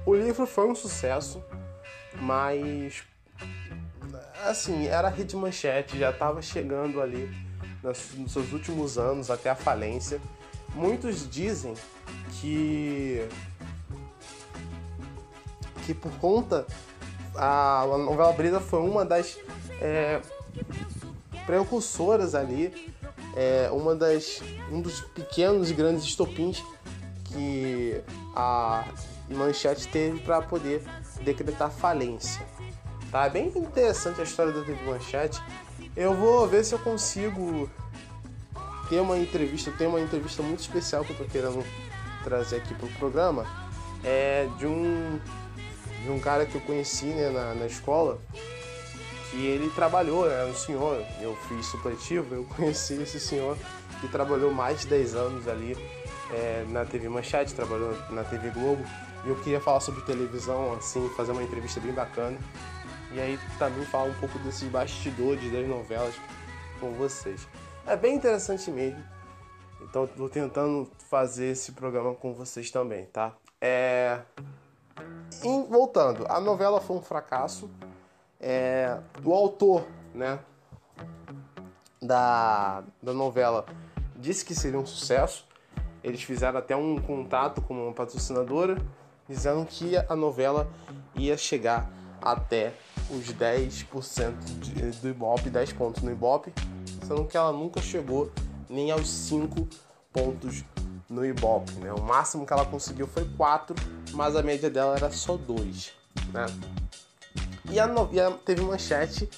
O 0.06 0.16
livro 0.16 0.46
foi 0.46 0.68
um 0.68 0.76
sucesso, 0.76 1.44
mas 2.16 3.04
assim, 4.46 4.88
era 4.88 5.10
rede 5.10 5.36
manchete, 5.36 5.98
já 5.98 6.12
estava 6.12 6.42
chegando 6.42 7.02
ali 7.02 7.30
nos 7.84 8.32
seus 8.32 8.52
últimos 8.52 8.98
anos 8.98 9.30
até 9.30 9.50
a 9.50 9.56
falência. 9.56 10.22
Muitos 10.74 11.30
dizem 11.30 11.74
que 12.40 13.28
que 15.86 15.94
por 15.94 16.12
conta 16.20 16.68
a, 17.36 17.82
a 17.82 17.98
novela 17.98 18.32
Brisa 18.34 18.60
foi 18.60 18.80
uma 18.80 19.04
das 19.04 19.38
é, 19.82 20.22
precursoras 21.46 22.36
ali, 22.36 22.94
é, 23.36 23.70
uma 23.72 23.96
das 23.96 24.42
um 24.72 24.82
dos 24.82 25.02
pequenos 25.02 25.70
e 25.72 25.74
grandes 25.74 26.04
estopins 26.04 26.64
que 27.26 28.02
a 28.36 28.86
Manchete 29.30 29.88
teve 29.88 30.20
para 30.20 30.42
poder 30.42 30.84
decretar 31.22 31.72
falência. 31.72 32.46
Tá 33.12 33.28
bem 33.28 33.48
interessante 33.48 34.22
a 34.22 34.24
história 34.24 34.52
da 34.52 34.64
TV 34.64 34.84
Manchete. 34.86 35.42
Eu 35.96 36.14
vou 36.14 36.48
ver 36.48 36.64
se 36.64 36.74
eu 36.74 36.80
consigo 36.80 37.70
ter 38.88 39.00
uma 39.00 39.18
entrevista, 39.18 39.72
tem 39.72 39.88
uma 39.88 40.00
entrevista 40.00 40.42
muito 40.42 40.60
especial 40.60 41.04
que 41.04 41.12
eu 41.12 41.18
tô 41.18 41.26
querendo 41.26 41.64
trazer 42.24 42.58
aqui 42.58 42.74
pro 42.74 42.88
programa, 42.90 43.46
é 44.04 44.48
de 44.58 44.66
um 44.66 45.20
de 46.04 46.10
um 46.10 46.20
cara 46.20 46.46
que 46.46 46.56
eu 46.56 46.62
conheci 46.62 47.08
né, 47.08 47.30
na, 47.30 47.54
na 47.54 47.66
escola, 47.66 48.20
que 49.30 49.46
ele 49.46 49.70
trabalhou, 49.70 50.30
era 50.30 50.48
um 50.48 50.56
senhor, 50.56 51.04
eu 51.22 51.36
fiz 51.48 51.66
supletivo, 51.66 52.36
eu 52.36 52.44
conheci 52.56 52.96
esse 53.02 53.20
senhor 53.20 53.58
que 54.02 54.08
trabalhou 54.08 54.52
mais 54.52 54.82
de 54.82 54.88
10 54.88 55.16
anos 55.16 55.48
ali 55.48 55.76
é, 56.32 56.66
na 56.70 56.86
TV 56.86 57.10
Manchete, 57.10 57.54
trabalhou 57.54 57.96
na 58.10 58.24
TV 58.24 58.50
Globo, 58.50 58.84
e 59.26 59.30
eu 59.30 59.36
queria 59.38 59.60
falar 59.60 59.80
sobre 59.80 60.02
televisão, 60.02 60.74
assim, 60.74 61.10
fazer 61.16 61.32
uma 61.32 61.44
entrevista 61.44 61.80
bem 61.80 61.92
bacana, 61.92 62.38
e 63.12 63.20
aí 63.20 63.40
também 63.58 63.84
falar 63.86 64.06
um 64.06 64.14
pouco 64.14 64.38
desses 64.40 64.70
bastidores 64.70 65.52
das 65.52 65.68
novelas 65.68 66.16
com 66.80 66.92
vocês. 66.94 67.48
É 67.86 67.96
bem 67.96 68.16
interessante 68.16 68.70
mesmo. 68.70 69.04
Então 69.82 70.06
estou 70.06 70.30
tentando 70.30 70.90
fazer 71.10 71.48
esse 71.48 71.72
programa 71.72 72.14
com 72.14 72.34
vocês 72.34 72.70
também, 72.70 73.06
tá? 73.06 73.34
É... 73.60 74.22
E, 75.44 75.64
voltando, 75.70 76.26
a 76.30 76.40
novela 76.40 76.80
foi 76.80 76.98
um 76.98 77.02
fracasso. 77.02 77.70
É... 78.40 78.98
O 79.24 79.34
autor, 79.34 79.86
né, 80.14 80.40
da, 82.02 82.84
da 83.02 83.14
novela 83.14 83.66
disse 84.16 84.46
que 84.46 84.56
seria 84.56 84.80
um 84.80 84.86
sucesso. 84.86 85.48
Eles 86.04 86.24
fizeram 86.24 86.60
até 86.60 86.76
um 86.76 86.98
contato 87.00 87.62
com 87.62 87.74
uma 87.74 87.94
patrocinadora, 87.94 88.78
dizendo 89.28 89.66
que 89.66 89.98
a 89.98 90.16
novela 90.16 90.70
ia 91.16 91.38
chegar 91.38 91.92
até 92.22 92.74
os 93.10 93.34
10% 93.34 94.34
de, 94.60 95.00
do 95.00 95.10
Ibope, 95.10 95.50
10 95.50 95.74
pontos 95.74 96.02
no 96.04 96.12
Ibope, 96.12 96.54
sendo 97.06 97.26
que 97.26 97.36
ela 97.36 97.52
nunca 97.52 97.82
chegou 97.82 98.32
nem 98.70 98.92
aos 98.92 99.10
5 99.10 99.68
pontos 100.14 100.64
no 101.10 101.26
Ibope. 101.26 101.72
Né? 101.74 101.92
O 101.92 102.02
máximo 102.02 102.46
que 102.46 102.54
ela 102.54 102.66
conseguiu 102.66 103.08
foi 103.08 103.26
4, 103.36 103.76
mas 104.14 104.36
a 104.36 104.44
média 104.44 104.70
dela 104.70 104.96
era 104.96 105.12
só 105.12 105.36
2. 105.36 105.92
Né? 106.32 106.46
E, 107.72 107.80
a, 107.80 107.88
e 108.12 108.20
a 108.20 108.62
manchete, 108.64 109.30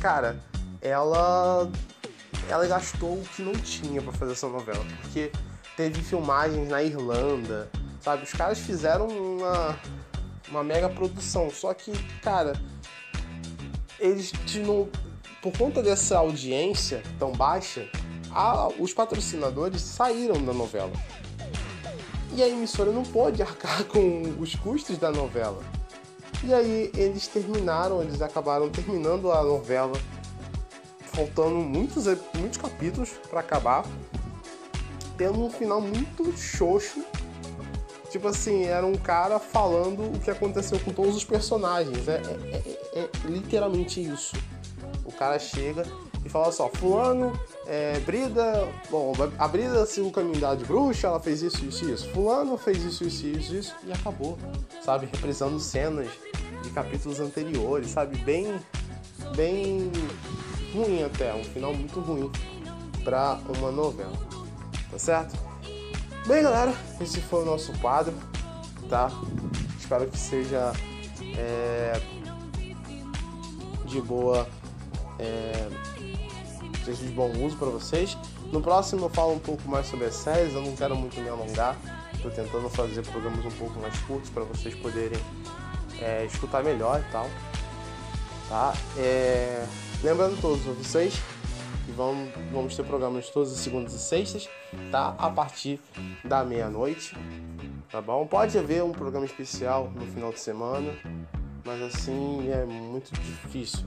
cara, 0.00 0.38
ela 0.80 1.70
ela 2.48 2.66
gastou 2.66 3.14
o 3.14 3.22
que 3.34 3.42
não 3.42 3.52
tinha 3.52 4.00
para 4.00 4.12
fazer 4.12 4.32
essa 4.32 4.48
novela, 4.48 4.84
porque 5.02 5.32
teve 5.76 6.00
filmagens 6.00 6.68
na 6.68 6.82
Irlanda, 6.82 7.68
sabe? 8.00 8.22
Os 8.24 8.32
caras 8.32 8.58
fizeram 8.58 9.08
uma 9.08 9.78
uma 10.48 10.62
mega 10.62 10.88
produção. 10.88 11.50
Só 11.50 11.74
que, 11.74 11.92
cara, 12.22 12.52
eles 13.98 14.32
tinham. 14.46 14.88
Por 15.42 15.56
conta 15.56 15.82
dessa 15.82 16.18
audiência 16.18 17.02
tão 17.18 17.30
baixa, 17.32 17.88
a- 18.32 18.68
os 18.80 18.92
patrocinadores 18.92 19.80
saíram 19.82 20.44
da 20.44 20.52
novela. 20.52 20.92
E 22.34 22.42
a 22.42 22.48
emissora 22.48 22.90
não 22.90 23.02
pôde 23.04 23.42
arcar 23.42 23.84
com 23.90 24.36
os 24.40 24.54
custos 24.56 24.98
da 24.98 25.10
novela. 25.10 25.62
E 26.46 26.54
aí 26.54 26.92
eles 26.96 27.26
terminaram, 27.26 28.00
eles 28.00 28.22
acabaram 28.22 28.68
terminando 28.70 29.32
a 29.32 29.42
novela, 29.42 29.98
faltando 31.12 31.56
muitos, 31.56 32.04
muitos 32.34 32.56
capítulos 32.56 33.10
para 33.28 33.40
acabar, 33.40 33.84
tendo 35.18 35.44
um 35.44 35.50
final 35.50 35.80
muito 35.80 36.36
xoxo. 36.38 37.04
Tipo 38.12 38.28
assim, 38.28 38.64
era 38.64 38.86
um 38.86 38.94
cara 38.94 39.40
falando 39.40 40.14
o 40.14 40.20
que 40.20 40.30
aconteceu 40.30 40.78
com 40.78 40.92
todos 40.92 41.16
os 41.16 41.24
personagens. 41.24 42.06
É, 42.06 42.12
é- 42.22 43.00
é- 43.00 43.00
é 43.00 43.10
literalmente 43.28 44.00
isso. 44.00 44.36
O 45.04 45.10
cara 45.10 45.40
chega 45.40 45.84
e 46.26 46.28
fala 46.28 46.50
só, 46.50 46.68
fulano, 46.68 47.38
é, 47.66 48.00
Brida, 48.00 48.68
bom, 48.90 49.12
a 49.38 49.46
Brida 49.46 49.86
seguiu 49.86 50.08
o 50.08 50.12
caminho 50.12 50.40
da 50.40 50.56
de 50.56 50.64
bruxa, 50.64 51.06
ela 51.06 51.20
fez 51.20 51.40
isso, 51.40 51.64
isso 51.64 51.84
e 51.84 51.92
isso. 51.92 52.10
Fulano 52.10 52.58
fez 52.58 52.82
isso, 52.82 53.04
isso, 53.04 53.26
isso, 53.26 53.54
isso, 53.54 53.74
e 53.86 53.92
acabou. 53.92 54.36
Sabe? 54.82 55.06
Reprisando 55.06 55.60
cenas 55.60 56.08
de 56.64 56.70
capítulos 56.70 57.20
anteriores, 57.20 57.90
sabe? 57.90 58.18
Bem, 58.18 58.60
bem 59.36 59.92
ruim 60.74 61.04
até, 61.04 61.32
um 61.32 61.44
final 61.44 61.72
muito 61.72 62.00
ruim 62.00 62.28
pra 63.04 63.38
uma 63.56 63.70
novela. 63.70 64.12
Tá 64.90 64.98
certo? 64.98 65.38
Bem, 66.26 66.42
galera, 66.42 66.74
esse 67.00 67.20
foi 67.20 67.42
o 67.42 67.46
nosso 67.46 67.72
quadro, 67.78 68.12
tá? 68.88 69.12
Espero 69.78 70.08
que 70.08 70.18
seja 70.18 70.72
é, 71.38 72.00
de 73.84 74.00
boa, 74.00 74.48
é, 75.20 75.68
seja 76.86 77.04
de 77.04 77.12
bom 77.12 77.30
uso 77.44 77.56
para 77.56 77.68
vocês. 77.68 78.16
No 78.52 78.60
próximo 78.60 79.06
eu 79.06 79.08
falo 79.08 79.32
um 79.32 79.38
pouco 79.38 79.68
mais 79.68 79.86
sobre 79.86 80.06
as 80.06 80.14
séries, 80.14 80.54
eu 80.54 80.62
não 80.62 80.76
quero 80.76 80.94
muito 80.94 81.20
me 81.20 81.28
alongar, 81.28 81.76
tô 82.22 82.30
tentando 82.30 82.68
fazer 82.70 83.02
programas 83.02 83.44
um 83.44 83.50
pouco 83.50 83.78
mais 83.80 83.98
curtos 84.00 84.30
para 84.30 84.44
vocês 84.44 84.74
poderem 84.76 85.18
é, 86.00 86.24
escutar 86.24 86.62
melhor 86.62 87.00
e 87.00 87.12
tal, 87.12 87.28
tá? 88.48 88.72
É, 88.96 89.66
lembrando 90.02 90.40
todos 90.40 90.62
vocês 90.62 91.14
que 91.84 91.92
vamos, 91.92 92.30
vamos 92.52 92.76
ter 92.76 92.84
programas 92.84 93.30
todas 93.30 93.52
as 93.52 93.58
segundas 93.58 93.92
e 93.92 93.98
sextas, 93.98 94.48
tá? 94.92 95.14
A 95.18 95.28
partir 95.28 95.80
da 96.24 96.44
meia-noite, 96.44 97.16
tá 97.90 98.00
bom? 98.00 98.26
Pode 98.26 98.56
haver 98.56 98.84
um 98.84 98.92
programa 98.92 99.26
especial 99.26 99.90
no 99.92 100.06
final 100.06 100.32
de 100.32 100.38
semana, 100.38 100.92
mas 101.64 101.82
assim 101.82 102.48
é 102.48 102.64
muito 102.64 103.12
difícil, 103.12 103.86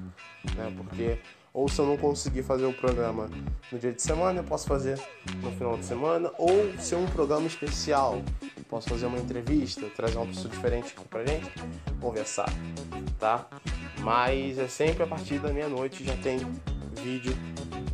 né? 0.55 0.73
Porque 0.75 1.17
ou 1.53 1.67
se 1.67 1.79
eu 1.79 1.85
não 1.85 1.97
conseguir 1.97 2.43
fazer 2.43 2.65
o 2.65 2.73
programa 2.73 3.29
no 3.71 3.79
dia 3.79 3.91
de 3.91 4.01
semana, 4.01 4.39
eu 4.39 4.43
posso 4.43 4.67
fazer 4.67 4.99
no 5.41 5.51
final 5.51 5.77
de 5.77 5.85
semana, 5.85 6.31
ou 6.37 6.77
ser 6.77 6.95
um 6.95 7.05
programa 7.07 7.47
especial, 7.47 8.21
posso 8.69 8.89
fazer 8.89 9.05
uma 9.05 9.17
entrevista, 9.17 9.85
trazer 9.95 10.17
uma 10.17 10.27
pessoa 10.27 10.49
diferente 10.49 10.93
aqui 10.95 11.07
pra 11.07 11.25
gente 11.25 11.51
conversar, 11.99 12.49
tá? 13.19 13.47
Mas 13.99 14.57
é 14.57 14.67
sempre 14.67 15.03
a 15.03 15.07
partir 15.07 15.39
da 15.39 15.51
meia-noite 15.51 16.03
já 16.03 16.15
tem 16.17 16.39
vídeo 17.01 17.35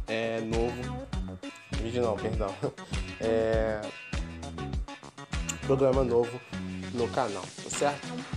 é, 0.08 0.41
novo. 0.41 1.08
Vídeo 1.82 2.01
não, 2.01 2.16
perdão. 2.16 2.53
É, 3.18 3.80
programa 5.66 6.03
novo 6.03 6.39
no 6.93 7.08
canal, 7.08 7.41
tá 7.64 7.70
certo? 7.70 8.34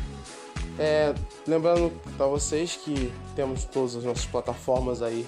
É, 0.79 1.13
lembrando 1.47 1.91
para 2.17 2.27
vocês 2.27 2.77
que 2.77 3.13
temos 3.35 3.65
todas 3.65 3.97
as 3.97 4.05
nossas 4.05 4.27
plataformas 4.27 5.03
aí 5.03 5.27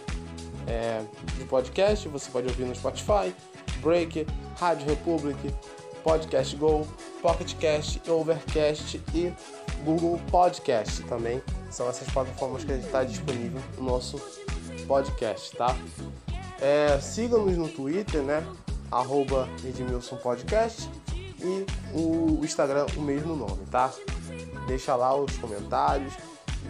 é, 0.66 1.02
de 1.36 1.44
podcast. 1.44 2.08
Você 2.08 2.30
pode 2.30 2.46
ouvir 2.46 2.64
no 2.64 2.74
Spotify, 2.74 3.34
Breaker, 3.82 4.26
Rádio 4.56 4.86
Republic, 4.86 5.36
Podcast 6.04 6.54
Go, 6.56 6.86
Pocket 7.20 7.54
Cast, 7.56 8.00
Overcast 8.08 9.02
e 9.12 9.32
Google 9.84 10.20
Podcast 10.30 11.02
também. 11.04 11.42
São 11.70 11.88
essas 11.88 12.08
plataformas 12.08 12.64
que 12.64 12.72
está 12.72 13.02
disponível 13.02 13.60
no 13.76 13.84
nosso 13.84 14.20
podcast, 14.86 15.56
tá? 15.56 15.76
É, 16.60 16.98
Siga-nos 17.00 17.56
no 17.56 17.68
Twitter, 17.68 18.22
né? 18.22 18.46
Arroba 18.90 19.48
Edmilson 19.64 20.16
Podcast 20.16 20.88
e 21.40 21.64
o 21.94 22.40
Instagram 22.44 22.86
o 22.96 23.00
mesmo 23.00 23.34
nome, 23.34 23.64
tá? 23.70 23.92
Deixa 24.70 24.94
lá 24.94 25.12
os 25.12 25.36
comentários, 25.38 26.14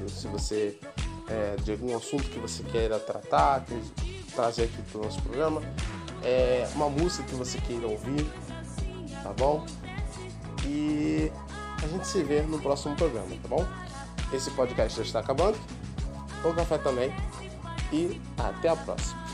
se 0.09 0.27
você 0.27 0.79
é, 1.29 1.57
de 1.57 1.73
algum 1.73 1.95
assunto 1.95 2.25
que 2.31 2.39
você 2.39 2.63
queira 2.63 2.99
tratar, 2.99 3.63
que 3.67 3.79
trazer 4.35 4.65
aqui 4.65 4.81
para 4.91 5.01
o 5.03 5.05
nosso 5.05 5.21
programa, 5.21 5.61
é, 6.25 6.67
uma 6.75 6.89
música 6.89 7.25
que 7.25 7.35
você 7.35 7.59
queira 7.59 7.87
ouvir, 7.87 8.27
tá 9.23 9.35
bom? 9.35 9.67
E 10.65 11.31
a 11.85 11.87
gente 11.89 12.07
se 12.07 12.23
vê 12.23 12.41
no 12.41 12.59
próximo 12.59 12.97
programa, 12.97 13.29
tá 13.43 13.49
bom? 13.49 13.67
Esse 14.33 14.51
podcast 14.53 14.97
já 14.97 15.05
está 15.05 15.21
acabando, 15.21 15.59
o 16.43 16.55
café 16.55 16.79
também, 16.79 17.13
e 17.93 18.19
até 18.39 18.71
a 18.71 18.77
próxima. 18.77 19.30